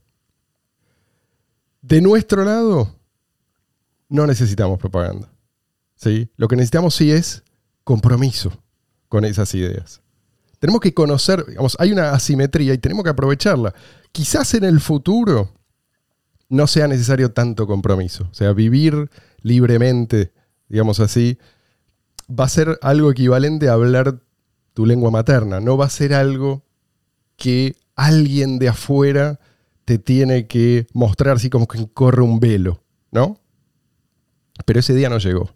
De 1.80 2.02
nuestro 2.02 2.44
lado, 2.44 2.94
no 4.10 4.26
necesitamos 4.26 4.78
propaganda. 4.78 5.32
¿sí? 5.96 6.28
Lo 6.36 6.46
que 6.46 6.56
necesitamos 6.56 6.94
sí 6.94 7.10
es 7.10 7.42
compromiso 7.84 8.61
con 9.12 9.26
esas 9.26 9.54
ideas. 9.54 10.00
Tenemos 10.58 10.80
que 10.80 10.94
conocer, 10.94 11.44
digamos, 11.46 11.76
hay 11.78 11.92
una 11.92 12.12
asimetría 12.12 12.72
y 12.72 12.78
tenemos 12.78 13.04
que 13.04 13.10
aprovecharla. 13.10 13.74
Quizás 14.10 14.54
en 14.54 14.64
el 14.64 14.80
futuro 14.80 15.52
no 16.48 16.66
sea 16.66 16.88
necesario 16.88 17.30
tanto 17.30 17.66
compromiso. 17.66 18.26
O 18.30 18.34
sea, 18.34 18.54
vivir 18.54 19.10
libremente, 19.42 20.32
digamos 20.66 20.98
así, 20.98 21.36
va 22.26 22.44
a 22.44 22.48
ser 22.48 22.78
algo 22.80 23.10
equivalente 23.10 23.68
a 23.68 23.74
hablar 23.74 24.18
tu 24.72 24.86
lengua 24.86 25.10
materna. 25.10 25.60
No 25.60 25.76
va 25.76 25.84
a 25.84 25.90
ser 25.90 26.14
algo 26.14 26.64
que 27.36 27.76
alguien 27.94 28.58
de 28.58 28.70
afuera 28.70 29.40
te 29.84 29.98
tiene 29.98 30.46
que 30.46 30.86
mostrar 30.94 31.36
así 31.36 31.50
como 31.50 31.68
que 31.68 31.86
corre 31.92 32.22
un 32.22 32.40
velo, 32.40 32.82
¿no? 33.10 33.38
Pero 34.64 34.80
ese 34.80 34.94
día 34.94 35.10
no 35.10 35.18
llegó. 35.18 35.50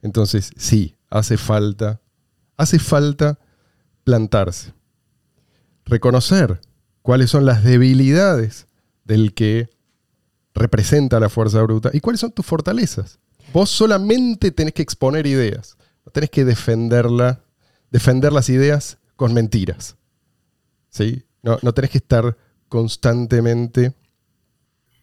Entonces, 0.00 0.52
sí, 0.56 0.94
hace 1.10 1.36
falta, 1.36 2.00
hace 2.56 2.78
falta 2.78 3.38
plantarse. 4.04 4.72
Reconocer 5.84 6.60
cuáles 7.02 7.30
son 7.30 7.44
las 7.44 7.64
debilidades 7.64 8.66
del 9.04 9.34
que 9.34 9.68
representa 10.54 11.20
la 11.20 11.28
fuerza 11.28 11.60
bruta 11.62 11.90
y 11.92 12.00
cuáles 12.00 12.20
son 12.20 12.32
tus 12.32 12.46
fortalezas. 12.46 13.18
Vos 13.52 13.70
solamente 13.70 14.50
tenés 14.50 14.74
que 14.74 14.82
exponer 14.82 15.26
ideas, 15.26 15.76
no 16.04 16.12
tenés 16.12 16.30
que 16.30 16.44
defenderla, 16.44 17.42
defender 17.90 18.32
las 18.32 18.48
ideas 18.48 18.98
con 19.16 19.34
mentiras. 19.34 19.96
¿Sí? 20.88 21.24
No, 21.42 21.58
no 21.62 21.74
tenés 21.74 21.90
que 21.90 21.98
estar 21.98 22.36
constantemente 22.68 23.94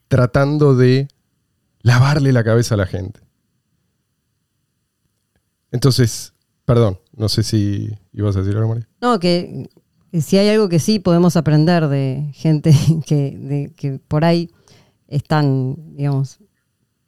tratando 0.07 0.75
de 0.75 1.07
lavarle 1.81 2.33
la 2.33 2.43
cabeza 2.43 2.75
a 2.75 2.77
la 2.77 2.85
gente. 2.85 3.21
Entonces, 5.71 6.33
perdón, 6.65 6.99
no 7.15 7.29
sé 7.29 7.43
si 7.43 7.89
ibas 8.13 8.35
a 8.35 8.39
decir 8.41 8.55
algo, 8.57 8.69
María. 8.69 8.87
No, 9.01 9.19
que, 9.19 9.69
que 10.11 10.21
si 10.21 10.37
hay 10.37 10.49
algo 10.49 10.69
que 10.69 10.79
sí 10.79 10.99
podemos 10.99 11.35
aprender 11.35 11.87
de 11.87 12.29
gente 12.33 12.73
que, 13.05 13.37
de- 13.37 13.71
que 13.75 13.99
por 14.07 14.25
ahí 14.25 14.49
están, 15.07 15.75
digamos, 15.95 16.39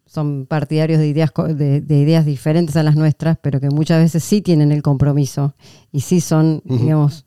son 0.05 0.45
partidarios 0.45 0.99
de 0.99 1.07
ideas, 1.07 1.31
de, 1.55 1.81
de 1.81 1.97
ideas 1.99 2.25
diferentes 2.25 2.75
a 2.75 2.83
las 2.83 2.95
nuestras, 2.95 3.37
pero 3.41 3.59
que 3.59 3.69
muchas 3.69 3.99
veces 4.01 4.23
sí 4.23 4.41
tienen 4.41 4.71
el 4.71 4.83
compromiso 4.83 5.55
y 5.91 6.01
sí 6.01 6.21
son, 6.21 6.61
digamos, 6.65 7.25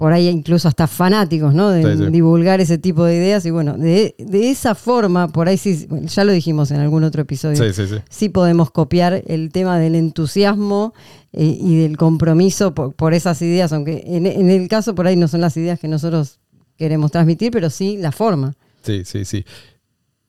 por 0.00 0.14
ahí 0.14 0.28
incluso 0.28 0.66
hasta 0.66 0.86
fanáticos, 0.86 1.52
¿no? 1.52 1.68
De 1.68 1.82
Sí, 1.82 2.04
sí. 2.04 2.10
divulgar 2.10 2.58
ese 2.62 2.78
tipo 2.78 3.04
de 3.04 3.16
ideas 3.16 3.44
y 3.44 3.50
bueno, 3.50 3.76
de, 3.76 4.14
de 4.16 4.50
esa 4.50 4.74
forma, 4.74 5.28
por 5.28 5.46
ahí 5.46 5.58
sí, 5.58 5.84
bueno, 5.90 6.06
ya 6.08 6.24
lo 6.24 6.32
dijimos 6.32 6.70
en 6.70 6.80
algún 6.80 7.04
otro 7.04 7.20
episodio, 7.20 7.62
Sí, 7.62 7.74
sí, 7.74 7.86
sí. 7.86 7.96
sí 8.08 8.28
podemos 8.30 8.70
copiar 8.70 9.22
el 9.26 9.52
tema 9.52 9.78
del 9.78 9.94
entusiasmo 9.94 10.94
eh, 11.34 11.54
y 11.60 11.76
del 11.82 11.98
compromiso 11.98 12.74
por, 12.74 12.94
por 12.94 13.12
esas 13.12 13.42
ideas, 13.42 13.74
aunque 13.74 14.02
en, 14.06 14.24
en 14.24 14.48
el 14.48 14.68
caso 14.68 14.94
por 14.94 15.06
ahí 15.06 15.16
no 15.16 15.28
son 15.28 15.42
las 15.42 15.54
ideas 15.58 15.78
que 15.78 15.86
nosotros 15.86 16.38
queremos 16.78 17.10
transmitir, 17.10 17.50
pero 17.52 17.68
sí 17.68 17.98
la 17.98 18.10
forma. 18.10 18.54
Sí, 18.82 19.02
sí, 19.04 19.26
sí. 19.26 19.44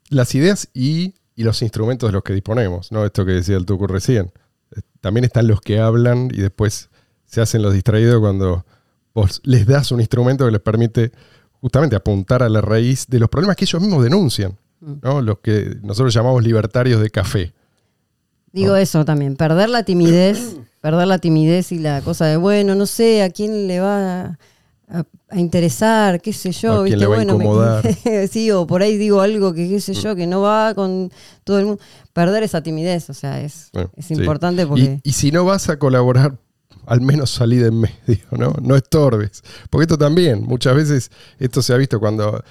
Las 0.10 0.36
ideas 0.36 0.68
y, 0.74 1.14
y 1.34 1.44
los 1.46 1.62
instrumentos 1.62 2.10
de 2.10 2.12
los 2.12 2.24
que 2.24 2.34
disponemos, 2.34 2.92
¿no? 2.92 3.06
Esto 3.06 3.26
que 3.26 3.32
decía 3.32 3.56
el 3.56 3.66
Tucu 3.66 3.88
recién. 3.88 4.34
Eh, 4.76 4.82
También 5.00 5.24
están 5.24 5.48
los 5.48 5.62
que 5.62 5.80
hablan 5.80 6.28
y 6.34 6.42
después 6.42 6.90
se 7.26 7.40
hacen 7.40 7.62
los 7.62 7.74
distraídos 7.74 8.20
cuando 8.20 8.66
vos 9.14 9.42
les 9.44 9.66
das 9.66 9.92
un 9.92 10.00
instrumento 10.00 10.46
que 10.46 10.52
les 10.52 10.62
permite 10.62 11.12
justamente 11.60 11.96
apuntar 11.96 12.42
a 12.44 12.50
la 12.50 12.62
raíz 12.62 13.06
de 13.08 13.20
los 13.20 13.30
problemas 13.30 13.56
que 13.56 13.66
ellos 13.66 13.82
mismos 13.82 14.04
denuncian, 14.04 14.58
¿no? 14.80 15.22
los 15.22 15.40
que 15.40 15.78
nosotros 15.84 16.14
llamamos 16.14 16.44
libertarios 16.44 17.02
de 17.02 17.10
café. 17.10 17.54
Digo 18.54 18.76
eso 18.76 19.06
también, 19.06 19.36
perder 19.36 19.70
la 19.70 19.84
timidez, 19.84 20.58
perder 20.82 21.08
la 21.08 21.20
timidez 21.20 21.72
y 21.72 21.80
la 21.80 22.02
cosa 22.02 22.26
de, 22.26 22.38
bueno, 22.38 22.76
no 22.76 22.86
sé, 22.86 23.24
a 23.24 23.30
quién 23.30 23.68
le 23.68 23.80
va 23.80 24.38
a, 24.90 25.04
a 25.30 25.40
interesar, 25.40 26.20
qué 26.20 26.34
sé 26.34 26.52
yo, 26.52 26.82
¿A 26.82 26.84
quién 26.84 26.86
¿viste? 26.86 26.98
le 26.98 27.06
va 27.08 27.14
a 27.14 27.18
bueno, 27.18 27.38
me- 27.38 27.46
incomodar? 27.46 27.86
sí, 28.30 28.52
o 28.52 28.68
por 28.68 28.82
ahí 28.82 28.98
digo 28.98 29.22
algo 29.22 29.54
que 29.54 29.70
qué 29.70 29.80
sé 29.80 29.94
yo, 29.94 30.16
que 30.16 30.28
no 30.28 30.42
va 30.42 30.74
con 30.74 31.12
todo 31.46 31.60
el 31.60 31.66
mundo. 31.68 31.82
Perder 32.12 32.44
esa 32.44 32.62
timidez, 32.62 33.10
o 33.10 33.14
sea, 33.14 33.40
es, 33.42 33.70
es 33.96 34.06
sí. 34.06 34.16
importante 34.16 34.64
Y- 34.64 34.66
porque... 34.66 35.00
Y, 35.04 35.12
si 35.14 35.32
no 35.32 35.46
vas 35.46 35.70
a 35.70 35.78
colaborar, 35.80 36.38
al 36.86 37.02
menos 37.02 37.32
salí 37.32 37.58
de 37.58 37.68
en 37.68 37.80
medio, 37.80 38.26
¿no? 38.32 38.54
No 38.62 38.76
estorbes. 38.76 39.44
Porque 39.70 39.84
esto 39.84 39.98
también, 39.98 40.44
muchas 40.44 40.76
veces, 40.76 41.12
esto 41.40 41.62
se 41.62 41.74
ha 41.74 41.78
visto 41.78 42.00
cuando 42.00 42.44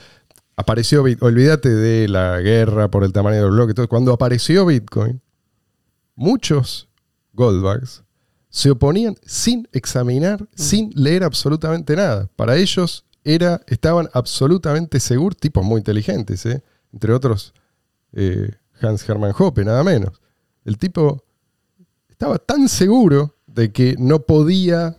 apareció 0.57 1.03
Bitcoin. 1.03 1.33
Olvídate 1.35 1.69
de 1.69 2.09
la 2.09 2.41
guerra 2.41 2.91
por 2.91 3.05
el 3.05 3.13
tamaño 3.13 3.43
del 3.43 3.51
bloque. 3.51 3.75
todo. 3.75 3.89
Cuando 3.89 4.13
apareció 4.13 4.67
Bitcoin, 4.67 5.21
muchos 6.15 6.89
Goldbacks 7.33 8.05
se 8.51 8.71
oponían 8.71 9.17
sin 9.25 9.69
examinar, 9.73 10.47
sin 10.55 10.91
leer 10.95 11.25
absolutamente 11.25 11.95
nada. 11.95 12.29
Para 12.37 12.57
ellos 12.57 13.05
era, 13.23 13.61
estaban 13.69 14.09
absolutamente 14.13 14.99
seguros, 14.99 15.37
tipos 15.37 15.65
muy 15.65 15.79
inteligentes, 15.79 16.45
¿eh? 16.47 16.63
entre 16.93 17.13
otros 17.13 17.55
eh, 18.13 18.51
Hans 18.81 19.09
Hermann 19.09 19.35
Hoppe, 19.39 19.65
nada 19.65 19.85
menos. 19.85 20.21
El 20.65 20.79
tipo 20.79 21.25
estaba 22.09 22.39
tan 22.39 22.69
seguro 22.69 23.37
de 23.55 23.73
que 23.73 23.97
no 23.99 24.21
podía 24.21 24.97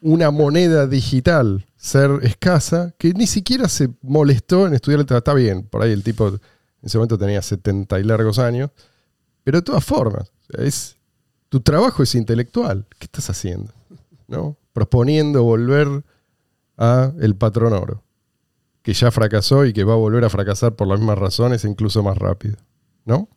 una 0.00 0.30
moneda 0.30 0.86
digital 0.86 1.66
ser 1.76 2.10
escasa 2.22 2.94
que 2.98 3.12
ni 3.12 3.26
siquiera 3.26 3.68
se 3.68 3.90
molestó 4.02 4.66
en 4.66 4.74
estudiar 4.74 5.00
el. 5.00 5.16
Está 5.16 5.34
bien, 5.34 5.64
por 5.64 5.82
ahí 5.82 5.92
el 5.92 6.02
tipo 6.02 6.28
en 6.28 6.40
ese 6.82 6.98
momento 6.98 7.18
tenía 7.18 7.42
70 7.42 7.98
y 8.00 8.04
largos 8.04 8.38
años, 8.38 8.70
pero 9.44 9.58
de 9.58 9.62
todas 9.62 9.84
formas, 9.84 10.30
es, 10.58 10.96
tu 11.48 11.60
trabajo 11.60 12.02
es 12.02 12.14
intelectual. 12.14 12.86
¿Qué 12.98 13.06
estás 13.06 13.30
haciendo? 13.30 13.72
¿No? 14.28 14.56
Proponiendo 14.72 15.42
volver 15.42 16.04
a 16.76 17.12
el 17.20 17.34
patrón 17.34 17.72
oro, 17.72 18.02
que 18.82 18.92
ya 18.92 19.10
fracasó 19.10 19.64
y 19.64 19.72
que 19.72 19.84
va 19.84 19.94
a 19.94 19.96
volver 19.96 20.24
a 20.24 20.30
fracasar 20.30 20.76
por 20.76 20.86
las 20.86 20.98
mismas 20.98 21.18
razones 21.18 21.64
e 21.64 21.68
incluso 21.68 22.02
más 22.02 22.18
rápido. 22.18 22.56
¿No? 23.04 23.28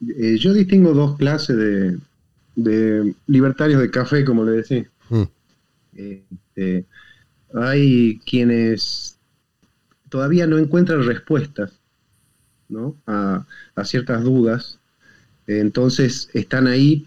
Eh, 0.00 0.36
yo 0.38 0.52
distingo 0.52 0.94
dos 0.94 1.16
clases 1.16 1.56
de, 1.56 1.98
de 2.58 3.14
libertarios 3.26 3.80
de 3.80 3.90
café, 3.90 4.24
como 4.24 4.44
le 4.44 4.52
decía. 4.52 4.90
Mm. 5.08 5.22
Este, 5.94 6.84
hay 7.54 8.20
quienes 8.26 9.18
todavía 10.08 10.46
no 10.46 10.58
encuentran 10.58 11.04
respuestas 11.04 11.78
¿no? 12.68 12.96
A, 13.06 13.46
a 13.74 13.84
ciertas 13.84 14.22
dudas, 14.22 14.78
entonces 15.46 16.28
están 16.34 16.66
ahí 16.66 17.06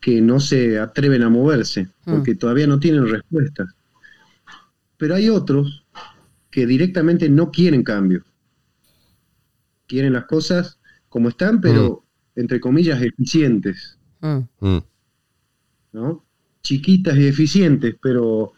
que 0.00 0.20
no 0.20 0.40
se 0.40 0.78
atreven 0.78 1.22
a 1.22 1.28
moverse, 1.28 1.88
porque 2.04 2.34
todavía 2.34 2.66
no 2.66 2.80
tienen 2.80 3.08
respuestas. 3.08 3.68
Pero 4.96 5.14
hay 5.14 5.28
otros 5.28 5.84
que 6.50 6.66
directamente 6.66 7.28
no 7.28 7.50
quieren 7.50 7.82
cambio. 7.82 8.24
Quieren 9.86 10.14
las 10.14 10.24
cosas 10.24 10.78
como 11.08 11.28
están, 11.28 11.60
pero 11.60 12.04
entre 12.34 12.60
comillas 12.60 13.02
eficientes. 13.02 13.98
Mm. 14.20 14.38
Mm. 14.60 14.78
¿no? 15.92 16.24
Chiquitas 16.62 17.16
y 17.16 17.26
eficientes, 17.26 17.96
pero... 18.00 18.52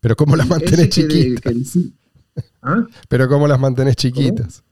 Pero 0.00 0.16
¿cómo 0.16 0.36
las 0.36 0.48
mantenés 0.48 0.88
ese 0.88 0.88
que 1.08 1.14
de- 1.14 1.34
chiquitas? 1.40 1.72
que- 1.72 2.42
¿Ah? 2.62 2.86
Pero 3.08 3.28
¿cómo 3.28 3.46
las 3.48 3.58
mantenés 3.60 3.96
chiquitas? 3.96 4.62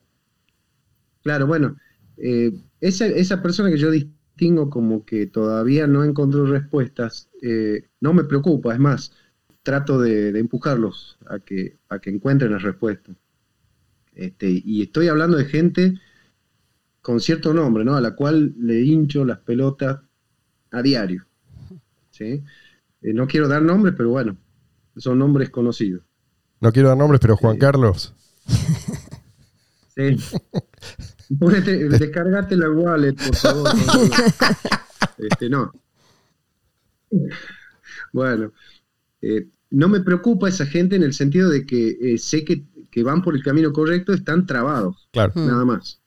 Claro, 1.22 1.46
bueno, 1.46 1.76
eh, 2.16 2.52
esa, 2.80 3.06
esa 3.06 3.42
persona 3.42 3.70
que 3.70 3.78
yo 3.78 3.90
distingo 3.90 4.70
como 4.70 5.04
que 5.04 5.26
todavía 5.26 5.86
no 5.86 6.04
encontró 6.04 6.46
respuestas, 6.46 7.28
eh, 7.42 7.88
no 8.00 8.12
me 8.12 8.24
preocupa, 8.24 8.72
es 8.74 8.80
más, 8.80 9.12
trato 9.62 10.00
de, 10.00 10.32
de 10.32 10.40
empujarlos 10.40 11.18
a 11.26 11.38
que, 11.38 11.78
a 11.88 11.98
que 12.00 12.10
encuentren 12.10 12.52
las 12.52 12.62
respuestas. 12.62 13.16
Este, 14.14 14.50
y 14.64 14.82
estoy 14.82 15.08
hablando 15.08 15.36
de 15.38 15.44
gente 15.46 15.94
con 17.02 17.20
cierto 17.20 17.52
nombre, 17.52 17.84
¿no? 17.84 17.96
A 17.96 18.00
la 18.00 18.14
cual 18.14 18.54
le 18.58 18.80
hincho 18.80 19.24
las 19.24 19.40
pelotas 19.40 20.00
a 20.70 20.82
diario. 20.82 21.26
¿sí? 22.10 22.42
Eh, 23.02 23.12
no 23.12 23.26
quiero 23.26 23.48
dar 23.48 23.62
nombres, 23.62 23.94
pero 23.96 24.10
bueno, 24.10 24.36
son 24.96 25.18
nombres 25.18 25.50
conocidos. 25.50 26.02
No 26.60 26.72
quiero 26.72 26.88
dar 26.88 26.96
nombres, 26.96 27.20
pero 27.20 27.36
Juan. 27.36 27.58
Carlos. 27.58 28.14
Sí. 29.94 30.16
Ponete, 31.38 31.88
descargate 31.88 32.56
la 32.56 32.70
wallet, 32.70 33.14
por 33.14 33.36
favor. 33.36 33.70
Este, 35.18 35.50
no. 35.50 35.72
Bueno, 38.12 38.52
eh, 39.20 39.48
no 39.70 39.88
me 39.88 40.00
preocupa 40.00 40.48
esa 40.48 40.66
gente 40.66 40.96
en 40.96 41.02
el 41.02 41.12
sentido 41.12 41.50
de 41.50 41.66
que 41.66 41.98
eh, 42.00 42.18
sé 42.18 42.44
que, 42.44 42.64
que 42.90 43.02
van 43.02 43.22
por 43.22 43.34
el 43.34 43.42
camino 43.42 43.72
correcto, 43.72 44.12
están 44.12 44.46
trabados, 44.46 45.08
Claro. 45.12 45.32
Nada 45.34 45.64
más. 45.64 46.01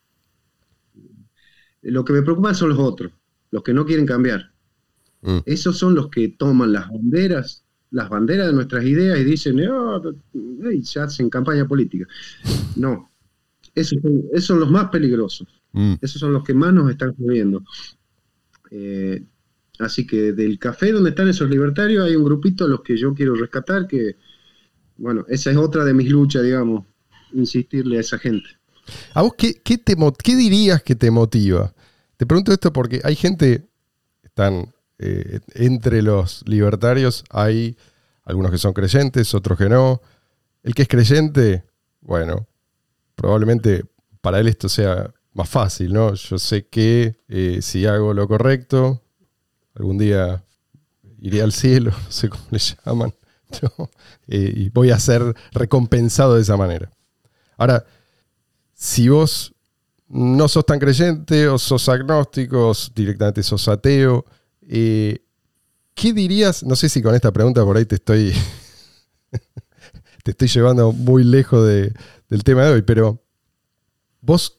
Lo 1.86 2.04
que 2.04 2.14
me 2.14 2.22
preocupa 2.22 2.54
son 2.54 2.70
los 2.70 2.80
otros, 2.80 3.12
los 3.52 3.64
que 3.64 3.74
no 3.74 3.86
quieren 3.86 4.06
cambiar. 4.06 4.52
Mm. 5.22 5.40
Esos 5.46 5.78
son 5.78 5.96
los 5.96 6.10
que 6.10 6.30
toman 6.30 6.72
las 6.74 6.90
banderas, 6.90 7.64
las 7.92 8.10
banderas 8.10 8.48
de 8.48 8.54
nuestras 8.54 8.84
ideas 8.86 9.20
y 9.20 9.24
dicen, 9.24 9.60
"Ah, 9.70 10.02
y 10.74 10.84
se 10.84 11.00
hacen 11.00 11.30
campaña 11.30 11.68
política. 11.68 12.06
No, 12.76 13.12
esos 13.74 14.00
son, 14.02 14.24
esos 14.34 14.46
son 14.46 14.60
los 14.60 14.72
más 14.72 14.90
peligrosos, 14.90 15.48
Mm. 15.74 15.94
esos 16.02 16.20
son 16.20 16.34
los 16.34 16.44
que 16.44 16.54
más 16.54 16.74
nos 16.74 16.90
están 16.90 17.16
jodiendo. 17.16 17.64
Eh, 18.72 19.24
así 19.80 20.08
que 20.08 20.34
del 20.34 20.58
café 20.58 20.92
donde 20.92 21.12
están 21.12 21.28
esos 21.28 21.50
libertarios 21.50 22.06
hay 22.06 22.16
un 22.16 22.24
grupito 22.24 22.66
a 22.66 22.68
los 22.68 22.82
que 22.82 22.98
yo 22.98 23.14
quiero 23.14 23.36
rescatar, 23.36 23.88
que, 23.88 24.16
bueno, 24.98 25.26
esa 25.28 25.52
es 25.52 25.58
otra 25.58 25.86
de 25.86 25.94
mis 25.94 26.10
luchas, 26.10 26.44
digamos, 26.44 26.86
insistirle 27.34 27.98
a 27.98 28.02
esa 28.02 28.18
gente. 28.18 28.50
¿A 29.14 29.22
vos 29.24 29.34
qué, 29.38 29.56
qué 29.64 29.78
te, 29.78 29.96
qué 30.24 30.36
dirías 30.36 30.82
que 30.84 30.96
te 30.96 31.10
motiva? 31.12 31.74
Te 32.18 32.26
pregunto 32.26 32.54
esto 32.54 32.72
porque 32.72 33.02
hay 33.04 33.16
gente, 33.16 33.66
están 34.24 34.74
eh, 35.00 35.40
entre 35.54 36.02
los 36.02 36.44
libertarios, 36.48 37.24
hay 37.30 37.78
algunos 38.24 38.52
que 38.52 38.58
son 38.58 38.74
creyentes, 38.74 39.34
otros 39.34 39.58
que 39.58 39.70
no. 39.70 40.02
El 40.64 40.74
que 40.74 40.84
es 40.84 40.88
creyente, 40.88 41.64
bueno, 42.02 42.48
probablemente 43.16 43.86
para 44.22 44.40
él 44.40 44.48
esto 44.48 44.70
sea 44.70 45.14
más 45.34 45.50
fácil, 45.50 45.94
¿no? 45.94 46.14
Yo 46.14 46.40
sé 46.40 46.68
que 46.68 47.22
eh, 47.28 47.60
si 47.62 47.86
hago 47.86 48.14
lo 48.14 48.28
correcto, 48.28 49.04
algún 49.76 49.98
día 49.98 50.44
iré 51.20 51.42
al 51.42 51.52
cielo, 51.52 51.92
no 52.06 52.12
sé 52.12 52.30
cómo 52.30 52.46
le 52.50 52.60
llaman, 52.60 53.14
¿no? 53.62 53.90
Eh, 54.28 54.54
y 54.56 54.70
voy 54.70 54.92
a 54.92 55.00
ser 55.00 55.36
recompensado 55.52 56.36
de 56.36 56.42
esa 56.42 56.56
manera. 56.56 56.90
Ahora, 57.58 57.86
si 58.74 59.10
vos 59.10 59.55
no 60.08 60.48
sos 60.48 60.66
tan 60.66 60.80
creyente 60.80 61.48
o 61.48 61.58
sos 61.58 61.90
agnóstico 61.90 62.70
o 62.70 62.74
directamente 62.96 63.44
sos 63.44 63.68
ateo, 63.68 64.26
eh, 64.68 65.20
¿qué 65.96 66.14
dirías? 66.14 66.64
No 66.64 66.76
sé 66.76 66.90
si 66.90 67.02
con 67.02 67.16
esta 67.16 67.32
pregunta 67.32 67.64
por 67.64 67.78
ahí 67.78 67.86
te 67.86 67.96
estoy, 67.96 68.34
te 70.24 70.32
estoy 70.32 70.48
llevando 70.48 70.92
muy 70.92 71.24
lejos 71.24 71.66
de- 71.68 71.94
del 72.30 72.44
tema 72.44 72.64
de 72.66 72.72
hoy, 72.74 72.82
pero 72.82 73.22
vos, 74.22 74.58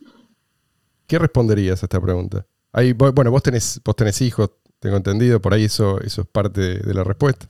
¿qué 1.07 1.19
responderías 1.19 1.83
a 1.83 1.87
esta 1.87 2.01
pregunta? 2.01 2.47
Ahí, 2.73 2.93
bueno, 2.93 3.31
vos 3.31 3.43
tenés, 3.43 3.81
vos 3.85 3.97
tenés 3.97 4.21
hijos, 4.23 4.51
tengo 4.79 4.97
entendido, 4.97 5.41
por 5.41 5.55
ahí 5.55 5.65
eso, 5.65 6.01
eso 6.01 6.23
es 6.23 6.27
parte 6.29 6.61
de, 6.61 6.75
de 6.81 6.95
la 6.95 7.05
respuesta. 7.05 7.49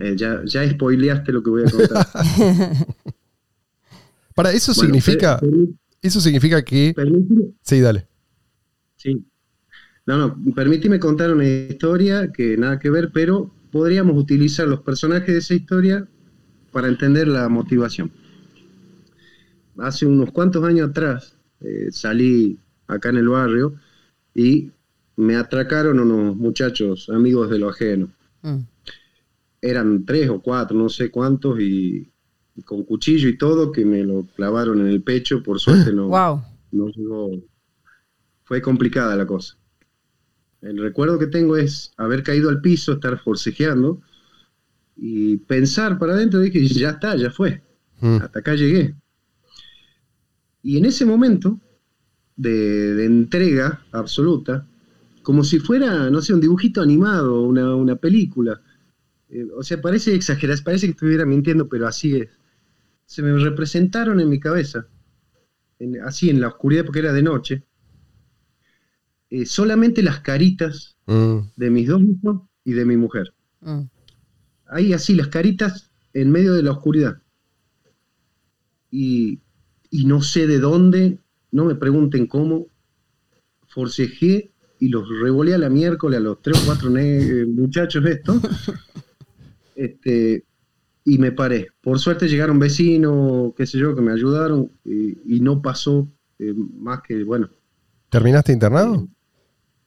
Eh, 0.00 0.14
ya, 0.16 0.40
ya 0.44 0.68
spoileaste 0.68 1.30
lo 1.32 1.42
que 1.42 1.50
voy 1.50 1.64
a 1.64 1.70
contar. 1.70 2.06
Para 4.34 4.52
eso 4.52 4.72
Bueno, 4.74 4.86
significa, 4.86 5.38
per- 5.38 5.50
per- 5.50 5.68
eso 6.02 6.20
significa 6.20 6.62
que. 6.64 6.94
permíteme- 6.94 7.54
Sí, 7.62 7.80
dale. 7.80 8.06
Sí. 8.96 9.24
No, 10.06 10.18
no, 10.18 10.54
permíteme 10.54 10.98
contar 10.98 11.32
una 11.32 11.46
historia 11.46 12.30
que 12.32 12.56
nada 12.56 12.78
que 12.78 12.90
ver, 12.90 13.10
pero 13.12 13.50
podríamos 13.70 14.16
utilizar 14.16 14.68
los 14.68 14.80
personajes 14.80 15.28
de 15.28 15.38
esa 15.38 15.54
historia 15.54 16.06
para 16.72 16.88
entender 16.88 17.26
la 17.28 17.48
motivación. 17.48 18.10
Hace 19.78 20.06
unos 20.06 20.30
cuantos 20.30 20.62
años 20.64 20.90
atrás 20.90 21.36
eh, 21.60 21.88
salí 21.90 22.58
acá 22.86 23.08
en 23.10 23.16
el 23.16 23.28
barrio 23.28 23.74
y 24.34 24.70
me 25.16 25.36
atracaron 25.36 25.98
unos 25.98 26.36
muchachos 26.36 27.08
amigos 27.08 27.50
de 27.50 27.58
lo 27.58 27.70
ajeno. 27.70 28.10
Mm. 28.42 28.58
Eran 29.62 30.04
tres 30.04 30.28
o 30.28 30.40
cuatro, 30.40 30.76
no 30.76 30.88
sé 30.88 31.10
cuántos, 31.10 31.58
y, 31.60 31.64
y 31.66 32.12
con 32.64 32.84
cuchillo 32.84 33.28
y 33.28 33.36
todo, 33.38 33.72
que 33.72 33.84
me 33.84 34.04
lo 34.04 34.26
clavaron 34.36 34.80
en 34.80 34.86
el 34.88 35.02
pecho. 35.02 35.42
Por 35.42 35.58
suerte 35.60 35.92
no, 35.92 36.08
Wow. 36.08 36.42
no 36.72 36.88
llegó. 36.88 37.30
Fue 38.44 38.60
complicada 38.62 39.16
la 39.16 39.26
cosa. 39.26 39.56
El 40.60 40.78
recuerdo 40.78 41.18
que 41.18 41.26
tengo 41.26 41.56
es 41.56 41.92
haber 41.96 42.22
caído 42.22 42.48
al 42.48 42.60
piso, 42.60 42.92
estar 42.92 43.18
forcejeando 43.22 44.00
y 44.96 45.36
pensar 45.38 45.98
para 45.98 46.14
adentro, 46.14 46.40
dije, 46.40 46.66
ya 46.68 46.90
está, 46.90 47.16
ya 47.16 47.30
fue, 47.30 47.62
Mm. 48.00 48.16
hasta 48.22 48.38
acá 48.38 48.54
llegué. 48.54 48.94
Y 50.62 50.78
en 50.78 50.84
ese 50.86 51.04
momento 51.04 51.60
de, 52.36 52.94
de 52.94 53.04
entrega 53.04 53.82
absoluta, 53.92 54.66
como 55.22 55.42
si 55.44 55.58
fuera, 55.58 56.08
no 56.10 56.20
sé, 56.22 56.32
un 56.34 56.40
dibujito 56.40 56.80
animado, 56.82 57.42
una, 57.42 57.74
una 57.74 57.96
película. 57.96 58.60
Eh, 59.28 59.46
o 59.56 59.62
sea, 59.62 59.80
parece 59.80 60.14
exagerar, 60.14 60.58
parece 60.64 60.86
que 60.86 60.92
estuviera 60.92 61.26
mintiendo, 61.26 61.68
pero 61.68 61.86
así 61.88 62.16
es. 62.16 62.28
Se 63.14 63.22
me 63.22 63.32
representaron 63.38 64.18
en 64.18 64.28
mi 64.28 64.40
cabeza, 64.40 64.88
en- 65.78 66.00
así 66.02 66.30
en 66.30 66.40
la 66.40 66.48
oscuridad, 66.48 66.84
porque 66.84 66.98
era 66.98 67.12
de 67.12 67.22
noche, 67.22 67.62
eh, 69.30 69.46
solamente 69.46 70.02
las 70.02 70.18
caritas 70.18 70.96
Mm. 71.06 71.38
de 71.54 71.70
mis 71.70 71.86
dos 71.86 72.02
hijos 72.02 72.42
y 72.64 72.72
de 72.72 72.84
mi 72.84 72.96
mujer. 72.96 73.32
Mm. 73.60 73.82
Ahí 74.66 74.92
así, 74.92 75.14
las 75.14 75.28
caritas 75.28 75.92
en 76.12 76.32
medio 76.32 76.54
de 76.54 76.64
la 76.64 76.72
oscuridad. 76.72 77.18
Y, 78.90 79.38
y 79.90 80.06
no 80.06 80.20
sé 80.20 80.48
de 80.48 80.58
dónde, 80.58 81.18
no 81.52 81.66
me 81.66 81.76
pregunten 81.76 82.26
cómo, 82.26 82.66
forcejé 83.68 84.50
y 84.80 84.88
los 84.88 85.08
revolé 85.20 85.54
a 85.54 85.58
la 85.58 85.70
miércoles 85.70 86.18
a 86.18 86.22
los 86.22 86.42
tres 86.42 86.60
o 86.62 86.66
cuatro 86.66 86.96
eh, 86.96 87.46
muchachos 87.46 88.04
estos. 88.06 88.40
este, 89.76 90.44
y 91.04 91.18
me 91.18 91.32
paré. 91.32 91.68
Por 91.82 91.98
suerte 91.98 92.28
llegaron 92.28 92.58
vecinos, 92.58 93.52
qué 93.56 93.66
sé 93.66 93.78
yo, 93.78 93.94
que 93.94 94.00
me 94.02 94.12
ayudaron 94.12 94.70
y, 94.84 95.36
y 95.36 95.40
no 95.40 95.60
pasó 95.62 96.08
eh, 96.38 96.54
más 96.78 97.02
que, 97.02 97.22
bueno, 97.24 97.48
¿Terminaste 98.10 98.52
internado? 98.52 99.06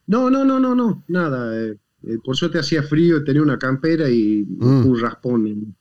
no, 0.07 0.30
no, 0.30 0.45
no, 0.45 0.59
no, 0.59 0.76
no, 0.76 1.03
nada. 1.07 1.55
eh, 1.59 1.78
eh, 2.03 2.18
por 2.24 2.36
suerte 2.36 2.59
hacía 2.59 2.84
frío, 2.84 3.24
tenía 3.24 3.41
una 3.41 3.57
campera 3.57 4.09
y 4.09 4.45
Mm. 4.47 4.86
un 4.88 4.99
raspón. 4.99 5.76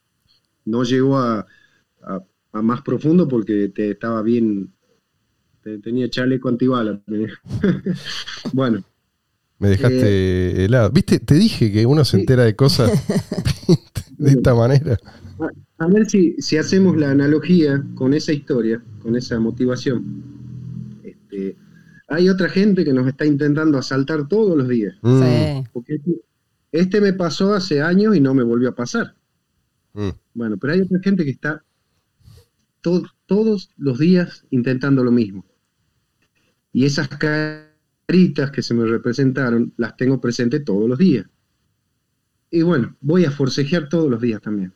No 0.64 0.82
llegó 0.84 1.18
a, 1.18 1.46
a- 2.02 2.24
a 2.52 2.62
más 2.62 2.82
profundo 2.82 3.28
porque 3.28 3.68
te, 3.68 3.90
estaba 3.92 4.22
bien. 4.22 4.72
te- 5.62 5.78
tenía 5.78 6.08
chaleco 6.10 6.48
antibala. 6.48 7.00
bueno, 8.52 8.82
Me 9.58 9.68
dejaste 9.70 10.64
helado. 10.64 10.90
¿Viste? 10.90 11.18
Te 11.20 11.34
dije 11.34 11.72
que 11.72 11.86
uno 11.86 12.04
se 12.04 12.18
entera 12.18 12.44
de 12.44 12.54
cosas 12.56 12.90
de 14.18 14.30
esta 14.30 14.54
manera. 14.54 14.98
A, 15.78 15.86
ver 15.88 16.08
si, 16.08 16.34
si 16.38 16.56
hacemos 16.56 16.96
la 16.96 17.10
analogía 17.10 17.84
con 17.94 18.14
esa 18.14 18.32
historia, 18.32 18.82
con 19.00 19.16
esa 19.16 19.38
motivación. 19.40 20.04
Este, 21.02 21.56
hay 22.08 22.28
otra 22.28 22.48
gente 22.48 22.84
que 22.84 22.92
nos 22.92 23.06
está 23.06 23.26
intentando 23.26 23.78
asaltar 23.78 24.28
todos 24.28 24.56
los 24.56 24.68
días. 24.68 24.94
Mm, 25.02 25.20
Sí. 25.22 25.68
Porque 25.72 25.94
este- 25.96 26.20
este 26.72 27.00
me 27.00 27.12
pasó 27.12 27.54
hace 27.54 27.80
años 27.82 28.16
y 28.16 28.20
no 28.20 28.34
me 28.34 28.42
volvió 28.42 28.68
a 28.70 28.74
pasar. 28.74 29.14
mm. 29.94 30.10
Bueno, 30.34 30.56
pero 30.58 30.74
hay 30.74 30.80
otra 30.82 30.98
gente 31.02 31.24
que 31.24 31.30
está 31.30 31.62
to- 32.82 33.04
todos 33.26 33.70
los 33.76 33.98
días 33.98 34.44
intentando 34.50 35.02
lo 35.02 35.10
mismo. 35.10 35.44
Y 36.72 36.84
esas 36.84 37.08
caritas 37.08 38.50
que 38.50 38.62
se 38.62 38.74
me 38.74 38.84
representaron 38.84 39.72
las 39.78 39.96
tengo 39.96 40.20
presentes 40.20 40.64
todos 40.64 40.88
los 40.88 40.98
días. 40.98 41.26
Y 42.50 42.62
bueno, 42.62 42.94
voy 43.00 43.24
a 43.24 43.30
forcejear 43.30 43.88
todos 43.88 44.10
los 44.10 44.20
días 44.20 44.40
también. 44.42 44.72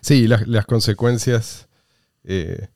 Sí, 0.00 0.26
las, 0.28 0.46
las 0.48 0.66
consecuencias 0.66 1.68
eh, 2.24 2.68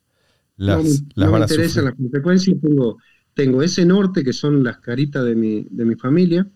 las, 0.56 0.84
no 0.84 1.00
las 1.14 1.30
no 1.30 1.32
van 1.32 1.40
me 1.40 1.44
a 1.44 1.48
sufrir. 1.48 1.70
interesan 1.70 1.84
las 1.86 1.94
consecuencias. 1.94 2.56
Tengo, 2.60 2.98
tengo 3.34 3.62
ese 3.62 3.84
norte 3.84 4.24
que 4.24 4.32
son 4.32 4.62
las 4.64 4.78
caritas 4.78 5.24
de 5.24 5.34
mi, 5.34 5.66
de 5.70 5.84
mi 5.84 5.94
familia. 5.96 6.48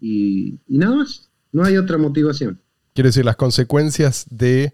Y, 0.00 0.60
y 0.66 0.78
nada 0.78 0.96
más. 0.96 1.30
No 1.52 1.64
hay 1.64 1.76
otra 1.76 1.98
motivación. 1.98 2.60
Quiero 2.94 3.08
decir, 3.08 3.24
las 3.24 3.36
consecuencias 3.36 4.26
de 4.30 4.72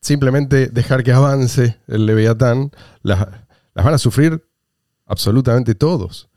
simplemente 0.00 0.68
dejar 0.68 1.04
que 1.04 1.12
avance 1.12 1.78
el 1.86 2.06
Leviatán, 2.06 2.72
las, 3.02 3.20
las 3.74 3.84
van 3.84 3.94
a 3.94 3.98
sufrir 3.98 4.44
absolutamente 5.06 5.74
todos. 5.76 6.28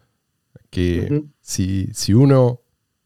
Que 0.70 1.24
si, 1.42 1.90
si 1.94 2.14
uno 2.14 2.62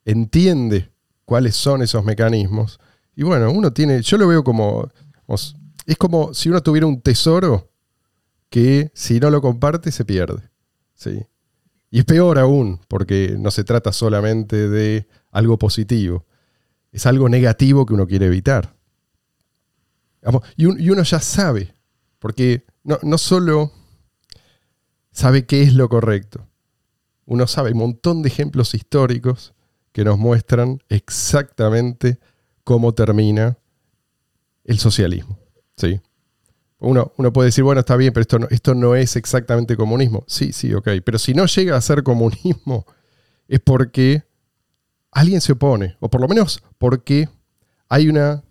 entiende 0.06 0.92
cuáles 1.26 1.56
son 1.56 1.82
esos 1.82 2.04
mecanismos, 2.04 2.80
y 3.16 3.24
bueno, 3.24 3.52
uno 3.52 3.72
tiene, 3.72 4.02
yo 4.02 4.18
lo 4.18 4.28
veo 4.28 4.44
como, 4.44 4.90
es 5.86 5.98
como 5.98 6.34
si 6.34 6.50
uno 6.50 6.62
tuviera 6.62 6.86
un 6.86 7.02
tesoro 7.02 7.72
que 8.50 8.92
si 8.94 9.20
no 9.20 9.30
lo 9.30 9.42
comparte 9.42 9.92
se 9.92 10.04
pierde. 10.04 10.50
¿sí? 10.94 11.26
Y 11.90 12.00
es 12.00 12.06
peor 12.06 12.38
aún, 12.40 12.82
porque 12.88 13.36
no 13.40 13.52
se 13.52 13.64
trata 13.64 13.94
solamente 13.94 14.68
de 14.68 15.08
algo 15.32 15.58
positivo, 15.58 16.26
es 16.92 17.06
algo 17.06 17.30
negativo 17.30 17.86
que 17.86 17.94
uno 17.94 18.08
quiere 18.08 18.26
evitar. 18.26 18.76
Y 20.58 20.66
uno 20.66 21.04
ya 21.04 21.20
sabe, 21.20 21.74
porque 22.20 22.66
no, 22.84 22.98
no 23.04 23.18
solo 23.18 23.72
sabe 25.12 25.46
qué 25.46 25.62
es 25.62 25.74
lo 25.74 25.88
correcto, 25.88 26.48
uno 27.26 27.48
sabe 27.48 27.72
un 27.72 27.78
montón 27.78 28.22
de 28.22 28.30
ejemplos 28.30 28.74
históricos 28.74 29.54
que 29.92 30.04
nos 30.04 30.18
muestran 30.18 30.82
exactamente 30.90 32.20
cómo 32.66 32.94
termina 32.94 33.58
el 34.66 34.80
socialismo. 34.80 35.40
¿sí? 35.78 36.02
Uno, 36.80 37.14
uno 37.16 37.32
puede 37.32 37.48
decir, 37.48 37.64
bueno, 37.64 37.80
está 37.80 37.96
bien, 37.96 38.12
pero 38.12 38.24
esto 38.24 38.40
no, 38.40 38.48
esto 38.50 38.76
no 38.76 38.96
es 38.96 39.16
exactamente 39.16 39.78
comunismo. 39.78 40.26
Sí, 40.28 40.52
sí, 40.52 40.74
ok. 40.74 40.90
Pero 41.06 41.18
si 41.18 41.34
no 41.34 41.46
llega 41.46 41.78
a 41.78 41.82
ser 41.82 42.04
comunismo, 42.04 42.86
es 43.48 43.62
porque 43.62 44.24
alguien 45.12 45.40
se 45.40 45.54
opone, 45.54 45.96
o 46.02 46.10
por 46.10 46.20
lo 46.20 46.28
menos 46.28 46.62
porque 46.78 47.30
hay 47.88 48.10
una 48.10 48.44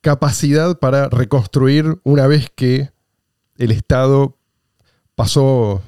capacidad 0.00 0.78
para 0.78 1.08
reconstruir 1.08 2.00
una 2.04 2.26
vez 2.26 2.48
que 2.54 2.90
el 3.58 3.70
Estado 3.70 4.38
pasó 5.14 5.82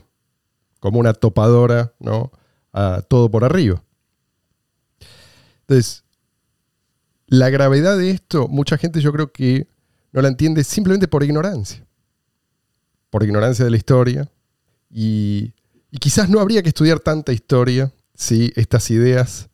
como 0.80 1.00
una 1.00 1.14
topadora 1.14 1.94
¿no? 1.98 2.30
a 2.72 3.02
todo 3.08 3.30
por 3.30 3.44
arriba. 3.44 3.82
Entonces, 5.60 6.03
la 7.26 7.50
gravedad 7.50 7.98
de 7.98 8.10
esto, 8.10 8.48
mucha 8.48 8.78
gente 8.78 9.00
yo 9.00 9.12
creo 9.12 9.32
que 9.32 9.66
no 10.12 10.22
la 10.22 10.28
entiende 10.28 10.62
simplemente 10.64 11.08
por 11.08 11.22
ignorancia. 11.22 11.84
Por 13.10 13.22
ignorancia 13.22 13.64
de 13.64 13.70
la 13.70 13.76
historia. 13.76 14.30
Y, 14.90 15.54
quizás 16.00 16.28
no 16.28 16.40
habría 16.40 16.62
que 16.62 16.68
estudiar 16.68 17.00
tanta 17.00 17.32
historia 17.32 17.92
si 18.14 18.52
estas 18.56 18.90
ideas, 18.90 19.48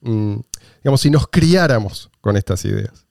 mm, 0.00 0.36
digamos, 0.82 1.00
si 1.00 1.10
nos 1.10 1.26
criáramos 1.28 2.10
con 2.20 2.36
estas 2.36 2.64
ideas. 2.64 3.06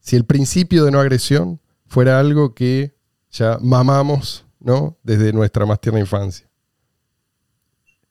Si 0.00 0.16
el 0.16 0.24
principio 0.24 0.84
de 0.84 0.90
no 0.90 1.00
agresión 1.00 1.60
fuera 1.86 2.20
algo 2.20 2.54
que 2.54 2.94
ya 3.30 3.58
mamamos 3.60 4.44
¿no? 4.60 4.96
desde 5.02 5.32
nuestra 5.32 5.66
más 5.66 5.80
tierna 5.80 6.00
infancia. 6.00 6.48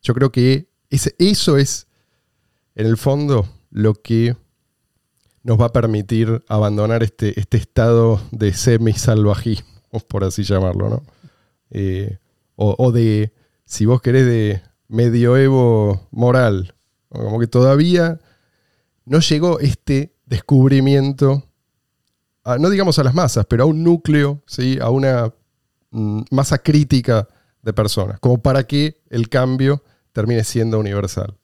Yo 0.02 0.14
creo 0.14 0.32
que 0.32 0.70
eso 0.90 1.58
es, 1.58 1.88
en 2.76 2.86
el 2.86 2.98
fondo, 2.98 3.48
lo 3.70 3.94
que 3.94 4.36
nos 5.44 5.60
va 5.60 5.66
a 5.66 5.74
permitir 5.74 6.44
abandonar 6.48 7.04
este, 7.04 7.40
este 7.40 7.58
estado 7.58 8.22
de 8.32 8.54
semi-salvajismo, 8.54 10.00
por 10.08 10.24
así 10.24 10.44
llamarlo, 10.44 10.90
¿no? 10.90 11.04
Eh, 11.72 12.18
o, 12.56 12.92
de, 12.92 13.34
si 13.66 13.88
vos 13.88 14.02
querés, 14.02 14.26
de 14.26 14.62
medioevo 14.88 16.08
moral. 16.12 16.76
Como 17.10 17.40
que 17.40 17.48
todavía 17.48 18.20
no 19.06 19.20
llegó 19.20 19.60
este 19.60 20.14
descubrimiento, 20.28 21.44
no 22.60 22.70
digamos 22.70 23.00
a 23.00 23.04
las 23.04 23.16
masas, 23.16 23.48
pero 23.48 23.64
a 23.64 23.66
un 23.66 23.84
núcleo, 23.84 24.44
¿sí? 24.46 24.78
a 24.80 24.92
una 24.92 25.34
mm, 25.90 26.22
masa 26.30 26.60
crítica 26.60 27.28
de 27.64 27.74
personas, 27.74 28.20
como 28.20 28.42
para 28.42 28.64
que 28.64 29.02
el 29.10 29.28
cambio 29.28 29.84
termine 30.14 30.44
siendo 30.44 30.80
universal. 30.80 31.36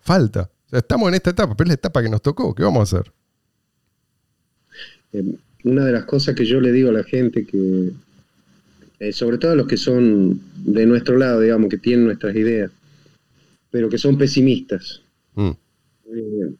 Falta. 0.00 0.50
Estamos 0.72 1.08
en 1.08 1.14
esta 1.14 1.30
etapa, 1.30 1.54
pero 1.54 1.66
es 1.66 1.68
la 1.68 1.74
etapa 1.74 2.02
que 2.02 2.08
nos 2.08 2.20
tocó. 2.20 2.52
¿Qué 2.54 2.64
vamos 2.64 2.80
a 2.80 2.98
hacer? 2.98 3.12
Eh, 5.14 5.24
una 5.64 5.84
de 5.86 5.92
las 5.92 6.04
cosas 6.04 6.34
que 6.34 6.44
yo 6.44 6.60
le 6.60 6.72
digo 6.72 6.90
a 6.90 6.92
la 6.92 7.04
gente 7.04 7.46
que, 7.46 7.90
eh, 9.00 9.12
sobre 9.12 9.38
todo 9.38 9.52
a 9.52 9.56
los 9.56 9.66
que 9.66 9.78
son 9.78 10.40
de 10.56 10.84
nuestro 10.84 11.16
lado, 11.16 11.40
digamos, 11.40 11.70
que 11.70 11.78
tienen 11.78 12.04
nuestras 12.04 12.36
ideas, 12.36 12.70
pero 13.70 13.88
que 13.88 13.96
son 13.98 14.18
pesimistas, 14.18 15.00
Mm, 15.34 15.50
eh, 16.12 16.54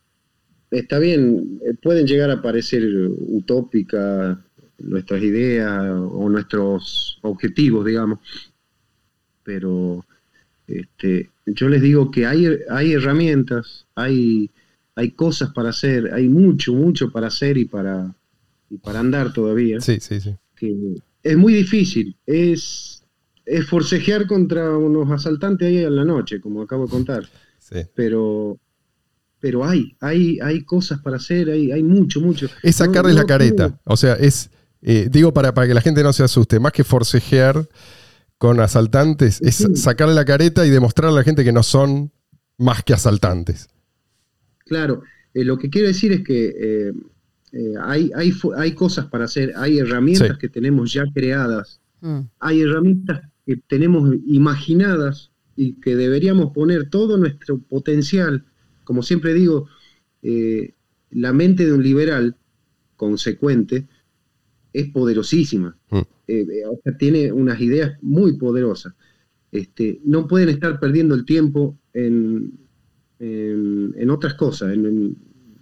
está 0.71 0.99
bien, 0.99 1.61
eh, 1.65 1.75
pueden 1.81 2.07
llegar 2.07 2.31
a 2.31 2.43
parecer 2.43 2.85
utópicas 3.09 4.39
nuestras 4.79 5.23
ideas 5.23 5.71
o 5.89 6.29
nuestros 6.29 7.19
objetivos, 7.23 7.87
digamos, 7.87 8.19
pero 9.45 10.05
este, 10.67 11.31
yo 11.47 11.69
les 11.69 11.81
digo 11.81 12.11
que 12.11 12.27
hay, 12.27 12.47
hay 12.69 12.93
herramientas, 12.93 13.87
hay, 13.95 14.51
hay 14.97 15.13
cosas 15.13 15.53
para 15.53 15.69
hacer, 15.71 16.13
hay 16.13 16.29
mucho, 16.29 16.75
mucho 16.75 17.13
para 17.13 17.29
hacer 17.29 17.57
y 17.57 17.67
para, 17.67 18.13
y 18.75 18.79
para 18.79 19.01
andar 19.01 19.33
todavía, 19.33 19.81
Sí, 19.81 19.99
sí, 20.01 20.21
sí. 20.21 20.35
que 20.57 20.75
es 21.23 21.37
muy 21.37 21.53
difícil, 21.55 22.17
es, 22.27 23.03
es 23.47 23.67
forcejear 23.67 24.27
contra 24.27 24.77
unos 24.77 25.11
asaltantes 25.11 25.69
ahí 25.69 25.79
en 25.79 25.97
la 25.97 26.05
noche, 26.05 26.41
como 26.41 26.63
acabo 26.63 26.85
de 26.87 26.91
contar. 26.91 27.29
Sí. 27.59 27.81
pero, 27.95 28.59
pero 29.41 29.65
hay, 29.65 29.97
hay, 30.01 30.39
hay 30.41 30.63
cosas 30.65 31.01
para 31.01 31.17
hacer, 31.17 31.49
hay, 31.49 31.73
hay 31.73 31.83
mucho, 31.83 32.21
mucho. 32.21 32.47
Es 32.63 32.79
No- 32.81 32.87
sacarles 32.87 33.15
la 33.15 33.25
careta. 33.25 33.81
O 33.85 33.97
sea, 33.97 34.15
es. 34.15 34.51
eh, 34.83 35.09
digo 35.11 35.33
para, 35.33 35.55
para 35.55 35.67
que 35.67 35.75
la 35.75 35.81
gente 35.81 36.03
no 36.03 36.13
se 36.13 36.23
asuste, 36.23 36.61
más 36.61 36.73
que 36.73 36.85
forcejear 36.85 37.67
con 38.37 38.61
asaltantes, 38.61 39.41
es 39.41 39.55
Sí. 39.57 39.77
sacarle 39.77 40.15
la 40.15 40.25
careta 40.27 40.67
y 40.67 40.71
demostrarle 40.71 41.17
a 41.17 41.21
la 41.21 41.25
gente 41.25 41.43
que 41.45 41.53
no 41.53 41.63
son 41.63 42.13
más 42.59 42.83
que 42.85 42.93
asaltantes. 42.93 43.69
Claro, 44.67 45.03
eh, 45.33 45.45
lo 45.45 45.57
que 45.59 45.71
quiero 45.71 45.89
decir 45.89 46.13
es 46.13 46.23
que 46.23 46.55
eh, 46.59 46.93
eh, 47.57 47.75
hay, 47.81 48.11
hay, 48.15 48.31
fu- 48.33 48.53
hay 48.53 48.73
cosas 48.73 49.07
para 49.07 49.25
hacer, 49.27 49.53
hay 49.57 49.79
herramientas 49.79 50.33
Sí. 50.33 50.39
que 50.41 50.49
tenemos 50.49 50.93
ya 50.93 51.05
creadas, 51.15 51.81
Mm. 52.01 52.21
hay 52.41 52.61
herramientas 52.63 53.23
que 53.47 53.57
tenemos 53.69 54.13
imaginadas 54.27 55.31
y 55.57 55.75
que 55.81 55.95
deberíamos 55.97 56.53
poner 56.53 56.91
todo 56.91 57.17
nuestro 57.17 57.59
potencial. 57.59 58.45
Como 58.85 59.03
siempre 59.03 59.33
digo, 59.35 59.69
eh, 60.23 60.75
la 61.11 61.33
mente 61.33 61.65
de 61.65 61.73
un 61.73 61.83
liberal 61.83 62.37
consecuente 62.97 63.87
es 64.73 64.91
poderosísima. 64.91 65.77
Mm. 65.91 65.97
Eh, 66.27 66.47
eh, 66.51 66.67
o 66.67 66.81
sea, 66.83 66.97
tiene 66.97 67.31
unas 67.33 67.61
ideas 67.61 67.97
muy 68.03 68.37
poderosas. 68.37 68.95
Este, 69.53 70.01
no 70.05 70.27
pueden 70.27 70.49
estar 70.49 70.81
perdiendo 70.81 71.15
el 71.15 71.25
tiempo 71.25 71.79
en, 71.93 72.53
en, 73.21 73.95
en 73.97 74.11
otras 74.11 74.35
cosas, 74.35 74.73
en, 74.73 74.87
en- 74.87 75.17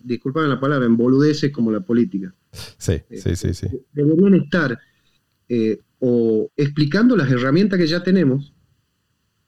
disculpame 0.04 0.48
la 0.48 0.60
palabra, 0.60 0.86
en 0.86 0.96
boludeces 0.96 1.50
como 1.52 1.70
la 1.72 1.80
política 1.80 2.34
Sí, 2.78 3.00
sí, 3.10 3.36
sí, 3.36 3.54
sí. 3.54 3.68
deberían 3.92 4.34
estar 4.34 4.78
eh, 5.48 5.78
o 6.00 6.50
explicando 6.56 7.16
las 7.16 7.30
herramientas 7.30 7.78
que 7.78 7.86
ya 7.86 8.02
tenemos. 8.02 8.52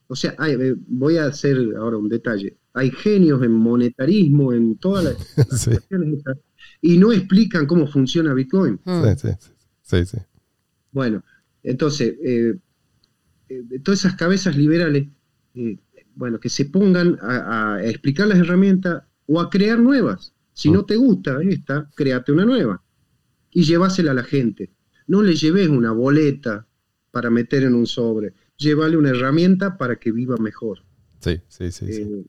O 0.07 0.15
sea, 0.17 0.35
hay- 0.39 0.53
eh, 0.53 0.75
voy 0.87 1.17
a 1.17 1.27
hacer 1.27 1.57
ahora 1.79 1.97
un 1.97 2.09
detalle. 2.09 2.57
Hay 2.75 2.91
genios 2.91 3.43
en 3.43 3.53
monetarismo, 3.53 4.53
en 4.53 4.77
todas 4.77 5.05
las 5.05 5.17
Sí, 5.61 5.71
cuestiones 5.71 6.19
esas, 6.21 6.37
y 6.83 6.99
no 6.99 7.13
explican 7.13 7.67
cómo 7.67 7.87
funciona 7.87 8.35
Bitcoin. 8.35 8.79
Mm. 8.85 9.03
sí, 9.17 9.29
sí, 9.39 9.51
sí, 9.83 10.05
sí. 10.07 10.19
Bueno, 10.93 11.25
entonces, 11.63 12.15
eh, 12.23 12.55
eh, 13.49 13.63
todas 13.83 14.01
esas 14.01 14.15
cabezas 14.17 14.57
liberales, 14.57 15.09
eh, 15.55 15.79
bueno, 16.15 16.39
que 16.39 16.49
se 16.51 16.67
pongan 16.67 17.19
a, 17.23 17.77
a 17.77 17.85
explicar 17.85 18.29
las 18.29 18.39
herramientas 18.39 19.03
o 19.27 19.41
a 19.41 19.49
crear 19.51 19.79
nuevas. 19.79 20.34
Si 20.55 20.71
no 20.71 20.87
te 20.87 20.97
gusta 20.97 21.39
esta, 21.43 21.91
créate 21.95 22.33
una 22.33 22.47
nueva 22.47 22.83
y 23.51 23.65
llevásela 23.65 24.13
a 24.13 24.15
la 24.15 24.25
gente. 24.25 24.73
No 25.07 25.23
le 25.23 25.35
lleves 25.37 25.69
una 25.69 25.93
boleta 25.93 26.67
para 27.11 27.31
meter 27.31 27.65
en 27.65 27.75
un 27.75 27.87
sobre. 27.87 28.35
Llévale 28.57 28.97
una 28.97 29.11
herramienta 29.11 29.77
para 29.77 29.97
que 29.97 30.13
viva 30.13 30.37
mejor. 30.39 30.81
Sí, 31.21 31.41
sí, 31.49 31.73
sí, 31.73 31.93
sí. 31.93 32.03
Eh, 32.03 32.25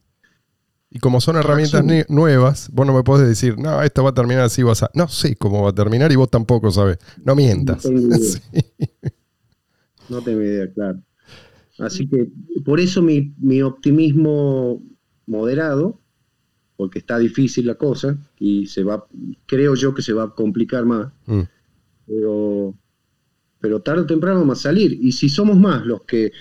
Y 0.89 0.99
como 0.99 1.21
son 1.21 1.35
herramientas 1.37 1.83
nuevas, 2.09 2.69
vos 2.71 2.85
no 2.87 2.93
me 2.93 3.03
podés 3.03 3.27
decir, 3.27 3.57
no, 3.57 3.81
esto 3.81 4.03
va 4.03 4.11
a 4.11 4.13
terminar 4.13 4.43
así, 4.45 4.63
vas 4.63 4.83
a. 4.83 4.91
No 4.93 5.07
sé 5.07 5.35
cómo 5.35 5.63
va 5.63 5.69
a 5.71 5.75
terminar 5.75 6.11
y 6.11 6.15
vos 6.15 6.29
tampoco 6.29 6.71
sabés. 6.71 6.97
No 7.23 7.35
mientas. 7.35 7.85
No 7.85 7.91
tengo 7.91 8.07
idea. 8.07 8.19
Sí. 8.19 8.39
No 10.09 10.21
tengo 10.21 10.41
idea, 10.41 10.71
claro. 10.71 11.01
Así 11.79 12.07
que 12.07 12.29
por 12.63 12.79
eso 12.79 13.01
mi, 13.01 13.33
mi 13.39 13.61
optimismo 13.61 14.81
moderado, 15.25 16.01
porque 16.77 16.99
está 16.99 17.17
difícil 17.17 17.65
la 17.67 17.75
cosa 17.75 18.17
y 18.39 18.67
se 18.67 18.83
va, 18.83 19.05
creo 19.45 19.75
yo 19.75 19.93
que 19.93 20.01
se 20.01 20.13
va 20.13 20.23
a 20.23 20.29
complicar 20.35 20.85
más, 20.85 21.11
Mm, 21.25 21.41
pero, 22.07 22.73
pero 23.59 23.81
tarde 23.81 24.01
o 24.01 24.05
temprano 24.05 24.39
vamos 24.41 24.59
a 24.59 24.63
salir. 24.63 24.93
Y 25.01 25.11
si 25.13 25.29
somos 25.29 25.57
más 25.57 25.85
los 25.85 26.03
que 26.03 26.31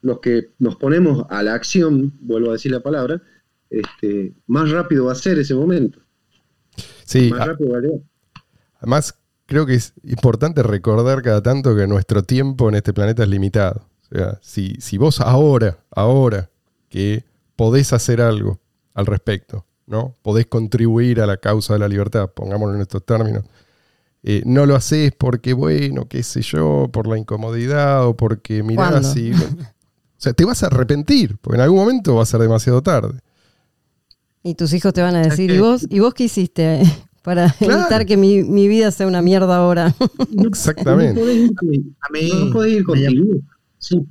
los 0.00 0.20
que 0.20 0.50
nos 0.60 0.76
ponemos 0.76 1.26
a 1.28 1.42
la 1.42 1.54
acción, 1.54 2.12
vuelvo 2.20 2.50
a 2.50 2.52
decir 2.52 2.70
la 2.70 2.80
palabra, 2.82 3.20
este, 3.68 4.32
más 4.46 4.70
rápido 4.70 5.06
va 5.06 5.12
a 5.12 5.16
ser 5.16 5.38
ese 5.40 5.54
momento. 5.56 5.98
Sí, 7.04 7.30
Más 7.30 7.40
a- 7.40 7.46
rápido 7.46 7.70
va 7.72 7.78
a 7.78 7.80
llegar. 7.80 8.00
además 8.78 9.14
creo 9.46 9.66
que 9.66 9.74
es 9.74 9.94
importante 10.04 10.62
recordar 10.62 11.22
cada 11.22 11.42
tanto 11.42 11.74
que 11.74 11.86
nuestro 11.86 12.22
tiempo 12.22 12.68
en 12.68 12.76
este 12.76 12.92
planeta 12.92 13.24
es 13.24 13.28
limitado. 13.28 13.88
O 14.10 14.14
sea, 14.16 14.38
si, 14.40 14.74
si 14.78 14.98
vos 14.98 15.20
ahora, 15.20 15.78
ahora 15.90 16.48
que 16.88 17.24
podés 17.56 17.92
hacer 17.92 18.20
algo 18.20 18.60
al 18.94 19.06
respecto, 19.06 19.64
¿no? 19.88 20.14
Podés 20.22 20.46
contribuir 20.46 21.20
a 21.20 21.26
la 21.26 21.38
causa 21.38 21.72
de 21.72 21.78
la 21.80 21.88
libertad, 21.88 22.30
pongámoslo 22.34 22.74
en 22.76 22.82
estos 22.82 23.04
términos. 23.04 23.44
eh, 24.22 24.42
no 24.44 24.66
lo 24.66 24.74
haces 24.76 25.12
porque, 25.16 25.52
bueno, 25.54 26.06
qué 26.08 26.22
sé 26.22 26.42
yo, 26.42 26.88
por 26.92 27.06
la 27.06 27.16
incomodidad 27.18 28.06
o 28.06 28.16
porque 28.16 28.62
mirás 28.62 28.90
¿Cuándo? 28.90 29.08
así. 29.08 29.32
O 29.32 30.20
sea, 30.20 30.32
te 30.32 30.44
vas 30.44 30.62
a 30.62 30.66
arrepentir, 30.66 31.36
porque 31.40 31.56
en 31.56 31.62
algún 31.62 31.78
momento 31.78 32.16
va 32.16 32.24
a 32.24 32.26
ser 32.26 32.40
demasiado 32.40 32.82
tarde. 32.82 33.20
Y 34.42 34.54
tus 34.54 34.72
hijos 34.72 34.92
te 34.92 35.02
van 35.02 35.14
a 35.14 35.20
decir, 35.22 35.50
¿y 35.50 35.58
vos, 35.58 35.86
¿y 35.88 36.00
vos 36.00 36.14
qué 36.14 36.24
hiciste 36.24 36.82
para 37.22 37.50
Claro. 37.52 37.80
evitar 37.80 38.06
que 38.06 38.16
mi, 38.16 38.42
mi 38.42 38.66
vida 38.68 38.90
sea 38.90 39.06
una 39.06 39.22
mierda 39.22 39.56
ahora? 39.56 39.94
Exactamente. 40.46 41.14
No 41.14 41.20
podés 41.20 41.36
ir 41.38 41.54
con- 41.54 41.68
A 42.00 42.12
mí, 42.12 42.30
no 42.46 42.52
podés 42.52 42.72
ir 42.72 42.86
me 42.88 43.00
llama- 43.00 43.16
contigo. 43.16 43.40
Sí, 43.78 44.06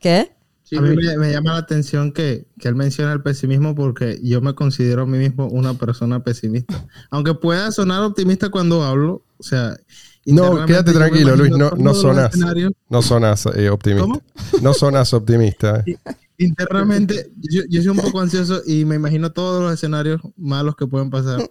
¿Qué? 0.00 0.32
Sí, 0.72 0.78
a 0.78 0.80
mí 0.82 0.96
me, 0.96 1.16
me 1.18 1.32
llama 1.32 1.52
la 1.52 1.58
atención 1.58 2.12
que, 2.12 2.46
que 2.58 2.68
él 2.68 2.74
menciona 2.74 3.12
el 3.12 3.22
pesimismo 3.22 3.74
porque 3.74 4.18
yo 4.22 4.40
me 4.40 4.54
considero 4.54 5.02
a 5.02 5.06
mí 5.06 5.18
mismo 5.18 5.46
una 5.48 5.74
persona 5.74 6.24
pesimista. 6.24 6.86
Aunque 7.10 7.34
pueda 7.34 7.70
sonar 7.72 8.02
optimista 8.02 8.48
cuando 8.48 8.82
hablo, 8.82 9.24
o 9.38 9.42
sea... 9.42 9.76
No, 10.24 10.64
quédate 10.66 10.92
tranquilo, 10.92 11.34
Luis, 11.34 11.50
no, 11.50 11.70
no 11.72 11.90
escenarios. 11.90 12.72
No 12.88 13.02
sonás 13.02 13.44
eh, 13.56 13.68
optimista. 13.70 14.02
¿Cómo? 14.06 14.22
No 14.62 14.72
sonás 14.72 15.12
optimista. 15.14 15.82
eh. 15.84 15.98
Internamente, 16.38 17.30
yo, 17.38 17.62
yo 17.68 17.82
soy 17.82 17.88
un 17.88 17.98
poco 17.98 18.20
ansioso 18.20 18.62
y 18.64 18.84
me 18.84 18.94
imagino 18.94 19.32
todos 19.32 19.62
los 19.62 19.72
escenarios 19.74 20.20
malos 20.36 20.76
que 20.76 20.86
pueden 20.86 21.10
pasar. 21.10 21.50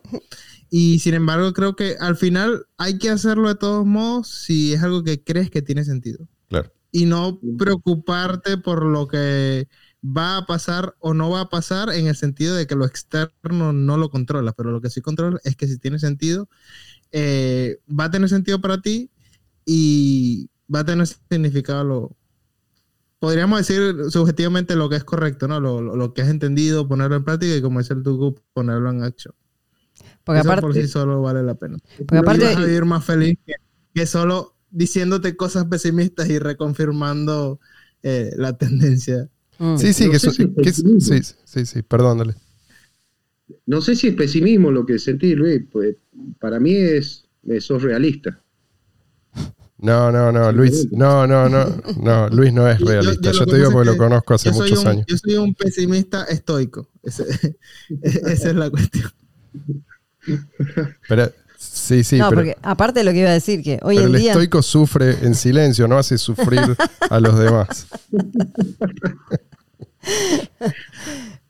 Y 0.70 1.00
sin 1.00 1.16
embargo, 1.16 1.52
creo 1.52 1.76
que 1.76 1.98
al 2.00 2.16
final 2.16 2.66
hay 2.78 2.98
que 2.98 3.10
hacerlo 3.10 3.50
de 3.50 3.56
todos 3.56 3.86
modos 3.86 4.30
si 4.30 4.72
es 4.74 4.82
algo 4.82 5.04
que 5.04 5.22
crees 5.22 5.52
que 5.52 5.62
tiene 5.62 5.84
sentido. 5.84 6.28
Y 6.92 7.06
no 7.06 7.44
preocuparte 7.58 8.58
por 8.58 8.86
lo 8.86 9.08
que 9.08 9.68
va 10.06 10.38
a 10.38 10.46
pasar 10.46 10.96
o 11.00 11.14
no 11.14 11.30
va 11.30 11.42
a 11.42 11.50
pasar 11.50 11.90
en 11.92 12.08
el 12.08 12.16
sentido 12.16 12.56
de 12.56 12.68
que 12.68 12.76
lo 12.76 12.86
externo 12.86 13.74
no 13.74 13.98
lo 13.98 14.10
controlas, 14.10 14.54
pero 14.58 14.72
lo 14.72 14.82
que 14.82 14.90
sí 14.90 15.02
controla 15.02 15.40
es 15.44 15.56
que 15.56 15.68
si 15.68 15.78
tiene 15.80 16.00
sentido, 16.00 16.50
eh, 17.12 17.80
va 17.90 18.06
a 18.06 18.12
tener 18.12 18.30
sentido 18.30 18.62
para 18.62 18.82
ti 18.82 19.12
y 19.66 20.50
va 20.74 20.82
a 20.82 20.86
tener 20.86 21.08
significado 21.08 21.84
lo, 21.86 22.18
podríamos 23.20 23.60
decir 23.60 23.96
subjetivamente 24.10 24.76
lo 24.76 24.90
que 24.90 24.96
es 24.98 25.04
correcto, 25.04 25.48
¿no? 25.48 25.60
Lo, 25.60 25.82
lo- 25.82 25.96
lo 25.96 26.14
que 26.14 26.22
has 26.22 26.30
entendido, 26.30 26.88
ponerlo 26.88 27.16
en 27.18 27.24
práctica 27.24 27.56
y 27.56 27.62
como 27.62 27.80
dice 27.80 27.94
el 27.94 28.04
Tucu, 28.04 28.36
ponerlo 28.54 28.90
en 28.90 29.04
acción. 29.04 29.34
Porque 30.24 30.40
Eso 30.40 30.60
por 30.60 30.74
aparte, 30.74 30.76
sí 30.76 30.88
solo 30.88 31.22
vale 31.22 31.44
la 31.44 31.56
pena. 31.56 31.78
porque 32.06 32.18
aparte 32.18 32.46
Y 32.46 32.46
vas 32.46 32.56
a 32.58 32.62
vivir 32.66 32.86
más 32.86 33.06
feliz 33.06 33.38
que, 33.46 33.54
que 33.94 34.06
solo 34.06 34.56
diciéndote 34.72 35.36
cosas 35.36 35.66
pesimistas 35.66 36.30
y 36.30 36.40
reconfirmando 36.40 37.60
eh, 38.04 38.32
la 38.38 38.58
tendencia. 38.58 39.30
Mm. 39.60 39.78
Sí, 39.78 39.94
sí, 39.94 40.06
No 40.06 40.12
que, 40.12 40.18
eso- 40.18 40.32
si 40.32 40.54
que 40.56 40.74
sí, 40.74 41.36
sí, 41.46 41.66
sí, 41.66 41.82
perdón, 41.84 42.18
dale. 42.18 42.36
No 43.66 43.82
sé 43.82 43.96
si 43.96 44.08
es 44.08 44.16
pesimismo 44.16 44.72
lo 44.72 44.86
que 44.86 44.98
sentí, 44.98 45.36
Luis. 45.36 45.62
Pues 45.72 45.96
para 46.40 46.60
mí 46.60 46.74
es, 46.74 47.26
es- 47.48 47.66
sos 47.66 47.84
realista. 47.84 48.42
No, 49.78 50.12
no, 50.12 50.32
no, 50.32 50.52
Luis, 50.52 50.92
no, 50.92 51.26
no, 51.26 51.50
no, 51.50 51.66
no, 52.02 52.30
Luis 52.30 52.54
no 52.54 52.68
es 52.70 52.78
yo- 52.80 52.86
realista. 52.86 53.32
yo 53.32 53.46
te 53.48 53.56
digo 53.58 53.70
que 53.70 53.74
porque 53.74 53.90
lo 53.92 53.98
conozco 53.98 54.36
hace 54.36 54.52
muchos 54.52 54.80
un, 54.84 54.88
años. 54.88 55.06
yo 55.08 55.18
soy 55.18 55.36
un 55.38 55.56
pesimista 55.56 56.24
estoico. 56.26 56.88
Ese- 57.04 57.58
esa 58.02 58.50
es 58.50 58.56
la 58.56 58.70
cuestión. 58.70 59.12
Pero, 61.10 61.32
sí, 61.62 62.04
sí, 62.04 62.18
no, 62.18 62.30
pero, 62.30 62.42
porque 62.42 62.58
aparte 62.62 63.00
de 63.00 63.04
lo 63.04 63.12
que 63.12 63.20
iba 63.20 63.30
a 63.30 63.34
decir, 63.34 63.62
que 63.62 63.80
hoy 63.84 63.96
pero 63.96 64.08
en 64.08 64.16
el 64.16 64.22
día... 64.22 64.32
estoico 64.32 64.62
sufre 64.62 65.18
en 65.26 65.36
silencio, 65.36 65.88
no 65.88 65.98
hace 65.98 66.18
sufrir 66.18 66.62
a 67.10 67.20
los 67.20 67.38
demás. 67.38 67.88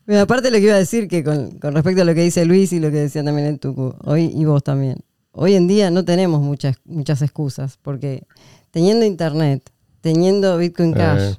Pero 0.04 0.20
aparte 0.20 0.48
de 0.48 0.50
lo 0.50 0.56
que 0.58 0.64
iba 0.64 0.74
a 0.74 0.78
decir, 0.78 1.08
que 1.08 1.22
con, 1.22 1.52
con 1.58 1.74
respecto 1.74 2.02
a 2.02 2.04
lo 2.04 2.14
que 2.14 2.22
dice 2.22 2.44
Luis 2.44 2.72
y 2.72 2.80
lo 2.80 2.90
que 2.90 2.96
decía 2.96 3.24
también 3.24 3.46
el 3.46 3.58
Tucu, 3.58 3.94
hoy 4.04 4.32
y 4.34 4.44
vos 4.44 4.62
también, 4.62 4.98
hoy 5.30 5.54
en 5.54 5.68
día 5.68 5.90
no 5.90 6.04
tenemos 6.04 6.40
muchas, 6.40 6.76
muchas 6.84 7.22
excusas, 7.22 7.78
porque 7.80 8.24
teniendo 8.72 9.06
internet, 9.06 9.62
teniendo 10.00 10.58
Bitcoin 10.58 10.92
Cash, 10.92 11.22
Eh. 11.22 11.36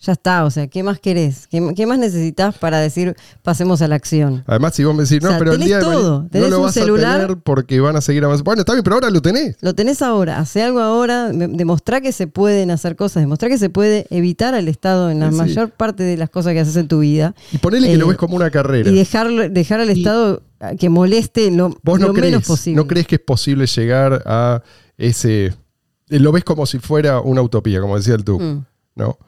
Ya 0.00 0.12
está, 0.12 0.44
o 0.44 0.50
sea, 0.50 0.68
¿qué 0.68 0.82
más 0.82 1.00
querés? 1.00 1.46
¿Qué, 1.48 1.72
qué 1.74 1.86
más 1.86 1.98
necesitas 1.98 2.56
para 2.56 2.78
decir 2.78 3.16
pasemos 3.42 3.82
a 3.82 3.88
la 3.88 3.96
acción? 3.96 4.44
Además, 4.46 4.74
si 4.74 4.84
vos 4.84 4.94
me 4.94 5.02
decís, 5.02 5.20
no, 5.22 5.28
O 5.28 5.32
sea, 5.32 5.38
pero 5.38 5.52
el 5.54 5.60
día 5.60 5.78
de 5.78 5.82
todo. 5.84 6.22
no 6.22 6.28
Tenés 6.28 6.50
lo 6.50 6.58
un 6.58 6.64
vas 6.64 6.74
celular. 6.74 7.20
a 7.20 7.26
tener 7.26 7.42
porque 7.42 7.80
van 7.80 7.96
a 7.96 8.00
seguir 8.00 8.24
avanzando. 8.24 8.44
Bueno, 8.44 8.60
está 8.60 8.72
bien, 8.74 8.84
pero 8.84 8.94
ahora 8.94 9.10
lo 9.10 9.20
tenés. 9.20 9.56
Lo 9.60 9.74
tenés 9.74 10.00
ahora, 10.02 10.38
hace 10.38 10.62
algo 10.62 10.80
ahora, 10.80 11.30
demostrá 11.32 12.00
que 12.00 12.12
se 12.12 12.26
pueden 12.28 12.70
hacer 12.70 12.94
cosas, 12.96 13.22
demostrá 13.22 13.48
que 13.48 13.58
se 13.58 13.70
puede 13.70 14.06
evitar 14.10 14.54
al 14.54 14.68
Estado 14.68 15.10
en 15.10 15.20
la 15.20 15.30
Sí, 15.30 15.36
mayor 15.36 15.70
parte 15.70 16.02
de 16.04 16.16
las 16.16 16.30
cosas 16.30 16.52
que 16.52 16.60
haces 16.60 16.76
en 16.76 16.86
tu 16.88 17.00
vida 17.00 17.34
Y 17.52 17.58
ponele 17.58 17.88
que 17.88 17.94
Eh, 17.94 17.98
lo 17.98 18.06
ves 18.08 18.16
como 18.16 18.36
una 18.36 18.50
carrera. 18.50 18.88
y 18.88 18.94
dejarlo, 18.94 19.48
dejar 19.48 19.80
al 19.80 19.90
Estado 19.90 20.42
que 20.78 20.88
moleste 20.88 21.50
lo, 21.50 21.76
Vos 21.82 21.98
no 22.00 22.08
lo 22.08 22.12
crees, 22.14 22.32
menos 22.32 22.46
posible. 22.46 22.76
no 22.76 22.86
crees 22.86 23.06
que 23.06 23.16
es 23.16 23.20
posible 23.20 23.66
llegar 23.66 24.22
a 24.26 24.62
ese... 24.96 25.46
eh, 25.46 26.18
Lo 26.18 26.32
ves 26.32 26.44
como 26.44 26.66
si 26.66 26.78
fuera 26.78 27.20
una 27.20 27.42
utopía, 27.42 27.80
como 27.80 27.96
decía 27.96 28.14
el 28.14 28.24
tú, 28.24 28.38
Mm. 28.40 28.64
¿no? 28.96 29.18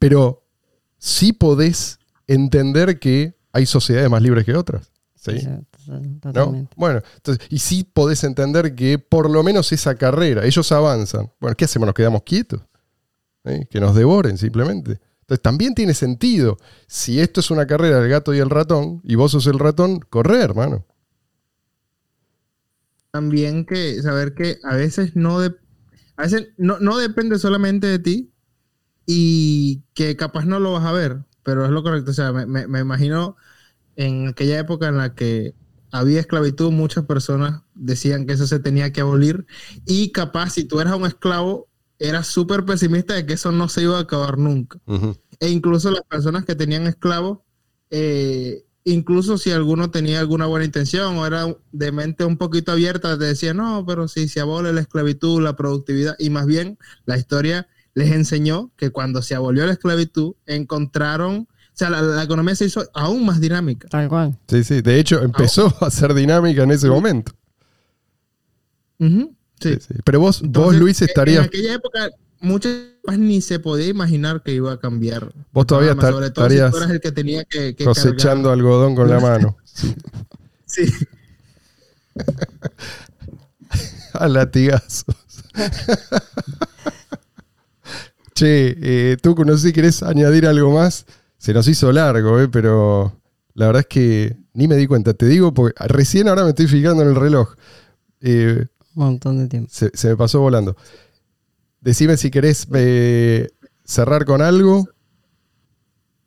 Pero 0.00 0.42
sí 0.98 1.32
podés 1.32 2.00
entender 2.26 2.98
que 2.98 3.36
hay 3.52 3.66
sociedades 3.66 4.10
más 4.10 4.22
libres 4.22 4.44
que 4.44 4.56
otras. 4.56 4.90
¿sí? 5.14 5.46
¿No? 5.46 6.20
totalmente. 6.20 6.74
Bueno, 6.76 7.02
entonces, 7.16 7.46
y 7.50 7.58
sí 7.58 7.84
podés 7.84 8.24
entender 8.24 8.74
que 8.74 8.98
por 8.98 9.28
lo 9.28 9.42
menos 9.42 9.70
esa 9.72 9.94
carrera, 9.94 10.44
ellos 10.44 10.72
avanzan. 10.72 11.30
Bueno, 11.38 11.54
¿qué 11.54 11.66
hacemos? 11.66 11.86
¿Nos 11.86 11.94
quedamos 11.94 12.22
quietos? 12.22 12.62
Que 13.44 13.80
nos 13.80 13.94
devoren 13.94 14.38
simplemente. 14.38 15.00
Entonces 15.20 15.42
también 15.42 15.74
tiene 15.74 15.94
sentido. 15.94 16.56
Si 16.86 17.20
esto 17.20 17.40
es 17.40 17.50
una 17.50 17.66
carrera 17.66 18.00
del 18.00 18.10
gato 18.10 18.34
y 18.34 18.38
el 18.38 18.50
ratón, 18.50 19.00
y 19.04 19.16
vos 19.16 19.32
sos 19.32 19.46
el 19.46 19.58
ratón, 19.58 20.00
correr, 20.00 20.40
hermano. 20.40 20.86
También 23.10 23.66
que 23.66 24.00
saber 24.02 24.34
que 24.34 24.58
a 24.64 24.76
veces 24.76 25.14
no 25.14 25.40
de, 25.40 25.54
a 26.16 26.22
veces 26.22 26.48
no, 26.56 26.78
no 26.78 26.96
depende 26.96 27.38
solamente 27.38 27.86
de 27.86 27.98
ti 27.98 28.29
y 29.12 29.82
que 29.94 30.16
capaz 30.16 30.44
no 30.46 30.60
lo 30.60 30.72
vas 30.72 30.84
a 30.84 30.92
ver, 30.92 31.24
pero 31.42 31.64
es 31.64 31.70
lo 31.70 31.82
correcto. 31.82 32.10
O 32.12 32.14
sea, 32.14 32.32
me, 32.32 32.46
me- 32.46 32.66
me 32.68 32.80
imagino 32.80 33.36
en 33.96 34.28
aquella 34.28 34.58
época 34.60 34.88
en 34.88 34.98
la 34.98 35.14
que 35.14 35.54
había 35.92 36.20
esclavitud, 36.20 36.70
muchas 36.72 37.04
personas 37.06 37.62
decían 37.74 38.26
que 38.26 38.34
eso 38.34 38.46
se 38.46 38.60
tenía 38.60 38.92
que 38.92 39.00
abolir 39.02 39.46
y 39.86 40.12
capaz 40.12 40.50
si 40.50 40.64
tú 40.64 40.80
eras 40.80 40.94
un 40.96 41.06
esclavo, 41.06 41.68
eras 41.98 42.28
súper 42.28 42.64
pesimista 42.64 43.14
de 43.14 43.26
que 43.26 43.34
eso 43.34 43.52
no 43.52 43.68
se 43.68 43.82
iba 43.82 43.98
a 43.98 44.02
acabar 44.02 44.38
nunca. 44.38 44.78
E 45.40 45.48
incluso 45.50 45.90
las 45.90 46.02
personas 46.04 46.44
que 46.44 46.54
tenían 46.54 46.86
esclavos, 46.86 47.40
eh, 47.90 48.64
incluso 48.84 49.38
si 49.38 49.50
alguno 49.50 49.90
tenía 49.90 50.20
alguna 50.20 50.46
buena 50.46 50.64
intención 50.66 51.16
o 51.18 51.26
era 51.26 51.46
de 51.72 51.92
mente 51.92 52.24
un 52.24 52.36
poquito 52.38 52.72
abierta, 52.72 53.18
te 53.18 53.24
decía, 53.24 53.54
no, 53.54 53.84
pero 53.86 54.08
si 54.08 54.28
se 54.28 54.40
abole 54.40 54.72
la 54.72 54.82
esclavitud, 54.82 55.42
la 55.42 55.56
productividad, 55.56 56.16
y 56.18 56.30
más 56.30 56.46
bien 56.46 56.78
la 57.06 57.16
historia 57.18 57.68
les 57.94 58.12
enseñó 58.12 58.70
que 58.76 58.90
cuando 58.90 59.22
se 59.22 59.34
abolió 59.34 59.66
la 59.66 59.72
esclavitud, 59.72 60.34
encontraron, 60.46 61.48
o 61.48 61.74
sea, 61.74 61.90
la, 61.90 62.02
la 62.02 62.22
economía 62.22 62.54
se 62.54 62.66
hizo 62.66 62.88
aún 62.94 63.24
más 63.26 63.40
dinámica. 63.40 63.88
Tal 63.88 64.08
cual. 64.08 64.38
Sí, 64.48 64.64
sí. 64.64 64.80
De 64.82 64.98
hecho, 64.98 65.22
empezó 65.22 65.74
a 65.84 65.90
ser 65.90 66.14
dinámica 66.14 66.62
en 66.62 66.70
ese 66.70 66.88
momento. 66.88 67.32
Sí. 68.98 69.36
Sí, 69.60 69.74
sí. 69.80 69.94
Pero 70.04 70.20
vos, 70.20 70.42
vos 70.42 70.74
Luis, 70.74 71.02
estarías. 71.02 71.40
En 71.40 71.44
aquella 71.44 71.74
época, 71.74 72.08
muchas 72.40 72.72
más 73.04 73.18
ni 73.18 73.42
se 73.42 73.58
podía 73.58 73.88
imaginar 73.88 74.42
que 74.42 74.52
iba 74.52 74.72
a 74.72 74.80
cambiar. 74.80 75.32
Vos 75.52 75.66
todavía 75.66 75.94
sobre 75.94 76.30
todo 76.30 76.48
si 76.48 76.54
estarías 76.54 76.70
tú 76.70 76.76
eras 76.78 76.90
el 76.90 77.00
que 77.00 77.12
tenía 77.12 77.44
que, 77.44 77.74
que 77.74 77.84
cosechando 77.84 78.48
cargar. 78.48 78.52
algodón 78.52 78.94
con 78.94 79.10
la 79.10 79.20
mano. 79.20 79.56
Sí. 80.66 80.86
A 84.14 84.28
latigazos. 84.28 85.04
che, 88.34 88.76
eh, 88.80 89.16
Tucu, 89.22 89.44
no 89.44 89.56
sé 89.56 89.68
si 89.68 89.72
querés 89.72 90.02
añadir 90.02 90.46
algo 90.46 90.72
más. 90.72 91.06
Se 91.38 91.54
nos 91.54 91.68
hizo 91.68 91.92
largo, 91.92 92.38
eh, 92.40 92.48
pero 92.48 93.16
la 93.54 93.66
verdad 93.66 93.80
es 93.80 93.86
que 93.86 94.36
ni 94.54 94.68
me 94.68 94.76
di 94.76 94.86
cuenta. 94.86 95.14
Te 95.14 95.26
digo, 95.26 95.54
porque 95.54 95.74
recién 95.88 96.28
ahora 96.28 96.44
me 96.44 96.50
estoy 96.50 96.66
fijando 96.66 97.02
en 97.02 97.08
el 97.10 97.16
reloj. 97.16 97.54
Eh, 98.20 98.66
Un 98.94 99.04
montón 99.04 99.38
de 99.38 99.48
tiempo. 99.48 99.68
se, 99.72 99.90
se 99.94 100.08
me 100.08 100.16
pasó 100.16 100.40
volando. 100.40 100.76
Decime 101.80 102.16
si 102.16 102.30
querés 102.30 102.66
eh, 102.74 103.48
cerrar 103.84 104.24
con 104.24 104.42
algo. 104.42 104.86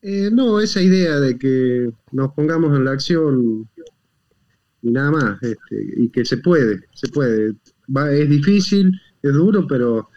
Eh, 0.02 0.30
no, 0.32 0.60
esa 0.60 0.82
idea 0.82 1.20
de 1.20 1.38
que 1.38 1.90
nos 2.12 2.34
pongamos 2.34 2.76
en 2.76 2.86
la 2.86 2.92
acción 2.92 3.70
y 4.82 4.92
nada 4.92 5.12
más, 5.12 5.44
este, 5.44 5.94
y 5.98 6.10
que 6.10 6.26
se 6.26 6.38
puede, 6.38 6.82
se 6.94 7.08
puede. 7.08 7.54
Va, 7.96 8.12
es 8.12 8.30
difícil, 8.30 8.92
es 9.22 9.34
duro, 9.34 9.66
pero 9.68 10.10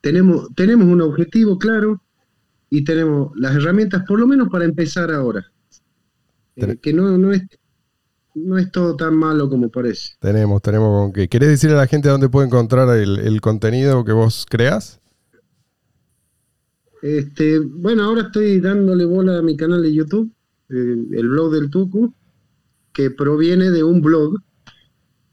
tenemos, 0.00 0.48
tenemos 0.54 0.86
un 0.88 1.00
objetivo 1.00 1.58
claro 1.58 2.02
y 2.70 2.84
tenemos 2.84 3.32
las 3.36 3.56
herramientas, 3.56 4.04
por 4.06 4.18
lo 4.20 4.26
menos 4.26 4.48
para 4.48 4.64
empezar 4.64 5.10
ahora. 5.10 5.50
Eh, 6.56 6.76
que 6.82 6.92
no, 6.92 7.16
no, 7.16 7.32
es, 7.32 7.42
no 8.34 8.58
es 8.58 8.70
todo 8.70 8.96
tan 8.96 9.16
malo 9.16 9.48
como 9.48 9.70
parece. 9.70 10.14
Tenemos, 10.20 10.60
tenemos 10.62 10.88
con 11.02 11.12
qué. 11.12 11.28
¿Querés 11.28 11.48
decirle 11.50 11.76
a 11.76 11.80
la 11.80 11.86
gente 11.86 12.08
dónde 12.08 12.28
puede 12.28 12.46
encontrar 12.48 12.94
el, 12.96 13.18
el 13.18 13.40
contenido 13.40 14.04
que 14.04 14.12
vos 14.12 14.46
creás? 14.48 15.00
Este, 17.00 17.60
bueno, 17.60 18.02
ahora 18.04 18.22
estoy 18.22 18.60
dándole 18.60 19.04
bola 19.04 19.38
a 19.38 19.42
mi 19.42 19.56
canal 19.56 19.82
de 19.82 19.94
YouTube, 19.94 20.32
eh, 20.68 20.96
el 21.12 21.28
blog 21.28 21.52
del 21.52 21.70
Tucu, 21.70 22.12
que 22.92 23.10
proviene 23.12 23.70
de 23.70 23.84
un 23.84 24.00
blog 24.02 24.38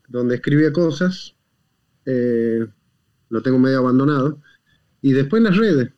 donde 0.07 0.35
escribía 0.35 0.71
cosas. 0.71 1.35
eh, 2.05 2.65
lo 3.29 3.41
tengo 3.41 3.57
medio 3.57 3.79
abandonado. 3.79 4.39
Y 5.05 5.13
después 5.13 5.39
en 5.39 5.43
las 5.43 5.55
redes. 5.55 5.89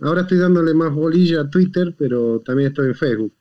Ahora 0.00 0.22
estoy 0.22 0.38
dándole 0.38 0.72
más 0.72 0.90
bolilla 0.90 1.42
a 1.42 1.50
Twitter, 1.50 1.94
pero 1.98 2.40
también 2.40 2.68
estoy 2.68 2.88
en 2.88 2.94
Facebook. 2.94 3.34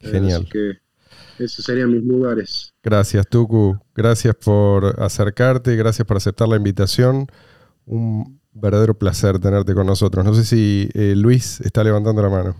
Eh, 0.00 0.10
Genial. 0.10 0.40
así 0.40 0.50
que 0.50 1.44
esos 1.44 1.64
serían 1.64 1.92
mis 1.92 2.02
lugares. 2.02 2.74
Gracias, 2.82 3.24
Tucu. 3.28 3.78
Gracias 3.94 4.34
por 4.34 5.00
acercarte, 5.00 5.76
gracias 5.76 6.04
por 6.08 6.16
aceptar 6.16 6.48
la 6.48 6.56
invitación. 6.56 7.28
Un 7.84 8.40
verdadero 8.52 8.98
placer 8.98 9.38
tenerte 9.38 9.74
con 9.74 9.86
nosotros. 9.86 10.24
No 10.24 10.34
sé 10.34 10.44
si 10.44 10.88
eh, 10.94 11.14
Luis 11.14 11.60
está 11.60 11.84
levantando 11.84 12.20
la 12.20 12.28
mano. 12.28 12.56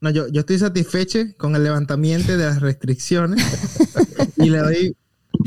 No, 0.00 0.10
yo, 0.10 0.26
yo 0.26 0.40
estoy 0.40 0.58
satisfecho 0.58 1.20
con 1.36 1.54
el 1.54 1.62
levantamiento 1.62 2.36
de 2.36 2.44
las 2.44 2.60
restricciones 2.60 3.40
y 4.38 4.50
le 4.50 4.58
doy 4.58 4.96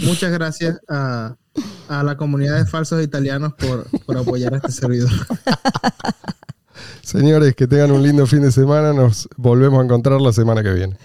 muchas 0.05 0.31
gracias 0.31 0.79
a, 0.87 1.35
a 1.89 2.03
la 2.03 2.15
comunidad 2.17 2.57
de 2.57 2.65
falsos 2.65 3.03
italianos 3.03 3.53
por, 3.53 3.87
por 4.05 4.17
apoyar 4.17 4.53
a 4.53 4.57
este 4.57 4.71
servidor. 4.71 5.11
Señores, 7.01 7.55
que 7.55 7.67
tengan 7.67 7.91
un 7.91 8.03
lindo 8.03 8.25
fin 8.25 8.41
de 8.41 8.51
semana. 8.51 8.93
Nos 8.93 9.27
volvemos 9.35 9.81
a 9.81 9.83
encontrar 9.83 10.21
la 10.21 10.31
semana 10.31 10.63
que 10.63 10.71
viene. 10.73 10.97